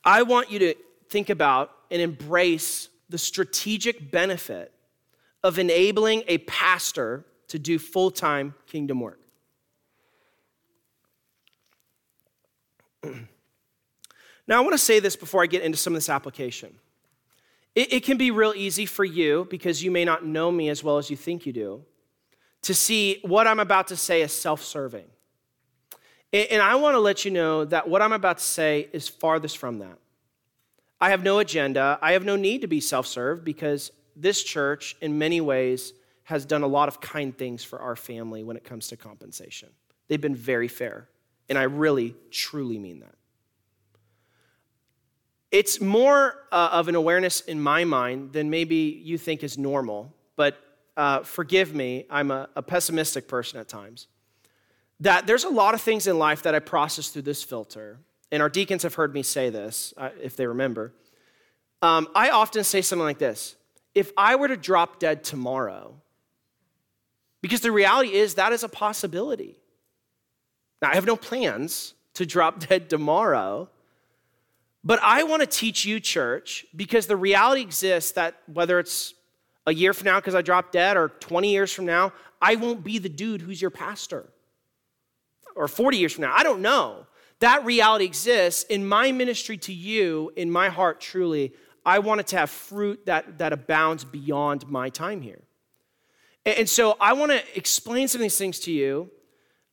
I 0.03 0.23
want 0.23 0.51
you 0.51 0.59
to 0.59 0.73
think 1.07 1.29
about 1.29 1.71
and 1.91 2.01
embrace 2.01 2.89
the 3.09 3.17
strategic 3.17 4.11
benefit 4.11 4.73
of 5.43 5.57
enabling 5.59 6.23
a 6.27 6.39
pastor 6.39 7.25
to 7.47 7.59
do 7.59 7.79
full 7.79 8.11
time 8.11 8.55
kingdom 8.65 8.99
work. 8.99 9.19
now, 13.03 14.57
I 14.57 14.59
want 14.61 14.73
to 14.73 14.77
say 14.77 14.99
this 14.99 15.15
before 15.15 15.43
I 15.43 15.45
get 15.45 15.61
into 15.61 15.77
some 15.77 15.93
of 15.93 15.97
this 15.97 16.09
application. 16.09 16.73
It, 17.75 17.93
it, 17.93 18.03
can 18.03 18.17
be 18.17 18.31
real 18.31 18.53
easy 18.55 18.87
for 18.87 19.05
you, 19.05 19.47
because 19.49 19.83
you 19.83 19.91
may 19.91 20.03
not 20.03 20.25
know 20.25 20.51
me 20.51 20.69
as 20.69 20.83
well 20.83 20.97
as 20.97 21.11
you 21.11 21.15
think 21.15 21.45
you 21.45 21.53
do, 21.53 21.85
to 22.63 22.73
see 22.73 23.19
what 23.21 23.45
I'm 23.45 23.59
about 23.59 23.87
to 23.89 23.95
say 23.95 24.23
as 24.23 24.33
self 24.33 24.63
serving. 24.63 25.05
And, 26.31 26.61
I 26.61 26.75
want 26.75 26.93
to 26.93 26.99
let 26.99 27.25
you 27.25 27.31
know 27.31 27.65
that 27.65 27.89
what 27.89 28.01
I'm 28.01 28.13
about 28.13 28.37
to 28.37 28.43
say 28.43 28.87
is 28.93 29.07
farthest 29.07 29.57
from 29.57 29.79
that. 29.79 29.97
I 31.01 31.09
have 31.09 31.23
no 31.23 31.39
agenda. 31.39 31.97
I 32.01 32.11
have 32.11 32.23
no 32.23 32.35
need 32.35 32.61
to 32.61 32.67
be 32.67 32.81
self 32.81 33.07
served 33.07 33.43
because 33.43 33.91
this 34.15 34.43
church, 34.43 34.95
in 35.01 35.17
many 35.17 35.41
ways, 35.41 35.93
has 36.23 36.45
done 36.45 36.61
a 36.61 36.67
lot 36.67 36.87
of 36.87 37.01
kind 37.01 37.35
things 37.35 37.63
for 37.63 37.79
our 37.79 37.95
family 37.95 38.43
when 38.43 38.57
it 38.57 38.63
comes 38.63 38.89
to 38.89 38.97
compensation. 38.97 39.69
They've 40.07 40.21
been 40.21 40.35
very 40.35 40.67
fair. 40.67 41.09
And 41.47 41.57
I 41.57 41.63
really, 41.63 42.15
truly 42.29 42.77
mean 42.77 42.99
that. 42.99 43.15
It's 45.51 45.81
more 45.81 46.35
uh, 46.51 46.69
of 46.73 46.89
an 46.89 46.95
awareness 46.95 47.41
in 47.41 47.59
my 47.59 47.85
mind 47.85 48.33
than 48.33 48.51
maybe 48.51 49.01
you 49.03 49.17
think 49.17 49.43
is 49.43 49.57
normal, 49.57 50.13
but 50.35 50.57
uh, 50.95 51.23
forgive 51.23 51.73
me, 51.73 52.05
I'm 52.11 52.29
a, 52.29 52.49
a 52.55 52.61
pessimistic 52.61 53.27
person 53.27 53.59
at 53.59 53.67
times. 53.67 54.07
That 55.01 55.27
there's 55.27 55.45
a 55.45 55.49
lot 55.49 55.73
of 55.73 55.81
things 55.81 56.07
in 56.07 56.19
life 56.19 56.43
that 56.43 56.53
I 56.53 56.59
process 56.59 57.09
through 57.09 57.21
this 57.23 57.43
filter 57.43 57.99
and 58.31 58.41
our 58.41 58.49
deacons 58.49 58.83
have 58.83 58.93
heard 58.95 59.13
me 59.13 59.23
say 59.23 59.49
this, 59.49 59.93
uh, 59.97 60.09
if 60.21 60.35
they 60.35 60.45
remember. 60.45 60.93
Um, 61.81 62.07
I 62.13 62.29
often 62.29 62.63
say 62.63 62.81
something 62.81 63.05
like 63.05 63.19
this 63.19 63.55
If 63.95 64.11
I 64.17 64.35
were 64.35 64.47
to 64.47 64.57
drop 64.57 64.99
dead 64.99 65.23
tomorrow, 65.23 65.95
because 67.41 67.61
the 67.61 67.71
reality 67.71 68.13
is 68.13 68.35
that 68.35 68.51
is 68.51 68.63
a 68.63 68.69
possibility. 68.69 69.57
Now, 70.81 70.91
I 70.91 70.95
have 70.95 71.05
no 71.05 71.15
plans 71.15 71.93
to 72.15 72.25
drop 72.25 72.59
dead 72.67 72.89
tomorrow, 72.89 73.69
but 74.83 74.99
I 75.01 75.23
want 75.23 75.41
to 75.41 75.47
teach 75.47 75.85
you, 75.85 75.99
church, 75.99 76.65
because 76.75 77.07
the 77.07 77.17
reality 77.17 77.61
exists 77.61 78.11
that 78.13 78.35
whether 78.51 78.79
it's 78.79 79.13
a 79.65 79.73
year 79.73 79.93
from 79.93 80.05
now 80.05 80.19
because 80.19 80.35
I 80.35 80.41
dropped 80.41 80.71
dead 80.71 80.97
or 80.97 81.09
20 81.09 81.51
years 81.51 81.73
from 81.73 81.85
now, 81.85 82.13
I 82.41 82.55
won't 82.55 82.83
be 82.83 82.97
the 82.97 83.09
dude 83.09 83.41
who's 83.41 83.61
your 83.61 83.71
pastor. 83.71 84.29
Or 85.59 85.67
40 85.67 85.97
years 85.97 86.13
from 86.13 86.21
now, 86.21 86.33
I 86.33 86.43
don't 86.43 86.61
know. 86.61 87.05
That 87.39 87.65
reality 87.65 88.05
exists 88.05 88.63
in 88.63 88.87
my 88.87 89.11
ministry 89.11 89.57
to 89.57 89.73
you, 89.73 90.31
in 90.37 90.49
my 90.49 90.69
heart, 90.69 91.01
truly. 91.01 91.53
I 91.85 91.99
want 91.99 92.21
it 92.21 92.27
to 92.27 92.37
have 92.37 92.49
fruit 92.49 93.05
that, 93.07 93.39
that 93.39 93.51
abounds 93.51 94.05
beyond 94.05 94.69
my 94.69 94.87
time 94.87 95.19
here. 95.19 95.41
And, 96.45 96.59
and 96.59 96.69
so 96.69 96.95
I 97.01 97.11
want 97.11 97.33
to 97.33 97.57
explain 97.57 98.07
some 98.07 98.21
of 98.21 98.23
these 98.23 98.37
things 98.37 98.59
to 98.61 98.71
you 98.71 99.11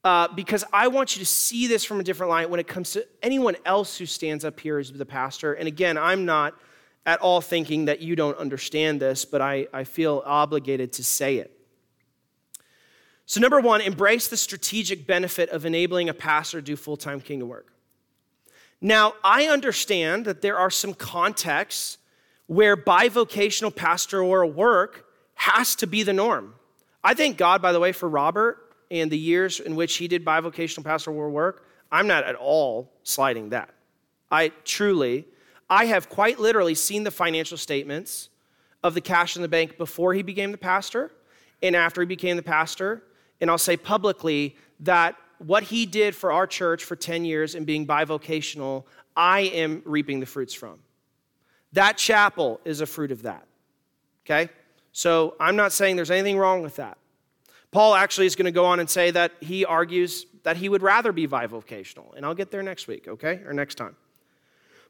uh, 0.02 0.26
because 0.26 0.64
I 0.72 0.88
want 0.88 1.14
you 1.14 1.20
to 1.20 1.26
see 1.26 1.68
this 1.68 1.84
from 1.84 2.00
a 2.00 2.02
different 2.02 2.30
light 2.30 2.50
when 2.50 2.58
it 2.58 2.66
comes 2.66 2.90
to 2.94 3.06
anyone 3.22 3.54
else 3.64 3.96
who 3.96 4.06
stands 4.06 4.44
up 4.44 4.58
here 4.58 4.78
as 4.78 4.90
the 4.90 5.06
pastor. 5.06 5.52
And 5.52 5.68
again, 5.68 5.96
I'm 5.96 6.24
not 6.24 6.54
at 7.04 7.20
all 7.20 7.40
thinking 7.40 7.84
that 7.84 8.00
you 8.00 8.16
don't 8.16 8.36
understand 8.38 8.98
this, 8.98 9.24
but 9.24 9.40
I, 9.40 9.68
I 9.72 9.84
feel 9.84 10.24
obligated 10.26 10.94
to 10.94 11.04
say 11.04 11.36
it. 11.36 11.55
So, 13.28 13.40
number 13.40 13.60
one, 13.60 13.80
embrace 13.80 14.28
the 14.28 14.36
strategic 14.36 15.04
benefit 15.04 15.48
of 15.50 15.66
enabling 15.66 16.08
a 16.08 16.14
pastor 16.14 16.60
to 16.60 16.64
do 16.64 16.76
full 16.76 16.96
time 16.96 17.20
kingdom 17.20 17.48
work. 17.48 17.72
Now, 18.80 19.14
I 19.24 19.46
understand 19.46 20.26
that 20.26 20.42
there 20.42 20.56
are 20.56 20.70
some 20.70 20.94
contexts 20.94 21.98
where 22.46 22.76
bivocational 22.76 23.74
pastoral 23.74 24.48
work 24.50 25.06
has 25.34 25.74
to 25.76 25.88
be 25.88 26.04
the 26.04 26.12
norm. 26.12 26.54
I 27.02 27.14
thank 27.14 27.36
God, 27.36 27.60
by 27.60 27.72
the 27.72 27.80
way, 27.80 27.90
for 27.90 28.08
Robert 28.08 28.58
and 28.90 29.10
the 29.10 29.18
years 29.18 29.58
in 29.58 29.74
which 29.74 29.96
he 29.96 30.06
did 30.06 30.24
bivocational 30.24 30.84
pastoral 30.84 31.30
work. 31.30 31.66
I'm 31.90 32.06
not 32.06 32.24
at 32.24 32.36
all 32.36 32.92
sliding 33.02 33.50
that. 33.50 33.70
I 34.30 34.48
truly, 34.64 35.26
I 35.68 35.86
have 35.86 36.08
quite 36.08 36.38
literally 36.38 36.74
seen 36.76 37.02
the 37.02 37.10
financial 37.10 37.56
statements 37.56 38.28
of 38.84 38.94
the 38.94 39.00
cash 39.00 39.34
in 39.34 39.42
the 39.42 39.48
bank 39.48 39.78
before 39.78 40.14
he 40.14 40.22
became 40.22 40.52
the 40.52 40.58
pastor 40.58 41.10
and 41.62 41.74
after 41.74 42.00
he 42.00 42.06
became 42.06 42.36
the 42.36 42.42
pastor 42.42 43.02
and 43.40 43.50
I'll 43.50 43.58
say 43.58 43.76
publicly 43.76 44.56
that 44.80 45.16
what 45.38 45.64
he 45.64 45.86
did 45.86 46.14
for 46.14 46.32
our 46.32 46.46
church 46.46 46.84
for 46.84 46.96
10 46.96 47.24
years 47.24 47.54
and 47.54 47.66
being 47.66 47.86
bivocational, 47.86 48.84
I 49.16 49.40
am 49.40 49.82
reaping 49.84 50.20
the 50.20 50.26
fruits 50.26 50.54
from. 50.54 50.78
That 51.72 51.98
chapel 51.98 52.60
is 52.64 52.80
a 52.80 52.86
fruit 52.86 53.12
of 53.12 53.22
that. 53.22 53.46
Okay? 54.24 54.50
So 54.92 55.36
I'm 55.38 55.56
not 55.56 55.72
saying 55.72 55.96
there's 55.96 56.10
anything 56.10 56.38
wrong 56.38 56.62
with 56.62 56.76
that. 56.76 56.96
Paul 57.70 57.94
actually 57.94 58.26
is 58.26 58.36
going 58.36 58.46
to 58.46 58.52
go 58.52 58.64
on 58.64 58.80
and 58.80 58.88
say 58.88 59.10
that 59.10 59.32
he 59.40 59.64
argues 59.64 60.26
that 60.44 60.56
he 60.56 60.68
would 60.68 60.82
rather 60.82 61.12
be 61.12 61.28
bivocational. 61.28 62.14
And 62.16 62.24
I'll 62.24 62.34
get 62.34 62.50
there 62.50 62.62
next 62.62 62.86
week, 62.86 63.06
okay? 63.08 63.42
Or 63.44 63.52
next 63.52 63.74
time. 63.74 63.96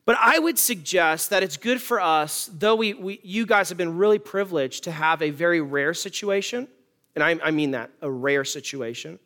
But 0.04 0.16
I 0.20 0.38
would 0.38 0.58
suggest 0.58 1.30
that 1.30 1.42
it's 1.42 1.56
good 1.56 1.82
for 1.82 2.00
us, 2.00 2.48
though 2.52 2.76
we, 2.76 2.94
we, 2.94 3.20
you 3.24 3.44
guys 3.44 3.68
have 3.70 3.78
been 3.78 3.96
really 3.96 4.20
privileged 4.20 4.84
to 4.84 4.92
have 4.92 5.20
a 5.20 5.30
very 5.30 5.60
rare 5.60 5.94
situation 5.94 6.68
and 7.16 7.24
I, 7.24 7.38
I 7.42 7.50
mean 7.50 7.72
that, 7.72 7.90
a 8.02 8.10
rare 8.10 8.44
situation, 8.44 9.18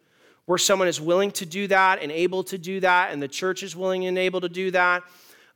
where 0.46 0.58
someone 0.58 0.88
is 0.88 1.00
willing 1.00 1.32
to 1.32 1.44
do 1.44 1.66
that 1.66 2.00
and 2.00 2.10
able 2.10 2.44
to 2.44 2.56
do 2.56 2.80
that, 2.80 3.12
and 3.12 3.20
the 3.20 3.28
church 3.28 3.62
is 3.62 3.76
willing 3.76 4.06
and 4.06 4.16
able 4.16 4.40
to 4.40 4.48
do 4.48 4.70
that. 4.70 5.02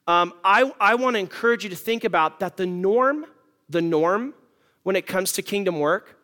Um, 0.06 0.34
I, 0.44 0.70
I 0.80 0.96
want 0.96 1.14
to 1.14 1.20
encourage 1.20 1.64
you 1.64 1.70
to 1.70 1.76
think 1.76 2.04
about 2.04 2.40
that 2.40 2.56
the 2.56 2.66
norm, 2.66 3.24
the 3.70 3.80
norm 3.80 4.34
when 4.82 4.96
it 4.96 5.06
comes 5.06 5.32
to 5.32 5.42
kingdom 5.42 5.78
work, 5.78 6.18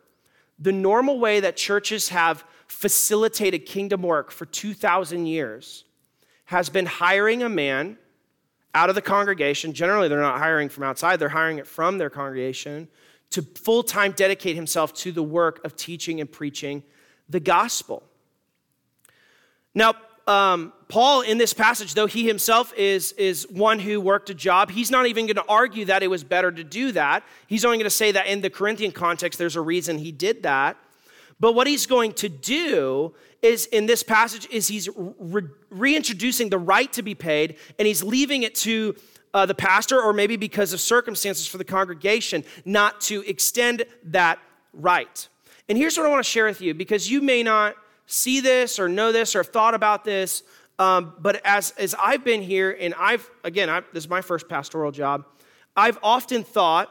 the 0.59 0.71
normal 0.71 1.17
way 1.17 1.39
that 1.39 1.55
churches 1.57 2.09
have 2.09 2.43
facilitated 2.67 3.65
kingdom 3.65 4.03
work 4.03 4.31
for 4.31 4.45
2,000 4.45 5.25
years 5.25 5.85
has 6.45 6.69
been 6.69 6.85
hiring 6.85 7.41
a 7.41 7.49
man 7.49 7.97
out 8.75 8.89
of 8.89 8.95
the 8.95 9.01
congregation. 9.01 9.73
Generally, 9.73 10.09
they're 10.09 10.19
not 10.19 10.37
hiring 10.37 10.69
from 10.69 10.83
outside, 10.83 11.19
they're 11.19 11.29
hiring 11.29 11.57
it 11.57 11.65
from 11.65 11.97
their 11.97 12.09
congregation 12.09 12.89
to 13.31 13.41
full 13.41 13.83
time 13.83 14.11
dedicate 14.11 14.55
himself 14.55 14.93
to 14.93 15.11
the 15.11 15.23
work 15.23 15.63
of 15.65 15.75
teaching 15.75 16.21
and 16.21 16.31
preaching 16.31 16.83
the 17.29 17.39
gospel. 17.39 18.03
Now, 19.73 19.95
um, 20.27 20.73
Paul, 20.87 21.21
in 21.21 21.37
this 21.37 21.53
passage, 21.53 21.93
though 21.93 22.05
he 22.05 22.27
himself 22.27 22.73
is, 22.75 23.13
is 23.13 23.49
one 23.49 23.79
who 23.79 23.99
worked 23.99 24.29
a 24.29 24.33
job, 24.33 24.69
he's 24.69 24.91
not 24.91 25.07
even 25.07 25.25
going 25.25 25.35
to 25.35 25.45
argue 25.47 25.85
that 25.85 26.03
it 26.03 26.07
was 26.07 26.23
better 26.23 26.51
to 26.51 26.63
do 26.63 26.91
that. 26.91 27.23
He's 27.47 27.65
only 27.65 27.77
going 27.77 27.85
to 27.85 27.89
say 27.89 28.11
that 28.11 28.27
in 28.27 28.41
the 28.41 28.49
Corinthian 28.49 28.91
context, 28.91 29.39
there's 29.39 29.55
a 29.55 29.61
reason 29.61 29.97
he 29.97 30.11
did 30.11 30.43
that. 30.43 30.77
But 31.39 31.53
what 31.53 31.65
he's 31.65 31.87
going 31.87 32.13
to 32.13 32.29
do 32.29 33.13
is 33.41 33.65
in 33.67 33.87
this 33.87 34.03
passage 34.03 34.47
is 34.51 34.67
he's 34.67 34.87
re- 34.95 35.47
reintroducing 35.71 36.49
the 36.49 36.59
right 36.59 36.91
to 36.93 37.01
be 37.01 37.15
paid 37.15 37.57
and 37.79 37.87
he's 37.87 38.03
leaving 38.03 38.43
it 38.43 38.53
to 38.55 38.95
uh, 39.33 39.45
the 39.45 39.55
pastor 39.55 40.01
or 40.01 40.13
maybe 40.13 40.35
because 40.35 40.73
of 40.73 40.79
circumstances 40.79 41.47
for 41.47 41.57
the 41.57 41.63
congregation 41.63 42.43
not 42.65 43.01
to 43.01 43.21
extend 43.27 43.83
that 44.03 44.39
right. 44.73 45.27
And 45.69 45.77
here's 45.77 45.97
what 45.97 46.05
I 46.05 46.09
want 46.09 46.23
to 46.23 46.29
share 46.29 46.45
with 46.45 46.61
you 46.61 46.73
because 46.73 47.09
you 47.09 47.21
may 47.21 47.43
not 47.43 47.75
see 48.05 48.41
this 48.41 48.79
or 48.79 48.89
know 48.89 49.11
this 49.11 49.35
or 49.35 49.39
have 49.39 49.47
thought 49.47 49.73
about 49.73 50.03
this, 50.03 50.43
um, 50.79 51.13
but 51.19 51.41
as, 51.45 51.71
as 51.77 51.95
I've 52.01 52.23
been 52.23 52.41
here, 52.41 52.75
and 52.79 52.93
I've, 52.95 53.29
again, 53.43 53.69
I've, 53.69 53.85
this 53.93 54.03
is 54.03 54.09
my 54.09 54.21
first 54.21 54.49
pastoral 54.49 54.91
job, 54.91 55.25
I've 55.75 55.97
often 56.03 56.43
thought 56.43 56.89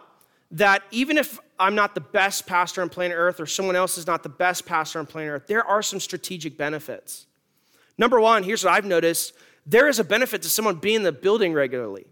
that 0.53 0.83
even 0.91 1.19
if 1.19 1.39
I'm 1.59 1.75
not 1.75 1.95
the 1.95 2.01
best 2.01 2.47
pastor 2.47 2.83
on 2.83 2.89
planet 2.89 3.17
Earth 3.19 3.39
or 3.39 3.47
someone 3.47 3.77
else 3.77 3.99
is 3.99 4.07
not 4.07 4.23
the 4.23 4.29
best 4.29 4.65
pastor 4.65 4.99
on 4.99 5.07
planet 5.07 5.31
Earth, 5.31 5.47
there 5.47 5.65
are 5.65 5.83
some 5.83 6.01
strategic 6.01 6.57
benefits. 6.57 7.27
Number 7.99 8.19
one, 8.19 8.43
here's 8.43 8.65
what 8.65 8.73
I've 8.73 8.87
noticed 8.87 9.35
there 9.67 9.89
is 9.89 9.99
a 9.99 10.05
benefit 10.05 10.41
to 10.43 10.49
someone 10.49 10.77
being 10.77 10.97
in 10.97 11.03
the 11.03 11.13
building 11.13 11.53
regularly. 11.53 12.07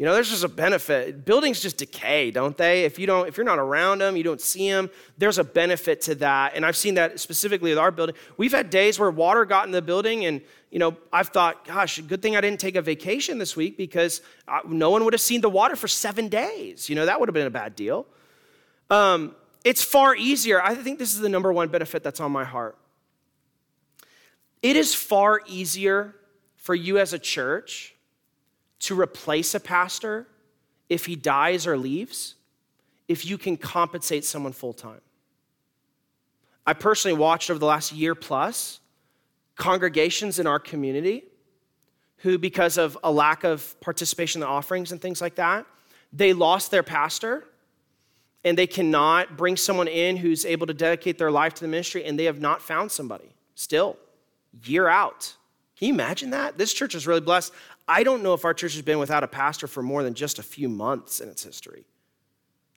You 0.00 0.06
know, 0.06 0.14
there's 0.14 0.30
just 0.30 0.44
a 0.44 0.48
benefit. 0.48 1.26
Buildings 1.26 1.60
just 1.60 1.76
decay, 1.76 2.30
don't 2.30 2.56
they? 2.56 2.86
If 2.86 2.98
you 2.98 3.06
don't, 3.06 3.28
if 3.28 3.36
you're 3.36 3.44
not 3.44 3.58
around 3.58 4.00
them, 4.00 4.16
you 4.16 4.22
don't 4.22 4.40
see 4.40 4.70
them. 4.70 4.88
There's 5.18 5.36
a 5.36 5.44
benefit 5.44 6.00
to 6.02 6.14
that, 6.14 6.54
and 6.54 6.64
I've 6.64 6.78
seen 6.78 6.94
that 6.94 7.20
specifically 7.20 7.68
with 7.68 7.78
our 7.78 7.90
building. 7.90 8.16
We've 8.38 8.50
had 8.50 8.70
days 8.70 8.98
where 8.98 9.10
water 9.10 9.44
got 9.44 9.66
in 9.66 9.72
the 9.72 9.82
building, 9.82 10.24
and 10.24 10.40
you 10.70 10.78
know, 10.78 10.96
I've 11.12 11.28
thought, 11.28 11.66
gosh, 11.66 12.00
good 12.00 12.22
thing 12.22 12.34
I 12.34 12.40
didn't 12.40 12.60
take 12.60 12.76
a 12.76 12.80
vacation 12.80 13.36
this 13.36 13.56
week 13.56 13.76
because 13.76 14.22
I, 14.48 14.62
no 14.66 14.88
one 14.88 15.04
would 15.04 15.12
have 15.12 15.20
seen 15.20 15.42
the 15.42 15.50
water 15.50 15.76
for 15.76 15.86
seven 15.86 16.28
days. 16.28 16.88
You 16.88 16.94
know, 16.94 17.04
that 17.04 17.20
would 17.20 17.28
have 17.28 17.34
been 17.34 17.46
a 17.46 17.50
bad 17.50 17.76
deal. 17.76 18.06
Um, 18.88 19.34
it's 19.64 19.84
far 19.84 20.16
easier. 20.16 20.62
I 20.62 20.76
think 20.76 20.98
this 20.98 21.12
is 21.12 21.20
the 21.20 21.28
number 21.28 21.52
one 21.52 21.68
benefit 21.68 22.02
that's 22.02 22.20
on 22.20 22.32
my 22.32 22.44
heart. 22.44 22.78
It 24.62 24.76
is 24.76 24.94
far 24.94 25.42
easier 25.46 26.14
for 26.56 26.74
you 26.74 26.96
as 26.96 27.12
a 27.12 27.18
church 27.18 27.96
to 28.80 28.98
replace 28.98 29.54
a 29.54 29.60
pastor 29.60 30.26
if 30.88 31.06
he 31.06 31.16
dies 31.16 31.66
or 31.66 31.76
leaves 31.78 32.34
if 33.08 33.26
you 33.26 33.36
can 33.36 33.56
compensate 33.56 34.24
someone 34.24 34.52
full 34.52 34.72
time. 34.72 35.00
I 36.66 36.72
personally 36.74 37.16
watched 37.16 37.50
over 37.50 37.58
the 37.58 37.66
last 37.66 37.92
year 37.92 38.14
plus 38.14 38.80
congregations 39.56 40.38
in 40.38 40.46
our 40.46 40.58
community 40.58 41.24
who, 42.18 42.38
because 42.38 42.78
of 42.78 42.96
a 43.02 43.10
lack 43.10 43.44
of 43.44 43.78
participation 43.80 44.40
in 44.40 44.46
the 44.46 44.52
offerings 44.52 44.92
and 44.92 45.00
things 45.00 45.20
like 45.20 45.36
that, 45.36 45.66
they 46.12 46.32
lost 46.32 46.70
their 46.70 46.82
pastor 46.82 47.44
and 48.44 48.56
they 48.56 48.66
cannot 48.66 49.36
bring 49.36 49.56
someone 49.56 49.88
in 49.88 50.16
who's 50.16 50.44
able 50.46 50.66
to 50.66 50.74
dedicate 50.74 51.18
their 51.18 51.30
life 51.30 51.54
to 51.54 51.62
the 51.62 51.68
ministry 51.68 52.04
and 52.04 52.18
they 52.18 52.24
have 52.24 52.40
not 52.40 52.62
found 52.62 52.90
somebody 52.90 53.32
still, 53.54 53.96
year 54.64 54.88
out. 54.88 55.34
Can 55.76 55.88
you 55.88 55.94
imagine 55.94 56.30
that? 56.30 56.58
This 56.58 56.72
church 56.72 56.94
is 56.94 57.06
really 57.06 57.20
blessed. 57.20 57.52
I 57.90 58.04
don't 58.04 58.22
know 58.22 58.34
if 58.34 58.44
our 58.44 58.54
church 58.54 58.74
has 58.74 58.82
been 58.82 59.00
without 59.00 59.24
a 59.24 59.26
pastor 59.26 59.66
for 59.66 59.82
more 59.82 60.04
than 60.04 60.14
just 60.14 60.38
a 60.38 60.44
few 60.44 60.68
months 60.68 61.20
in 61.20 61.28
its 61.28 61.42
history. 61.42 61.84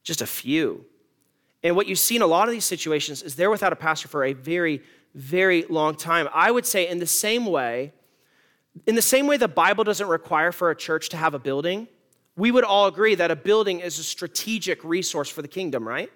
Just 0.02 0.24
a 0.24 0.26
few. 0.26 0.86
And 1.62 1.76
what 1.76 1.86
you 1.86 1.96
see 1.96 2.16
in 2.16 2.24
a 2.24 2.28
lot 2.28 2.48
of 2.48 2.52
these 2.52 2.66
situations 2.66 3.22
is 3.22 3.36
they're 3.36 3.52
without 3.52 3.72
a 3.72 3.76
pastor 3.76 4.08
for 4.08 4.24
a 4.24 4.34
very, 4.34 4.82
very 5.14 5.66
long 5.70 5.96
time. 5.96 6.28
I 6.34 6.50
would 6.50 6.66
say, 6.66 6.88
in 6.88 6.98
the 6.98 7.06
same 7.06 7.46
way, 7.46 7.94
in 8.88 8.96
the 8.96 9.04
same 9.04 9.28
way 9.28 9.38
the 9.38 9.48
Bible 9.48 9.84
doesn't 9.84 10.08
require 10.08 10.52
for 10.52 10.72
a 10.72 10.76
church 10.76 11.10
to 11.10 11.18
have 11.18 11.36
a 11.36 11.40
building, 11.40 11.88
we 12.36 12.50
would 12.50 12.64
all 12.64 12.88
agree 12.88 13.14
that 13.14 13.30
a 13.30 13.36
building 13.36 13.82
is 13.82 14.00
a 14.00 14.04
strategic 14.04 14.84
resource 14.84 15.30
for 15.30 15.44
the 15.44 15.48
kingdom, 15.48 15.88
right? 15.88 16.12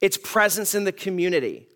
Its 0.00 0.16
presence 0.16 0.74
in 0.74 0.82
the 0.82 0.92
community, 0.92 1.68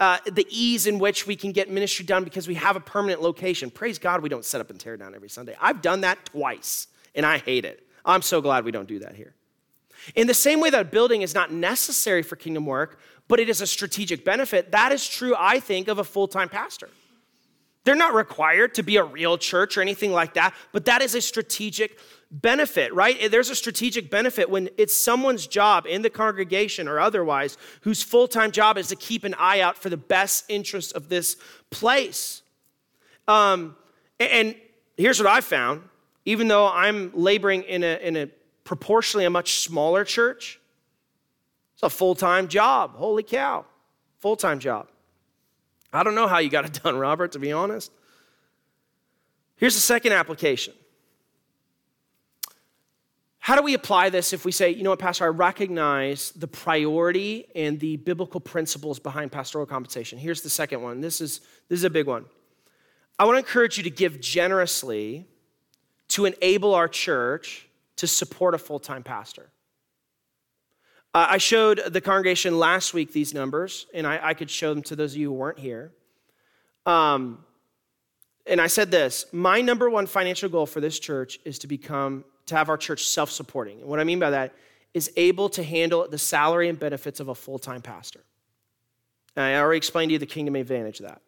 uh, 0.00 0.18
the 0.26 0.46
ease 0.50 0.86
in 0.86 0.98
which 0.98 1.26
we 1.26 1.34
can 1.34 1.52
get 1.52 1.70
ministry 1.70 2.04
done 2.04 2.24
because 2.24 2.46
we 2.46 2.54
have 2.54 2.76
a 2.76 2.80
permanent 2.80 3.20
location. 3.20 3.70
Praise 3.70 3.98
God, 3.98 4.22
we 4.22 4.28
don't 4.28 4.44
set 4.44 4.60
up 4.60 4.70
and 4.70 4.78
tear 4.78 4.96
down 4.96 5.14
every 5.14 5.28
Sunday. 5.28 5.56
I've 5.60 5.82
done 5.82 6.02
that 6.02 6.24
twice, 6.26 6.86
and 7.14 7.26
I 7.26 7.38
hate 7.38 7.64
it. 7.64 7.86
I'm 8.04 8.22
so 8.22 8.40
glad 8.40 8.64
we 8.64 8.70
don't 8.70 8.88
do 8.88 9.00
that 9.00 9.16
here. 9.16 9.34
In 10.14 10.26
the 10.26 10.34
same 10.34 10.60
way 10.60 10.70
that 10.70 10.90
building 10.90 11.22
is 11.22 11.34
not 11.34 11.52
necessary 11.52 12.22
for 12.22 12.36
kingdom 12.36 12.64
work, 12.64 13.00
but 13.26 13.40
it 13.40 13.48
is 13.48 13.60
a 13.60 13.66
strategic 13.66 14.24
benefit, 14.24 14.70
that 14.70 14.92
is 14.92 15.06
true, 15.06 15.34
I 15.36 15.60
think, 15.60 15.88
of 15.88 15.98
a 15.98 16.04
full 16.04 16.28
time 16.28 16.48
pastor. 16.48 16.88
They're 17.88 17.96
not 17.96 18.12
required 18.12 18.74
to 18.74 18.82
be 18.82 18.98
a 18.98 19.02
real 19.02 19.38
church 19.38 19.78
or 19.78 19.80
anything 19.80 20.12
like 20.12 20.34
that, 20.34 20.54
but 20.72 20.84
that 20.84 21.00
is 21.00 21.14
a 21.14 21.22
strategic 21.22 21.98
benefit, 22.30 22.92
right? 22.92 23.30
There's 23.30 23.48
a 23.48 23.54
strategic 23.54 24.10
benefit 24.10 24.50
when 24.50 24.68
it's 24.76 24.92
someone's 24.92 25.46
job 25.46 25.86
in 25.86 26.02
the 26.02 26.10
congregation 26.10 26.86
or 26.86 27.00
otherwise 27.00 27.56
whose 27.80 28.02
full 28.02 28.28
time 28.28 28.50
job 28.50 28.76
is 28.76 28.88
to 28.88 28.96
keep 28.96 29.24
an 29.24 29.34
eye 29.38 29.60
out 29.62 29.78
for 29.78 29.88
the 29.88 29.96
best 29.96 30.44
interest 30.50 30.92
of 30.92 31.08
this 31.08 31.38
place. 31.70 32.42
Um, 33.26 33.74
and 34.20 34.54
here's 34.98 35.18
what 35.18 35.28
I 35.28 35.40
found 35.40 35.80
even 36.26 36.46
though 36.46 36.68
I'm 36.68 37.10
laboring 37.14 37.62
in 37.62 37.82
a, 37.84 38.06
in 38.06 38.16
a 38.18 38.26
proportionally 38.64 39.24
a 39.24 39.30
much 39.30 39.60
smaller 39.60 40.04
church, 40.04 40.60
it's 41.72 41.82
a 41.82 41.88
full 41.88 42.14
time 42.14 42.48
job. 42.48 42.96
Holy 42.96 43.22
cow, 43.22 43.64
full 44.18 44.36
time 44.36 44.58
job. 44.58 44.88
I 45.92 46.02
don't 46.02 46.14
know 46.14 46.26
how 46.26 46.38
you 46.38 46.50
got 46.50 46.64
it 46.64 46.82
done, 46.82 46.96
Robert, 46.98 47.32
to 47.32 47.38
be 47.38 47.52
honest. 47.52 47.90
Here's 49.56 49.74
the 49.74 49.80
second 49.80 50.12
application 50.12 50.74
how 53.48 53.56
do 53.56 53.62
we 53.62 53.72
apply 53.72 54.10
this 54.10 54.34
if 54.34 54.44
we 54.44 54.52
say, 54.52 54.68
you 54.68 54.82
know 54.82 54.90
what, 54.90 54.98
Pastor, 54.98 55.24
I 55.24 55.28
recognize 55.28 56.32
the 56.32 56.46
priority 56.46 57.46
and 57.54 57.80
the 57.80 57.96
biblical 57.96 58.40
principles 58.40 58.98
behind 58.98 59.32
pastoral 59.32 59.64
compensation? 59.64 60.18
Here's 60.18 60.42
the 60.42 60.50
second 60.50 60.82
one. 60.82 61.00
This 61.00 61.22
is, 61.22 61.40
this 61.70 61.78
is 61.78 61.84
a 61.84 61.88
big 61.88 62.06
one. 62.06 62.26
I 63.18 63.24
want 63.24 63.36
to 63.36 63.38
encourage 63.38 63.78
you 63.78 63.84
to 63.84 63.90
give 63.90 64.20
generously 64.20 65.24
to 66.08 66.26
enable 66.26 66.74
our 66.74 66.88
church 66.88 67.66
to 67.96 68.06
support 68.06 68.54
a 68.54 68.58
full 68.58 68.78
time 68.78 69.02
pastor. 69.02 69.48
Uh, 71.14 71.26
I 71.30 71.38
showed 71.38 71.80
the 71.86 72.00
congregation 72.00 72.58
last 72.58 72.92
week 72.92 73.12
these 73.12 73.32
numbers, 73.32 73.86
and 73.94 74.06
I, 74.06 74.20
I, 74.22 74.34
could 74.34 74.50
show 74.50 74.74
them 74.74 74.82
to 74.84 74.96
those 74.96 75.14
of 75.14 75.18
you 75.18 75.28
who 75.28 75.34
weren't 75.34 75.58
here. 75.58 75.90
Um, 76.84 77.44
and 78.46 78.60
I 78.60 78.66
said 78.66 78.90
this 78.90 79.26
My 79.32 79.60
number 79.60 79.88
one 79.88 80.06
financial 80.06 80.48
goal 80.48 80.66
for 80.66 80.80
this 80.80 80.98
church 80.98 81.38
is 81.44 81.58
to 81.60 81.66
become 81.66 82.24
to 82.46 82.56
have 82.56 82.68
our 82.68 82.76
church 82.76 83.06
self 83.06 83.30
supporting. 83.30 83.80
And 83.80 83.88
what 83.88 84.00
I 84.00 84.04
mean 84.04 84.18
by 84.18 84.30
that 84.30 84.54
is 84.94 85.10
able 85.16 85.48
to 85.50 85.62
handle 85.62 86.06
the 86.08 86.18
salary 86.18 86.68
and 86.68 86.78
benefits 86.78 87.20
of 87.20 87.28
a 87.28 87.34
full 87.34 87.58
time 87.58 87.82
pastor. 87.82 88.20
And 89.36 89.44
I 89.44 89.58
already 89.60 89.78
explained 89.78 90.10
to 90.10 90.14
you 90.14 90.18
the 90.18 90.26
kingdom 90.26 90.56
advantage 90.56 91.00
of 91.00 91.06
that. 91.06 91.22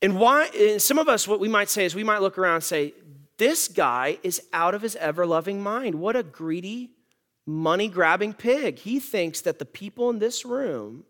And 0.00 0.18
why, 0.18 0.50
and 0.58 0.82
some 0.82 0.98
of 0.98 1.08
us, 1.08 1.28
what 1.28 1.38
we 1.38 1.48
might 1.48 1.68
say 1.68 1.84
is 1.84 1.94
we 1.94 2.02
might 2.02 2.22
look 2.22 2.36
around 2.36 2.56
and 2.56 2.64
say, 2.64 2.94
this 3.38 3.68
guy 3.68 4.18
is 4.22 4.42
out 4.52 4.74
of 4.74 4.82
his 4.82 4.96
ever 4.96 5.26
loving 5.26 5.62
mind. 5.62 5.94
What 5.96 6.16
a 6.16 6.22
greedy, 6.22 6.90
money 7.46 7.88
grabbing 7.88 8.32
pig. 8.32 8.78
He 8.78 9.00
thinks 9.00 9.40
that 9.42 9.58
the 9.58 9.64
people 9.64 10.10
in 10.10 10.18
this 10.18 10.44
room 10.44 11.04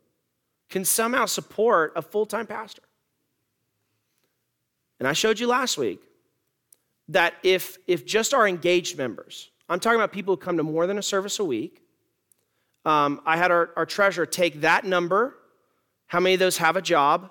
can 0.70 0.84
somehow 0.84 1.26
support 1.26 1.92
a 1.96 2.02
full 2.02 2.26
time 2.26 2.46
pastor. 2.46 2.82
And 4.98 5.08
I 5.08 5.12
showed 5.12 5.40
you 5.40 5.46
last 5.46 5.76
week 5.76 6.00
that 7.08 7.34
if, 7.42 7.76
if 7.86 8.06
just 8.06 8.32
our 8.32 8.46
engaged 8.46 8.96
members, 8.96 9.50
I'm 9.68 9.80
talking 9.80 9.98
about 9.98 10.12
people 10.12 10.34
who 10.34 10.40
come 10.40 10.56
to 10.56 10.62
more 10.62 10.86
than 10.86 10.98
a 10.98 11.02
service 11.02 11.38
a 11.38 11.44
week, 11.44 11.82
um, 12.84 13.20
I 13.24 13.36
had 13.36 13.50
our, 13.50 13.70
our 13.76 13.86
treasurer 13.86 14.26
take 14.26 14.62
that 14.62 14.84
number, 14.84 15.36
how 16.06 16.20
many 16.20 16.34
of 16.34 16.40
those 16.40 16.56
have 16.58 16.76
a 16.76 16.82
job, 16.82 17.30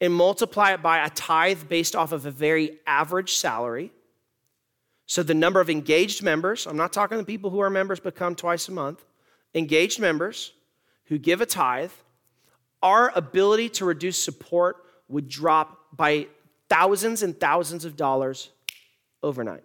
and 0.00 0.12
multiply 0.12 0.72
it 0.72 0.82
by 0.82 1.04
a 1.04 1.10
tithe 1.10 1.68
based 1.68 1.96
off 1.96 2.12
of 2.12 2.26
a 2.26 2.30
very 2.30 2.78
average 2.86 3.34
salary. 3.34 3.92
So 5.06 5.22
the 5.22 5.34
number 5.34 5.60
of 5.60 5.68
engaged 5.68 6.22
members, 6.22 6.66
I'm 6.66 6.76
not 6.76 6.92
talking 6.92 7.18
the 7.18 7.24
people 7.24 7.50
who 7.50 7.60
are 7.60 7.70
members 7.70 8.00
but 8.00 8.14
come 8.14 8.34
twice 8.34 8.68
a 8.68 8.72
month, 8.72 9.04
engaged 9.54 10.00
members 10.00 10.52
who 11.06 11.18
give 11.18 11.40
a 11.40 11.46
tithe, 11.46 11.92
our 12.82 13.12
ability 13.14 13.68
to 13.70 13.84
reduce 13.84 14.22
support 14.22 14.76
would 15.08 15.28
drop 15.28 15.78
by 15.92 16.26
thousands 16.68 17.22
and 17.22 17.38
thousands 17.38 17.84
of 17.84 17.96
dollars 17.96 18.50
overnight. 19.22 19.64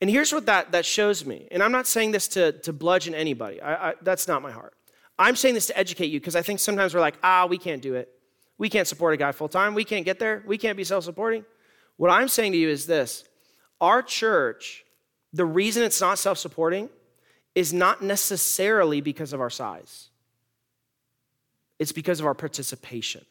And 0.00 0.08
here's 0.08 0.32
what 0.32 0.46
that, 0.46 0.72
that 0.72 0.86
shows 0.86 1.26
me. 1.26 1.46
And 1.50 1.62
I'm 1.62 1.72
not 1.72 1.86
saying 1.86 2.12
this 2.12 2.28
to, 2.28 2.52
to 2.52 2.72
bludgeon 2.72 3.14
anybody, 3.14 3.60
I, 3.60 3.90
I, 3.90 3.94
that's 4.02 4.26
not 4.26 4.42
my 4.42 4.50
heart. 4.50 4.74
I'm 5.18 5.36
saying 5.36 5.54
this 5.54 5.66
to 5.66 5.76
educate 5.76 6.06
you 6.06 6.18
because 6.18 6.36
I 6.36 6.42
think 6.42 6.60
sometimes 6.60 6.94
we're 6.94 7.00
like, 7.00 7.18
ah, 7.22 7.46
we 7.46 7.58
can't 7.58 7.82
do 7.82 7.94
it. 7.94 8.08
We 8.56 8.70
can't 8.70 8.88
support 8.88 9.12
a 9.12 9.16
guy 9.18 9.32
full 9.32 9.48
time. 9.48 9.74
We 9.74 9.84
can't 9.84 10.04
get 10.04 10.18
there. 10.18 10.42
We 10.46 10.56
can't 10.56 10.76
be 10.76 10.84
self 10.84 11.04
supporting. 11.04 11.44
What 11.96 12.10
I'm 12.10 12.28
saying 12.28 12.52
to 12.52 12.58
you 12.58 12.70
is 12.70 12.86
this 12.86 13.24
our 13.80 14.02
church, 14.02 14.84
the 15.32 15.44
reason 15.44 15.82
it's 15.82 16.00
not 16.00 16.18
self 16.18 16.38
supporting 16.38 16.88
is 17.54 17.72
not 17.72 18.02
necessarily 18.02 19.00
because 19.00 19.32
of 19.32 19.40
our 19.40 19.50
size, 19.50 20.08
it's 21.78 21.92
because 21.92 22.20
of 22.20 22.26
our 22.26 22.34
participation. 22.34 23.24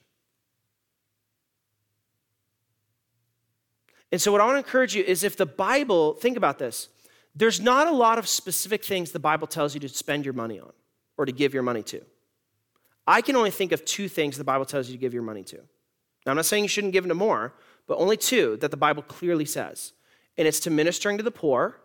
And 4.11 4.19
so, 4.19 4.31
what 4.31 4.41
I 4.41 4.45
want 4.45 4.55
to 4.55 4.59
encourage 4.59 4.95
you 4.95 5.03
is 5.03 5.23
if 5.23 5.37
the 5.37 5.45
Bible, 5.45 6.13
think 6.13 6.35
about 6.35 6.57
this, 6.57 6.89
there's 7.35 7.61
not 7.61 7.87
a 7.87 7.91
lot 7.91 8.17
of 8.17 8.27
specific 8.27 8.83
things 8.83 9.11
the 9.11 9.19
Bible 9.19 9.45
tells 9.45 9.73
you 9.73 9.79
to 9.81 9.89
spend 9.89 10.25
your 10.25 10.33
money 10.33 10.59
on 10.59 10.71
or 11.17 11.25
to 11.25 11.31
give 11.31 11.53
your 11.53 11.63
money 11.63 11.83
to. 11.83 12.01
I 13.05 13.21
can 13.21 13.35
only 13.35 13.51
think 13.51 13.71
of 13.71 13.85
two 13.85 14.07
things 14.07 14.37
the 14.37 14.43
Bible 14.43 14.65
tells 14.65 14.87
you 14.87 14.95
to 14.95 14.99
give 14.99 15.13
your 15.13 15.23
money 15.23 15.43
to. 15.43 15.57
Now, 15.57 16.31
I'm 16.31 16.35
not 16.35 16.45
saying 16.45 16.63
you 16.63 16.69
shouldn't 16.69 16.93
give 16.93 17.05
into 17.05 17.15
more, 17.15 17.53
but 17.87 17.97
only 17.97 18.17
two 18.17 18.57
that 18.57 18.71
the 18.71 18.77
Bible 18.77 19.03
clearly 19.03 19.45
says. 19.45 19.93
And 20.39 20.47
it's 20.47 20.61
to 20.61 20.69
ministering 20.71 21.17
to 21.17 21.23
the 21.23 21.31
poor 21.31 21.75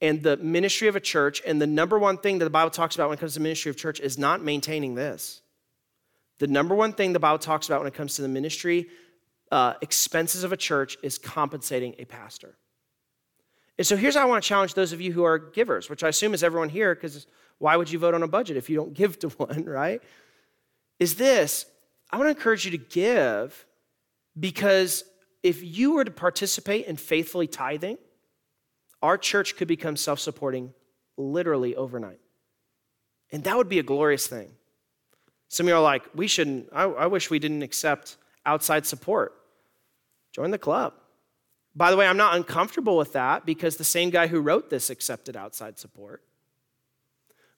and 0.00 0.22
the 0.22 0.36
ministry 0.36 0.88
of 0.88 0.96
a 0.96 1.00
church. 1.00 1.40
And 1.46 1.62
the 1.62 1.66
number 1.66 1.96
one 1.98 2.18
thing 2.18 2.38
that 2.40 2.44
the 2.44 2.50
Bible 2.50 2.70
talks 2.70 2.96
about 2.96 3.08
when 3.08 3.16
it 3.16 3.20
comes 3.20 3.34
to 3.34 3.38
the 3.38 3.44
ministry 3.44 3.70
of 3.70 3.76
church 3.76 4.00
is 4.00 4.18
not 4.18 4.42
maintaining 4.42 4.96
this. 4.96 5.40
The 6.40 6.48
number 6.48 6.74
one 6.74 6.92
thing 6.92 7.12
the 7.12 7.20
Bible 7.20 7.38
talks 7.38 7.68
about 7.68 7.78
when 7.78 7.86
it 7.86 7.94
comes 7.94 8.16
to 8.16 8.22
the 8.22 8.28
ministry 8.28 8.88
uh, 9.52 9.74
expenses 9.80 10.42
of 10.42 10.52
a 10.52 10.56
church 10.56 10.98
is 11.04 11.18
compensating 11.18 11.94
a 11.98 12.04
pastor. 12.04 12.56
And 13.78 13.86
so 13.86 13.96
here's 13.96 14.16
how 14.16 14.22
I 14.22 14.24
want 14.24 14.42
to 14.42 14.48
challenge 14.48 14.74
those 14.74 14.92
of 14.92 15.00
you 15.00 15.12
who 15.12 15.22
are 15.22 15.38
givers, 15.38 15.88
which 15.88 16.02
I 16.02 16.08
assume 16.08 16.34
is 16.34 16.42
everyone 16.42 16.68
here, 16.68 16.96
because 16.96 17.28
why 17.58 17.76
would 17.76 17.90
you 17.90 18.00
vote 18.00 18.14
on 18.14 18.24
a 18.24 18.28
budget 18.28 18.56
if 18.56 18.68
you 18.68 18.76
don't 18.76 18.92
give 19.02 19.20
to 19.20 19.28
one, 19.28 19.64
right? 19.64 20.02
Is 20.98 21.14
this 21.14 21.66
I 22.10 22.16
want 22.16 22.26
to 22.26 22.30
encourage 22.30 22.64
you 22.64 22.72
to 22.72 22.78
give 22.78 23.64
because 24.38 25.04
if 25.44 25.62
you 25.62 25.92
were 25.92 26.04
to 26.04 26.10
participate 26.10 26.86
in 26.86 26.96
faithfully 26.96 27.46
tithing, 27.46 27.98
our 29.02 29.18
church 29.18 29.56
could 29.56 29.68
become 29.68 29.94
self 29.94 30.18
supporting 30.18 30.72
literally 31.18 31.76
overnight. 31.76 32.18
And 33.30 33.44
that 33.44 33.56
would 33.56 33.68
be 33.68 33.78
a 33.78 33.82
glorious 33.82 34.26
thing. 34.26 34.50
Some 35.48 35.66
of 35.66 35.68
you 35.68 35.76
are 35.76 35.82
like, 35.82 36.02
we 36.14 36.26
shouldn't, 36.26 36.70
I, 36.72 36.84
I 36.84 37.06
wish 37.06 37.30
we 37.30 37.38
didn't 37.38 37.62
accept 37.62 38.16
outside 38.46 38.86
support. 38.86 39.34
Join 40.32 40.50
the 40.50 40.58
club. 40.58 40.94
By 41.76 41.90
the 41.90 41.96
way, 41.96 42.06
I'm 42.06 42.16
not 42.16 42.36
uncomfortable 42.36 42.96
with 42.96 43.12
that 43.12 43.44
because 43.44 43.76
the 43.76 43.84
same 43.84 44.10
guy 44.10 44.28
who 44.28 44.40
wrote 44.40 44.70
this 44.70 44.88
accepted 44.88 45.36
outside 45.36 45.78
support. 45.78 46.22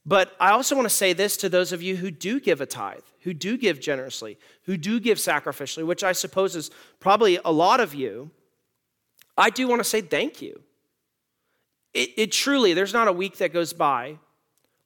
But 0.06 0.36
I 0.38 0.50
also 0.50 0.76
want 0.76 0.86
to 0.86 0.94
say 0.94 1.12
this 1.12 1.36
to 1.38 1.48
those 1.48 1.72
of 1.72 1.82
you 1.82 1.96
who 1.96 2.12
do 2.12 2.38
give 2.38 2.60
a 2.60 2.66
tithe, 2.66 3.02
who 3.22 3.34
do 3.34 3.58
give 3.58 3.80
generously, 3.80 4.38
who 4.62 4.76
do 4.76 5.00
give 5.00 5.18
sacrificially, 5.18 5.84
which 5.84 6.04
I 6.04 6.12
suppose 6.12 6.54
is 6.54 6.70
probably 7.00 7.40
a 7.44 7.50
lot 7.50 7.80
of 7.80 7.92
you. 7.92 8.30
I 9.36 9.50
do 9.50 9.66
want 9.66 9.80
to 9.80 9.84
say 9.84 10.00
thank 10.00 10.40
you. 10.40 10.62
It, 11.92 12.10
it 12.16 12.32
truly, 12.32 12.72
there's 12.72 12.92
not 12.92 13.08
a 13.08 13.12
week 13.12 13.38
that 13.38 13.52
goes 13.52 13.72
by 13.72 14.18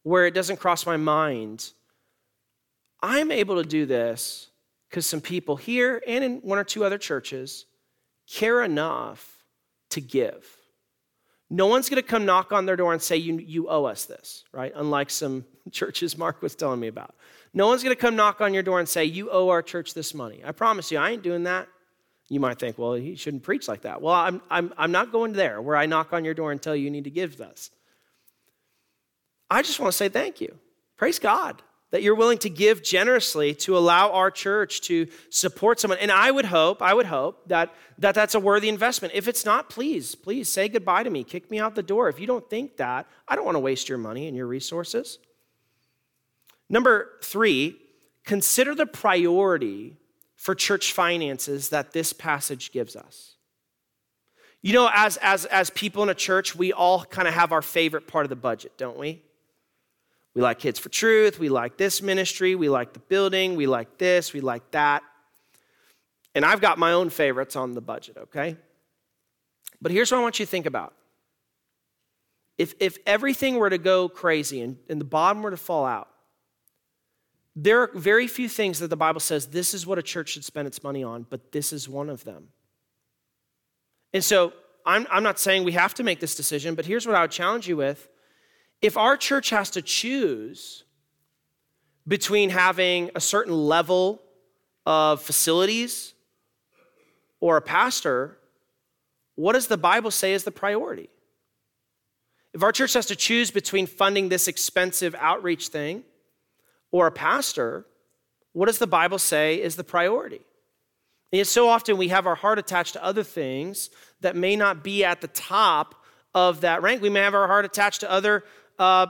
where 0.02 0.26
it 0.26 0.32
doesn't 0.32 0.58
cross 0.58 0.86
my 0.86 0.96
mind. 0.96 1.70
I'm 3.02 3.30
able 3.30 3.62
to 3.62 3.68
do 3.68 3.84
this 3.84 4.48
because 4.88 5.04
some 5.04 5.20
people 5.20 5.56
here 5.56 6.02
and 6.06 6.24
in 6.24 6.36
one 6.38 6.58
or 6.58 6.64
two 6.64 6.82
other 6.82 6.98
churches 6.98 7.66
care 8.26 8.62
enough 8.62 9.44
to 9.90 10.00
give. 10.00 10.59
No 11.50 11.66
one's 11.66 11.88
going 11.88 12.00
to 12.00 12.08
come 12.08 12.24
knock 12.24 12.52
on 12.52 12.64
their 12.64 12.76
door 12.76 12.92
and 12.92 13.02
say, 13.02 13.16
you, 13.16 13.38
you 13.38 13.68
owe 13.68 13.84
us 13.84 14.04
this, 14.04 14.44
right? 14.52 14.72
Unlike 14.74 15.10
some 15.10 15.44
churches 15.72 16.16
Mark 16.16 16.40
was 16.42 16.54
telling 16.54 16.78
me 16.78 16.86
about. 16.86 17.14
No 17.52 17.66
one's 17.66 17.82
going 17.82 17.94
to 17.94 18.00
come 18.00 18.14
knock 18.14 18.40
on 18.40 18.54
your 18.54 18.62
door 18.62 18.78
and 18.78 18.88
say, 18.88 19.04
You 19.04 19.30
owe 19.30 19.48
our 19.48 19.60
church 19.60 19.92
this 19.92 20.14
money. 20.14 20.40
I 20.44 20.52
promise 20.52 20.92
you, 20.92 20.98
I 20.98 21.10
ain't 21.10 21.24
doing 21.24 21.42
that. 21.44 21.66
You 22.28 22.38
might 22.38 22.60
think, 22.60 22.78
Well, 22.78 22.94
he 22.94 23.16
shouldn't 23.16 23.42
preach 23.42 23.66
like 23.66 23.82
that. 23.82 24.00
Well, 24.00 24.14
I'm, 24.14 24.40
I'm, 24.48 24.72
I'm 24.78 24.92
not 24.92 25.10
going 25.10 25.32
there 25.32 25.60
where 25.60 25.76
I 25.76 25.86
knock 25.86 26.12
on 26.12 26.24
your 26.24 26.34
door 26.34 26.52
and 26.52 26.62
tell 26.62 26.76
you 26.76 26.84
you 26.84 26.90
need 26.90 27.04
to 27.04 27.10
give 27.10 27.36
this. 27.36 27.70
I 29.50 29.62
just 29.62 29.80
want 29.80 29.92
to 29.92 29.96
say 29.96 30.08
thank 30.08 30.40
you. 30.40 30.56
Praise 30.96 31.18
God 31.18 31.60
that 31.90 32.02
you're 32.02 32.14
willing 32.14 32.38
to 32.38 32.50
give 32.50 32.82
generously 32.82 33.54
to 33.54 33.76
allow 33.76 34.12
our 34.12 34.30
church 34.30 34.80
to 34.82 35.08
support 35.28 35.80
someone. 35.80 35.98
And 35.98 36.12
I 36.12 36.30
would 36.30 36.44
hope, 36.44 36.82
I 36.82 36.94
would 36.94 37.06
hope 37.06 37.48
that, 37.48 37.74
that 37.98 38.14
that's 38.14 38.34
a 38.34 38.40
worthy 38.40 38.68
investment. 38.68 39.14
If 39.14 39.26
it's 39.26 39.44
not, 39.44 39.70
please, 39.70 40.14
please 40.14 40.50
say 40.50 40.68
goodbye 40.68 41.02
to 41.02 41.10
me. 41.10 41.24
Kick 41.24 41.50
me 41.50 41.58
out 41.58 41.74
the 41.74 41.82
door. 41.82 42.08
If 42.08 42.20
you 42.20 42.26
don't 42.26 42.48
think 42.48 42.76
that, 42.76 43.06
I 43.26 43.34
don't 43.34 43.44
want 43.44 43.56
to 43.56 43.60
waste 43.60 43.88
your 43.88 43.98
money 43.98 44.28
and 44.28 44.36
your 44.36 44.46
resources. 44.46 45.18
Number 46.68 47.10
three, 47.22 47.76
consider 48.24 48.74
the 48.74 48.86
priority 48.86 49.96
for 50.36 50.54
church 50.54 50.92
finances 50.92 51.70
that 51.70 51.92
this 51.92 52.12
passage 52.12 52.70
gives 52.70 52.94
us. 52.94 53.34
You 54.62 54.74
know, 54.74 54.90
as, 54.94 55.16
as, 55.18 55.46
as 55.46 55.70
people 55.70 56.02
in 56.02 56.08
a 56.08 56.14
church, 56.14 56.54
we 56.54 56.72
all 56.72 57.04
kind 57.04 57.26
of 57.26 57.34
have 57.34 57.50
our 57.50 57.62
favorite 57.62 58.06
part 58.06 58.24
of 58.24 58.30
the 58.30 58.36
budget, 58.36 58.78
don't 58.78 58.98
we? 58.98 59.22
We 60.34 60.42
like 60.42 60.58
Kids 60.58 60.78
for 60.78 60.88
Truth. 60.88 61.38
We 61.38 61.48
like 61.48 61.76
this 61.76 62.02
ministry. 62.02 62.54
We 62.54 62.68
like 62.68 62.92
the 62.92 63.00
building. 63.00 63.56
We 63.56 63.66
like 63.66 63.98
this. 63.98 64.32
We 64.32 64.40
like 64.40 64.70
that. 64.70 65.02
And 66.34 66.44
I've 66.44 66.60
got 66.60 66.78
my 66.78 66.92
own 66.92 67.10
favorites 67.10 67.56
on 67.56 67.72
the 67.72 67.80
budget, 67.80 68.16
okay? 68.16 68.56
But 69.82 69.92
here's 69.92 70.12
what 70.12 70.18
I 70.18 70.22
want 70.22 70.38
you 70.38 70.46
to 70.46 70.50
think 70.50 70.66
about. 70.66 70.94
If, 72.58 72.74
if 72.78 72.98
everything 73.06 73.56
were 73.56 73.70
to 73.70 73.78
go 73.78 74.08
crazy 74.08 74.60
and, 74.60 74.76
and 74.88 75.00
the 75.00 75.04
bottom 75.04 75.42
were 75.42 75.50
to 75.50 75.56
fall 75.56 75.86
out, 75.86 76.08
there 77.56 77.80
are 77.80 77.90
very 77.94 78.28
few 78.28 78.48
things 78.48 78.78
that 78.78 78.88
the 78.88 78.96
Bible 78.96 79.20
says 79.20 79.46
this 79.46 79.74
is 79.74 79.86
what 79.86 79.98
a 79.98 80.02
church 80.02 80.30
should 80.30 80.44
spend 80.44 80.68
its 80.68 80.82
money 80.82 81.02
on, 81.02 81.26
but 81.28 81.52
this 81.52 81.72
is 81.72 81.88
one 81.88 82.08
of 82.08 82.22
them. 82.24 82.48
And 84.12 84.22
so 84.22 84.52
I'm, 84.86 85.06
I'm 85.10 85.22
not 85.22 85.38
saying 85.38 85.64
we 85.64 85.72
have 85.72 85.94
to 85.94 86.02
make 86.02 86.20
this 86.20 86.34
decision, 86.34 86.74
but 86.74 86.86
here's 86.86 87.06
what 87.06 87.16
I 87.16 87.22
would 87.22 87.30
challenge 87.30 87.66
you 87.66 87.76
with 87.76 88.08
if 88.82 88.96
our 88.96 89.16
church 89.16 89.50
has 89.50 89.70
to 89.70 89.82
choose 89.82 90.84
between 92.08 92.50
having 92.50 93.10
a 93.14 93.20
certain 93.20 93.54
level 93.54 94.22
of 94.86 95.22
facilities 95.22 96.14
or 97.40 97.56
a 97.56 97.62
pastor, 97.62 98.38
what 99.34 99.52
does 99.52 99.66
the 99.66 99.76
Bible 99.76 100.10
say 100.10 100.32
is 100.32 100.44
the 100.44 100.50
priority? 100.50 101.08
If 102.52 102.62
our 102.62 102.72
church 102.72 102.94
has 102.94 103.06
to 103.06 103.16
choose 103.16 103.50
between 103.50 103.86
funding 103.86 104.28
this 104.28 104.48
expensive 104.48 105.14
outreach 105.18 105.68
thing 105.68 106.02
or 106.90 107.06
a 107.06 107.12
pastor, 107.12 107.86
what 108.52 108.66
does 108.66 108.78
the 108.78 108.86
Bible 108.86 109.18
say 109.18 109.62
is 109.62 109.76
the 109.76 109.84
priority? 109.84 110.40
And 111.32 111.38
yet, 111.38 111.46
so 111.46 111.68
often 111.68 111.96
we 111.96 112.08
have 112.08 112.26
our 112.26 112.34
heart 112.34 112.58
attached 112.58 112.94
to 112.94 113.04
other 113.04 113.22
things 113.22 113.90
that 114.20 114.34
may 114.34 114.56
not 114.56 114.82
be 114.82 115.04
at 115.04 115.20
the 115.20 115.28
top 115.28 115.94
of 116.34 116.62
that 116.62 116.82
rank. 116.82 117.02
We 117.02 117.08
may 117.08 117.20
have 117.20 117.34
our 117.34 117.46
heart 117.46 117.64
attached 117.64 118.00
to 118.00 118.10
other 118.10 118.44
uh, 118.80 119.06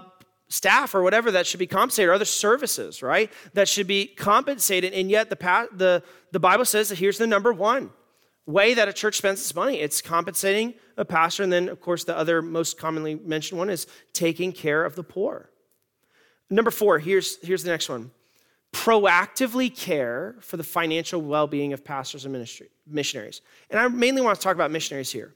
staff 0.49 0.95
or 0.95 1.03
whatever 1.03 1.31
that 1.31 1.47
should 1.47 1.61
be 1.61 1.67
compensated, 1.67 2.11
or 2.11 2.13
other 2.13 2.25
services, 2.25 3.03
right? 3.03 3.33
That 3.55 3.69
should 3.69 3.87
be 3.87 4.07
compensated. 4.07 4.93
And 4.93 5.09
yet 5.09 5.31
the, 5.31 5.69
the, 5.73 6.03
the 6.33 6.41
Bible 6.41 6.65
says 6.65 6.89
that 6.91 6.99
here's 6.99 7.19
the 7.19 7.27
number 7.27 7.53
one 7.53 7.91
way 8.47 8.75
that 8.75 8.89
a 8.89 8.93
church 8.93 9.17
spends 9.17 9.41
its 9.41 9.55
money 9.55 9.79
it's 9.79 10.03
compensating 10.03 10.75
a 10.97 11.05
pastor. 11.05 11.45
And 11.45 11.53
then, 11.53 11.69
of 11.69 11.81
course, 11.81 12.03
the 12.03 12.17
other 12.19 12.43
most 12.43 12.79
commonly 12.79 13.15
mentioned 13.15 13.59
one 13.59 13.71
is 13.71 13.87
taking 14.13 14.53
care 14.53 14.85
of 14.85 14.97
the 14.97 15.05
poor. 15.05 15.51
Number 16.51 16.73
four, 16.73 16.99
here's, 16.99 17.39
here's 17.47 17.63
the 17.63 17.71
next 17.71 17.89
one 17.89 18.11
proactively 18.73 19.75
care 19.75 20.37
for 20.41 20.57
the 20.57 20.65
financial 20.65 21.21
well 21.21 21.47
being 21.47 21.73
of 21.73 21.85
pastors 21.85 22.25
and 22.25 22.33
ministry, 22.33 22.69
missionaries. 22.87 23.41
And 23.69 23.79
I 23.79 23.87
mainly 23.89 24.21
want 24.21 24.37
to 24.37 24.43
talk 24.43 24.55
about 24.55 24.71
missionaries 24.73 25.13
here 25.13 25.33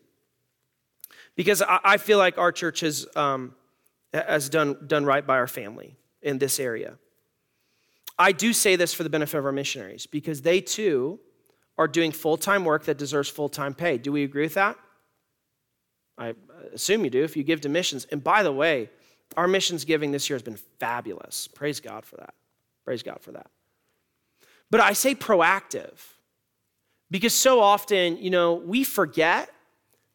because 1.36 1.62
I, 1.62 1.78
I 1.84 1.96
feel 1.98 2.18
like 2.18 2.36
our 2.36 2.50
church 2.50 2.80
has. 2.80 3.06
Um, 3.14 3.54
has 4.14 4.48
done, 4.48 4.76
done 4.86 5.04
right 5.04 5.26
by 5.26 5.36
our 5.36 5.46
family 5.46 5.96
in 6.22 6.38
this 6.38 6.60
area. 6.60 6.94
I 8.18 8.32
do 8.32 8.52
say 8.52 8.76
this 8.76 8.94
for 8.94 9.02
the 9.02 9.10
benefit 9.10 9.38
of 9.38 9.44
our 9.44 9.52
missionaries 9.52 10.06
because 10.06 10.42
they 10.42 10.60
too 10.60 11.18
are 11.76 11.88
doing 11.88 12.12
full 12.12 12.36
time 12.36 12.64
work 12.64 12.84
that 12.84 12.96
deserves 12.96 13.28
full 13.28 13.48
time 13.48 13.74
pay. 13.74 13.98
Do 13.98 14.12
we 14.12 14.22
agree 14.22 14.44
with 14.44 14.54
that? 14.54 14.76
I 16.16 16.34
assume 16.72 17.04
you 17.04 17.10
do 17.10 17.24
if 17.24 17.36
you 17.36 17.42
give 17.42 17.62
to 17.62 17.68
missions. 17.68 18.06
And 18.10 18.22
by 18.22 18.44
the 18.44 18.52
way, 18.52 18.90
our 19.36 19.48
missions 19.48 19.84
giving 19.84 20.12
this 20.12 20.30
year 20.30 20.36
has 20.36 20.42
been 20.42 20.58
fabulous. 20.78 21.48
Praise 21.48 21.80
God 21.80 22.04
for 22.04 22.16
that. 22.16 22.34
Praise 22.84 23.02
God 23.02 23.18
for 23.20 23.32
that. 23.32 23.48
But 24.70 24.80
I 24.80 24.92
say 24.92 25.14
proactive 25.14 25.98
because 27.10 27.34
so 27.34 27.60
often, 27.60 28.16
you 28.18 28.30
know, 28.30 28.54
we 28.54 28.84
forget 28.84 29.50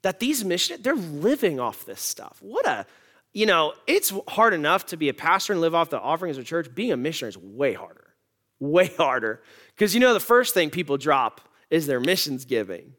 that 0.02 0.20
these 0.20 0.46
missionaries, 0.46 0.84
they're 0.84 0.96
living 0.96 1.60
off 1.60 1.86
this 1.86 2.02
stuff. 2.02 2.38
What 2.42 2.66
a 2.66 2.86
you 3.34 3.46
know, 3.46 3.74
it's 3.88 4.12
hard 4.28 4.54
enough 4.54 4.88
to 4.88 4.98
be 4.98 5.10
a 5.10 5.14
pastor 5.14 5.54
and 5.54 5.62
live 5.62 5.76
off 5.76 5.90
the 5.90 6.00
offerings 6.00 6.38
of 6.38 6.46
church. 6.46 6.74
Being 6.74 6.92
a 6.92 6.98
missionary 6.98 7.30
is 7.30 7.38
way 7.38 7.74
harder, 7.74 8.14
way 8.60 8.88
harder. 8.98 9.42
Because 9.76 9.94
you 9.94 10.00
know, 10.00 10.14
the 10.14 10.20
first 10.20 10.54
thing 10.54 10.70
people 10.70 10.98
drop 10.98 11.42
is 11.70 11.86
their 11.86 12.00
missions 12.00 12.46
giving, 12.46 12.94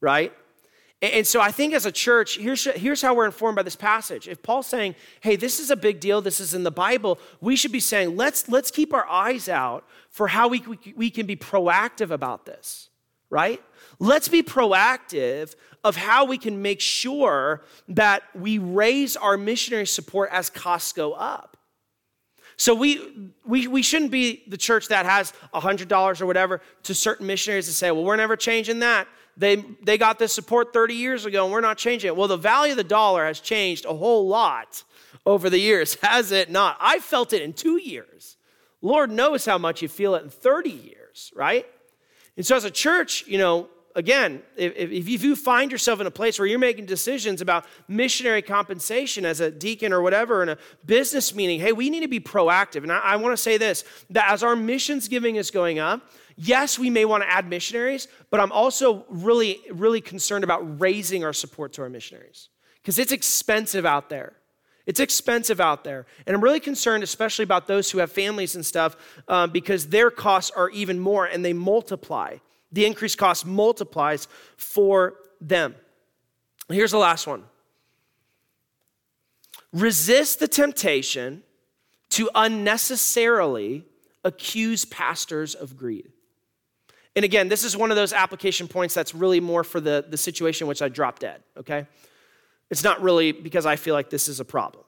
right? 0.00 0.32
And 1.00 1.24
so 1.24 1.40
I 1.40 1.52
think 1.52 1.74
as 1.74 1.86
a 1.86 1.92
church, 1.92 2.38
here's, 2.38 2.64
here's 2.64 3.00
how 3.00 3.14
we're 3.14 3.26
informed 3.26 3.54
by 3.54 3.62
this 3.62 3.76
passage. 3.76 4.26
If 4.26 4.42
Paul's 4.42 4.66
saying, 4.66 4.96
hey, 5.20 5.36
this 5.36 5.60
is 5.60 5.70
a 5.70 5.76
big 5.76 6.00
deal, 6.00 6.20
this 6.20 6.40
is 6.40 6.54
in 6.54 6.64
the 6.64 6.72
Bible, 6.72 7.20
we 7.40 7.54
should 7.54 7.70
be 7.70 7.78
saying, 7.78 8.16
let's, 8.16 8.48
let's 8.48 8.72
keep 8.72 8.92
our 8.92 9.06
eyes 9.08 9.48
out 9.48 9.84
for 10.10 10.26
how 10.26 10.48
we, 10.48 10.58
we, 10.60 10.78
we 10.96 11.10
can 11.10 11.24
be 11.24 11.36
proactive 11.36 12.10
about 12.10 12.46
this, 12.46 12.90
right? 13.30 13.62
Let's 13.98 14.28
be 14.28 14.42
proactive 14.42 15.54
of 15.84 15.96
how 15.96 16.24
we 16.24 16.38
can 16.38 16.62
make 16.62 16.80
sure 16.80 17.62
that 17.88 18.22
we 18.34 18.58
raise 18.58 19.16
our 19.16 19.36
missionary 19.36 19.86
support 19.86 20.30
as 20.32 20.50
costs 20.50 20.92
go 20.92 21.12
up. 21.12 21.56
So 22.56 22.74
we, 22.74 23.30
we, 23.44 23.68
we 23.68 23.82
shouldn't 23.82 24.10
be 24.10 24.42
the 24.48 24.56
church 24.56 24.88
that 24.88 25.06
has 25.06 25.32
$100 25.54 26.20
or 26.20 26.26
whatever 26.26 26.60
to 26.82 26.94
certain 26.94 27.26
missionaries 27.26 27.66
to 27.66 27.72
say, 27.72 27.92
well, 27.92 28.02
we're 28.02 28.16
never 28.16 28.36
changing 28.36 28.80
that. 28.80 29.06
They, 29.36 29.64
they 29.84 29.96
got 29.96 30.18
this 30.18 30.32
support 30.32 30.72
30 30.72 30.94
years 30.94 31.24
ago 31.24 31.44
and 31.44 31.52
we're 31.52 31.60
not 31.60 31.78
changing 31.78 32.08
it. 32.08 32.16
Well, 32.16 32.26
the 32.26 32.36
value 32.36 32.72
of 32.72 32.76
the 32.76 32.84
dollar 32.84 33.24
has 33.26 33.38
changed 33.38 33.84
a 33.84 33.94
whole 33.94 34.26
lot 34.26 34.82
over 35.24 35.48
the 35.48 35.58
years, 35.58 35.94
has 36.02 36.32
it 36.32 36.50
not? 36.50 36.76
I 36.80 36.98
felt 36.98 37.32
it 37.32 37.42
in 37.42 37.52
two 37.52 37.80
years. 37.80 38.36
Lord 38.82 39.10
knows 39.10 39.44
how 39.44 39.58
much 39.58 39.80
you 39.80 39.88
feel 39.88 40.16
it 40.16 40.24
in 40.24 40.30
30 40.30 40.70
years, 40.70 41.32
right? 41.36 41.66
And 42.38 42.46
so, 42.46 42.54
as 42.54 42.64
a 42.64 42.70
church, 42.70 43.26
you 43.26 43.36
know, 43.36 43.68
again, 43.96 44.42
if, 44.56 44.74
if 44.76 45.24
you 45.24 45.34
find 45.34 45.72
yourself 45.72 46.00
in 46.00 46.06
a 46.06 46.10
place 46.10 46.38
where 46.38 46.46
you're 46.46 46.60
making 46.60 46.86
decisions 46.86 47.40
about 47.40 47.66
missionary 47.88 48.42
compensation 48.42 49.24
as 49.24 49.40
a 49.40 49.50
deacon 49.50 49.92
or 49.92 50.00
whatever 50.02 50.40
in 50.44 50.50
a 50.50 50.58
business 50.86 51.34
meeting, 51.34 51.58
hey, 51.58 51.72
we 51.72 51.90
need 51.90 52.00
to 52.00 52.08
be 52.08 52.20
proactive. 52.20 52.84
And 52.84 52.92
I, 52.92 53.00
I 53.00 53.16
want 53.16 53.32
to 53.32 53.36
say 53.36 53.58
this 53.58 53.82
that 54.10 54.30
as 54.30 54.44
our 54.44 54.54
missions 54.54 55.08
giving 55.08 55.34
is 55.34 55.50
going 55.50 55.80
up, 55.80 56.08
yes, 56.36 56.78
we 56.78 56.90
may 56.90 57.04
want 57.04 57.24
to 57.24 57.28
add 57.28 57.48
missionaries, 57.48 58.06
but 58.30 58.38
I'm 58.38 58.52
also 58.52 59.04
really, 59.08 59.60
really 59.72 60.00
concerned 60.00 60.44
about 60.44 60.80
raising 60.80 61.24
our 61.24 61.32
support 61.32 61.72
to 61.72 61.82
our 61.82 61.90
missionaries 61.90 62.50
because 62.80 63.00
it's 63.00 63.10
expensive 63.10 63.84
out 63.84 64.10
there. 64.10 64.37
It's 64.88 65.00
expensive 65.00 65.60
out 65.60 65.84
there. 65.84 66.06
And 66.26 66.34
I'm 66.34 66.42
really 66.42 66.60
concerned, 66.60 67.04
especially 67.04 67.42
about 67.42 67.66
those 67.66 67.90
who 67.90 67.98
have 67.98 68.10
families 68.10 68.54
and 68.54 68.64
stuff, 68.64 68.96
um, 69.28 69.50
because 69.50 69.88
their 69.88 70.10
costs 70.10 70.50
are 70.50 70.70
even 70.70 70.98
more 70.98 71.26
and 71.26 71.44
they 71.44 71.52
multiply. 71.52 72.38
The 72.72 72.86
increased 72.86 73.18
cost 73.18 73.44
multiplies 73.44 74.28
for 74.56 75.16
them. 75.42 75.74
Here's 76.70 76.90
the 76.90 76.98
last 76.98 77.26
one 77.26 77.44
resist 79.74 80.40
the 80.40 80.48
temptation 80.48 81.42
to 82.08 82.30
unnecessarily 82.34 83.84
accuse 84.24 84.86
pastors 84.86 85.54
of 85.54 85.76
greed. 85.76 86.10
And 87.14 87.26
again, 87.26 87.50
this 87.50 87.62
is 87.62 87.76
one 87.76 87.90
of 87.90 87.96
those 87.98 88.14
application 88.14 88.68
points 88.68 88.94
that's 88.94 89.14
really 89.14 89.40
more 89.40 89.64
for 89.64 89.80
the, 89.80 90.06
the 90.08 90.16
situation 90.16 90.66
which 90.66 90.80
I 90.80 90.88
dropped 90.88 91.20
dead, 91.20 91.42
okay? 91.58 91.86
It's 92.70 92.84
not 92.84 93.02
really 93.02 93.32
because 93.32 93.66
I 93.66 93.76
feel 93.76 93.94
like 93.94 94.10
this 94.10 94.28
is 94.28 94.40
a 94.40 94.44
problem. 94.44 94.84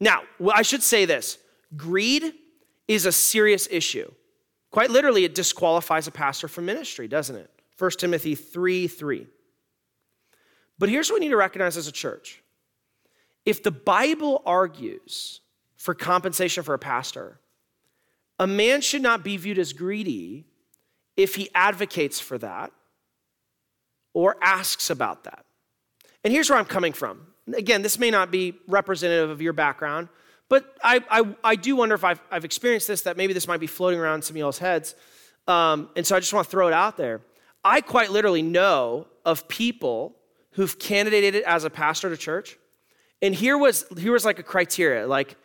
Now, 0.00 0.22
I 0.52 0.62
should 0.62 0.82
say 0.82 1.04
this 1.04 1.38
greed 1.76 2.32
is 2.88 3.06
a 3.06 3.12
serious 3.12 3.68
issue. 3.70 4.10
Quite 4.70 4.90
literally, 4.90 5.24
it 5.24 5.34
disqualifies 5.34 6.06
a 6.08 6.10
pastor 6.10 6.48
from 6.48 6.66
ministry, 6.66 7.06
doesn't 7.08 7.36
it? 7.36 7.50
1 7.78 7.90
Timothy 7.92 8.34
3 8.34 8.88
3. 8.88 9.26
But 10.78 10.88
here's 10.88 11.08
what 11.10 11.20
we 11.20 11.26
need 11.26 11.30
to 11.30 11.36
recognize 11.36 11.76
as 11.76 11.86
a 11.86 11.92
church 11.92 12.42
if 13.44 13.62
the 13.62 13.70
Bible 13.70 14.42
argues 14.44 15.40
for 15.76 15.94
compensation 15.94 16.62
for 16.62 16.74
a 16.74 16.78
pastor, 16.78 17.38
a 18.38 18.46
man 18.46 18.80
should 18.80 19.02
not 19.02 19.22
be 19.22 19.36
viewed 19.36 19.58
as 19.58 19.72
greedy 19.72 20.46
if 21.16 21.36
he 21.36 21.50
advocates 21.54 22.18
for 22.18 22.38
that 22.38 22.72
or 24.12 24.36
asks 24.42 24.90
about 24.90 25.24
that. 25.24 25.44
And 26.24 26.32
here's 26.32 26.48
where 26.48 26.58
I'm 26.58 26.64
coming 26.64 26.92
from. 26.92 27.26
Again, 27.54 27.82
this 27.82 27.98
may 27.98 28.10
not 28.10 28.30
be 28.30 28.54
representative 28.66 29.30
of 29.30 29.42
your 29.42 29.52
background, 29.52 30.08
but 30.48 30.76
I, 30.82 31.00
I, 31.10 31.36
I 31.44 31.56
do 31.56 31.76
wonder 31.76 31.94
if 31.94 32.04
I've, 32.04 32.20
I've 32.30 32.44
experienced 32.44 32.88
this, 32.88 33.02
that 33.02 33.16
maybe 33.16 33.34
this 33.34 33.46
might 33.46 33.60
be 33.60 33.66
floating 33.66 34.00
around 34.00 34.24
some 34.24 34.34
of 34.34 34.38
y'all's 34.38 34.58
heads. 34.58 34.94
Um, 35.46 35.90
and 35.94 36.06
so 36.06 36.16
I 36.16 36.20
just 36.20 36.32
want 36.32 36.46
to 36.46 36.50
throw 36.50 36.68
it 36.68 36.74
out 36.74 36.96
there. 36.96 37.20
I 37.62 37.82
quite 37.82 38.10
literally 38.10 38.42
know 38.42 39.06
of 39.24 39.46
people 39.48 40.16
who've 40.52 40.78
candidated 40.78 41.42
as 41.42 41.64
a 41.64 41.70
pastor 41.70 42.08
to 42.08 42.16
church. 42.16 42.58
And 43.20 43.34
here 43.34 43.58
was, 43.58 43.84
here 43.96 44.12
was 44.12 44.24
like 44.24 44.38
a 44.38 44.42
criteria 44.42 45.06
like 45.06 45.36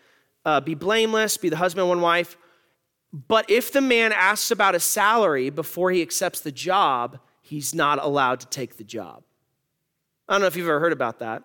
uh, 0.46 0.62
be 0.62 0.76
blameless, 0.76 1.38
be 1.38 1.50
the 1.50 1.58
husband 1.58 1.84
of 1.84 1.90
one 1.90 2.02
wife. 2.02 2.38
But 3.12 3.50
if 3.50 3.72
the 3.72 3.82
man 3.82 4.12
asks 4.12 4.52
about 4.52 4.76
a 4.76 4.80
salary 4.80 5.50
before 5.50 5.92
he 5.92 6.02
accepts 6.02 6.42
the 6.42 6.52
job, 6.52 7.20
he's 7.42 7.74
not 7.74 8.04
allowed 8.04 8.40
to 8.42 8.48
take 8.48 8.78
the 8.78 8.84
job. 8.84 9.24
I 10.30 10.34
don't 10.34 10.42
know 10.42 10.48
if 10.48 10.56
you've 10.56 10.68
ever 10.68 10.80
heard 10.80 10.94
about 10.94 11.20
that, 11.20 11.44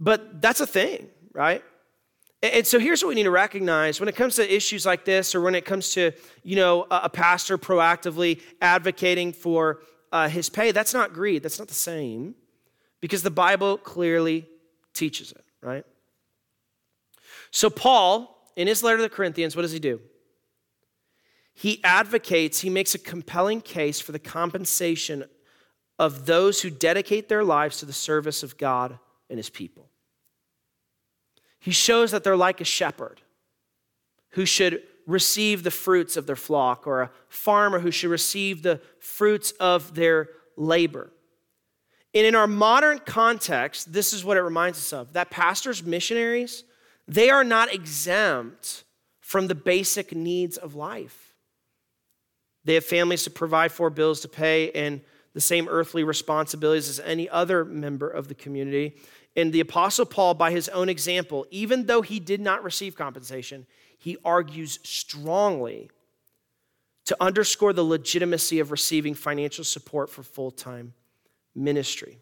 but 0.00 0.42
that's 0.42 0.60
a 0.60 0.66
thing, 0.66 1.08
right? 1.32 1.62
And 2.42 2.66
so 2.66 2.78
here's 2.78 3.02
what 3.02 3.10
we 3.10 3.14
need 3.14 3.22
to 3.22 3.30
recognize 3.30 4.00
when 4.00 4.08
it 4.08 4.16
comes 4.16 4.36
to 4.36 4.54
issues 4.54 4.84
like 4.84 5.04
this, 5.04 5.34
or 5.34 5.40
when 5.40 5.54
it 5.54 5.64
comes 5.64 5.92
to, 5.92 6.12
you 6.42 6.56
know, 6.56 6.86
a 6.90 7.08
pastor 7.08 7.56
proactively 7.56 8.42
advocating 8.60 9.32
for 9.32 9.80
uh, 10.12 10.28
his 10.28 10.50
pay, 10.50 10.72
that's 10.72 10.92
not 10.92 11.12
greed. 11.12 11.42
That's 11.42 11.58
not 11.58 11.68
the 11.68 11.74
same 11.74 12.34
because 13.00 13.22
the 13.22 13.30
Bible 13.30 13.78
clearly 13.78 14.48
teaches 14.92 15.32
it, 15.32 15.44
right? 15.62 15.84
So, 17.50 17.70
Paul, 17.70 18.50
in 18.56 18.66
his 18.66 18.82
letter 18.82 18.98
to 18.98 19.02
the 19.02 19.08
Corinthians, 19.08 19.56
what 19.56 19.62
does 19.62 19.72
he 19.72 19.78
do? 19.78 20.00
He 21.54 21.82
advocates, 21.84 22.60
he 22.60 22.68
makes 22.68 22.94
a 22.94 22.98
compelling 22.98 23.62
case 23.62 23.98
for 23.98 24.12
the 24.12 24.18
compensation 24.18 25.24
of 25.98 26.26
those 26.26 26.60
who 26.60 26.70
dedicate 26.70 27.28
their 27.28 27.44
lives 27.44 27.78
to 27.78 27.86
the 27.86 27.92
service 27.92 28.42
of 28.42 28.58
God 28.58 28.98
and 29.30 29.38
his 29.38 29.50
people. 29.50 29.88
He 31.58 31.70
shows 31.70 32.10
that 32.10 32.22
they're 32.22 32.36
like 32.36 32.60
a 32.60 32.64
shepherd 32.64 33.20
who 34.30 34.44
should 34.46 34.82
receive 35.06 35.62
the 35.62 35.70
fruits 35.70 36.16
of 36.16 36.26
their 36.26 36.36
flock, 36.36 36.86
or 36.86 37.02
a 37.02 37.10
farmer 37.28 37.78
who 37.78 37.90
should 37.90 38.10
receive 38.10 38.62
the 38.62 38.80
fruits 38.98 39.52
of 39.52 39.94
their 39.94 40.28
labor. 40.56 41.10
And 42.12 42.26
in 42.26 42.34
our 42.34 42.46
modern 42.46 42.98
context, 42.98 43.92
this 43.92 44.12
is 44.12 44.24
what 44.24 44.36
it 44.36 44.42
reminds 44.42 44.78
us 44.78 44.92
of 44.92 45.12
that 45.12 45.30
pastors, 45.30 45.84
missionaries, 45.84 46.64
they 47.06 47.30
are 47.30 47.44
not 47.44 47.72
exempt 47.72 48.84
from 49.20 49.46
the 49.46 49.54
basic 49.54 50.14
needs 50.14 50.56
of 50.56 50.74
life. 50.74 51.34
They 52.64 52.74
have 52.74 52.84
families 52.84 53.22
to 53.24 53.30
provide 53.30 53.70
for, 53.70 53.90
bills 53.90 54.20
to 54.22 54.28
pay, 54.28 54.72
and 54.72 55.00
the 55.36 55.40
same 55.42 55.68
earthly 55.68 56.02
responsibilities 56.02 56.88
as 56.88 56.98
any 57.00 57.28
other 57.28 57.62
member 57.62 58.08
of 58.08 58.26
the 58.28 58.34
community. 58.34 58.96
And 59.36 59.52
the 59.52 59.60
Apostle 59.60 60.06
Paul, 60.06 60.32
by 60.32 60.50
his 60.50 60.70
own 60.70 60.88
example, 60.88 61.46
even 61.50 61.84
though 61.84 62.00
he 62.00 62.18
did 62.18 62.40
not 62.40 62.64
receive 62.64 62.96
compensation, 62.96 63.66
he 63.98 64.16
argues 64.24 64.78
strongly 64.82 65.90
to 67.04 67.14
underscore 67.20 67.74
the 67.74 67.84
legitimacy 67.84 68.60
of 68.60 68.70
receiving 68.70 69.12
financial 69.12 69.62
support 69.62 70.08
for 70.08 70.22
full 70.22 70.50
time 70.50 70.94
ministry. 71.54 72.16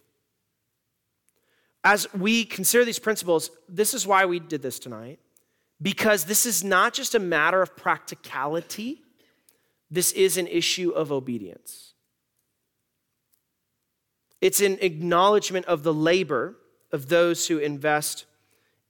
As 1.85 2.13
we 2.15 2.45
consider 2.45 2.85
these 2.85 2.99
principles, 2.99 3.49
this 3.69 3.95
is 3.95 4.09
why 4.09 4.25
we 4.25 4.41
did 4.41 4.61
this 4.61 4.81
tonight, 4.81 5.21
because 5.81 6.25
this 6.25 6.47
is 6.47 6.65
not 6.65 6.95
just 6.95 7.15
a 7.15 7.21
matter 7.21 7.63
of 7.63 7.77
practicality, 7.77 9.05
this 9.89 10.11
is 10.11 10.37
an 10.37 10.49
issue 10.49 10.91
of 10.91 11.13
obedience. 11.13 11.94
It's 14.45 14.61
an 14.61 14.77
acknowledgement 14.83 15.65
of 15.65 15.85
the 15.85 15.95
labor 15.95 16.55
of 16.93 17.09
those 17.09 17.47
who 17.47 17.57
invest 17.57 18.27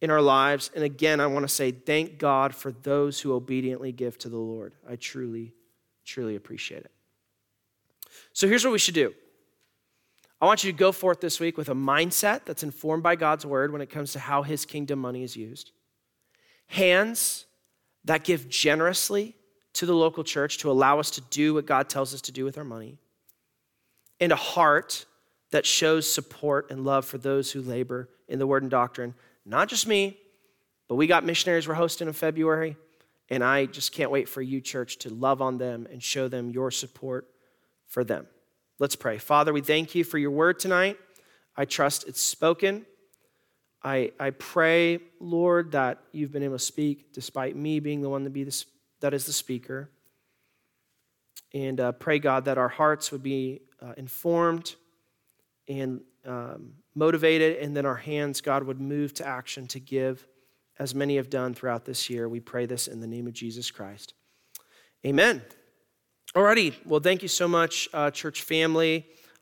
in 0.01 0.11
our 0.11 0.21
lives. 0.21 0.69
And 0.75 0.83
again, 0.83 1.21
I 1.21 1.29
want 1.29 1.45
to 1.45 1.55
say 1.55 1.71
thank 1.71 2.19
God 2.19 2.53
for 2.53 2.73
those 2.73 3.21
who 3.21 3.33
obediently 3.33 3.93
give 3.93 4.19
to 4.19 4.29
the 4.29 4.37
Lord. 4.37 4.75
I 4.91 4.97
truly, 4.97 5.55
truly 6.05 6.35
appreciate 6.35 6.81
it. 6.81 6.91
So 8.33 8.49
here's 8.49 8.65
what 8.65 8.73
we 8.73 8.81
should 8.81 8.97
do 8.97 9.15
I 10.41 10.47
want 10.47 10.65
you 10.65 10.73
to 10.73 10.77
go 10.77 10.91
forth 10.91 11.21
this 11.21 11.39
week 11.39 11.57
with 11.57 11.69
a 11.69 11.75
mindset 11.75 12.47
that's 12.47 12.65
informed 12.65 13.05
by 13.05 13.15
God's 13.15 13.47
word 13.47 13.71
when 13.71 13.81
it 13.81 13.91
comes 13.91 14.11
to 14.15 14.19
how 14.19 14.43
his 14.43 14.65
kingdom 14.65 14.99
money 14.99 15.23
is 15.23 15.37
used, 15.37 15.71
hands 16.67 17.47
that 18.05 18.25
give 18.25 18.49
generously 18.49 19.37
to 19.75 19.87
the 19.87 19.95
local 19.95 20.25
church 20.25 20.59
to 20.59 20.71
allow 20.73 20.99
us 20.99 21.13
to 21.13 21.21
do 21.21 21.55
what 21.55 21.65
God 21.65 21.89
tells 21.89 22.13
us 22.13 22.23
to 22.23 22.33
do 22.33 22.45
with 22.45 22.59
our 22.59 22.65
money, 22.65 22.99
and 24.19 24.33
a 24.33 24.37
heart 24.37 25.07
that 25.55 25.65
shows 25.65 26.13
support 26.13 26.69
and 26.73 26.85
love 26.85 27.05
for 27.05 27.17
those 27.17 27.53
who 27.53 27.63
labor 27.63 28.09
in 28.27 28.41
the 28.41 28.47
word 28.47 28.65
and 28.65 28.71
doctrine. 28.73 29.15
Not 29.47 29.69
just 29.69 29.87
me, 29.87 30.19
but 30.89 30.97
we 30.97 31.07
got 31.07 31.25
missionaries 31.25 31.69
we're 31.69 31.75
hosting 31.75 32.09
in 32.09 32.13
February, 32.13 32.77
and 33.29 33.45
I 33.45 33.67
just 33.67 33.93
can't 33.93 34.11
wait 34.11 34.29
for 34.29 34.43
you, 34.43 34.61
church, 34.61 34.99
to 34.99 35.11
love 35.11 35.41
on 35.41 35.59
them 35.59 35.87
and 35.93 36.03
show 36.03 36.27
them 36.27 36.51
your 36.51 36.73
support 36.73 37.29
for 37.87 38.03
them. 38.03 38.27
Let's 38.81 38.97
pray. 38.97 39.17
Father, 39.19 39.53
we 39.53 39.61
thank 39.61 39.95
you 39.95 40.03
for 40.03 40.19
your 40.19 40.33
word 40.33 40.59
tonight. 40.59 40.99
I 41.57 41.67
trust 41.67 42.09
it's 42.09 42.21
spoken. 42.21 42.85
I, 43.81 44.11
I 44.19 44.31
pray, 44.31 44.99
Lord, 45.21 45.71
that 45.71 46.01
you've 46.11 46.33
been 46.33 46.43
able 46.43 46.57
to 46.57 46.65
speak 46.65 47.13
despite 47.13 47.55
me 47.55 47.79
being 47.79 48.03
the 48.03 48.09
one 48.09 48.25
to 48.25 48.31
be 48.31 48.43
the, 48.43 48.65
that 48.99 49.15
is 49.15 49.25
the 49.25 49.33
speaker. 49.33 49.89
And 51.53 51.79
uh, 51.79 51.93
pray, 51.93 52.19
God, 52.19 52.47
that 52.47 52.59
our 52.59 52.71
hearts 52.71 53.13
would 53.13 53.23
be 53.23 53.61
uh, 53.81 53.93
informed 53.97 54.75
and 55.69 56.01
um, 56.27 56.73
motivated, 56.95 57.59
and 57.59 57.77
then 57.77 57.87
our 57.87 57.97
hands, 57.97 58.41
God, 58.41 58.65
would 58.65 58.81
move 58.81 59.15
to 59.15 59.27
action 59.27 59.67
to 59.69 59.81
give, 59.81 60.27
as 60.79 60.95
many 60.95 61.17
have 61.17 61.31
done 61.31 61.55
throughout 61.55 61.85
this 61.85 62.11
year. 62.11 62.29
We 62.29 62.41
pray 62.41 62.67
this 62.67 62.89
in 62.89 63.01
the 63.01 63.07
name 63.07 63.27
of 63.27 63.33
Jesus 63.33 63.71
Christ. 63.71 64.15
Amen. 65.07 65.43
Alrighty, 66.35 66.75
well, 66.85 67.01
thank 67.01 67.23
you 67.23 67.29
so 67.29 67.47
much, 67.47 67.89
uh, 67.93 68.11
church 68.11 68.43
family. 68.43 69.07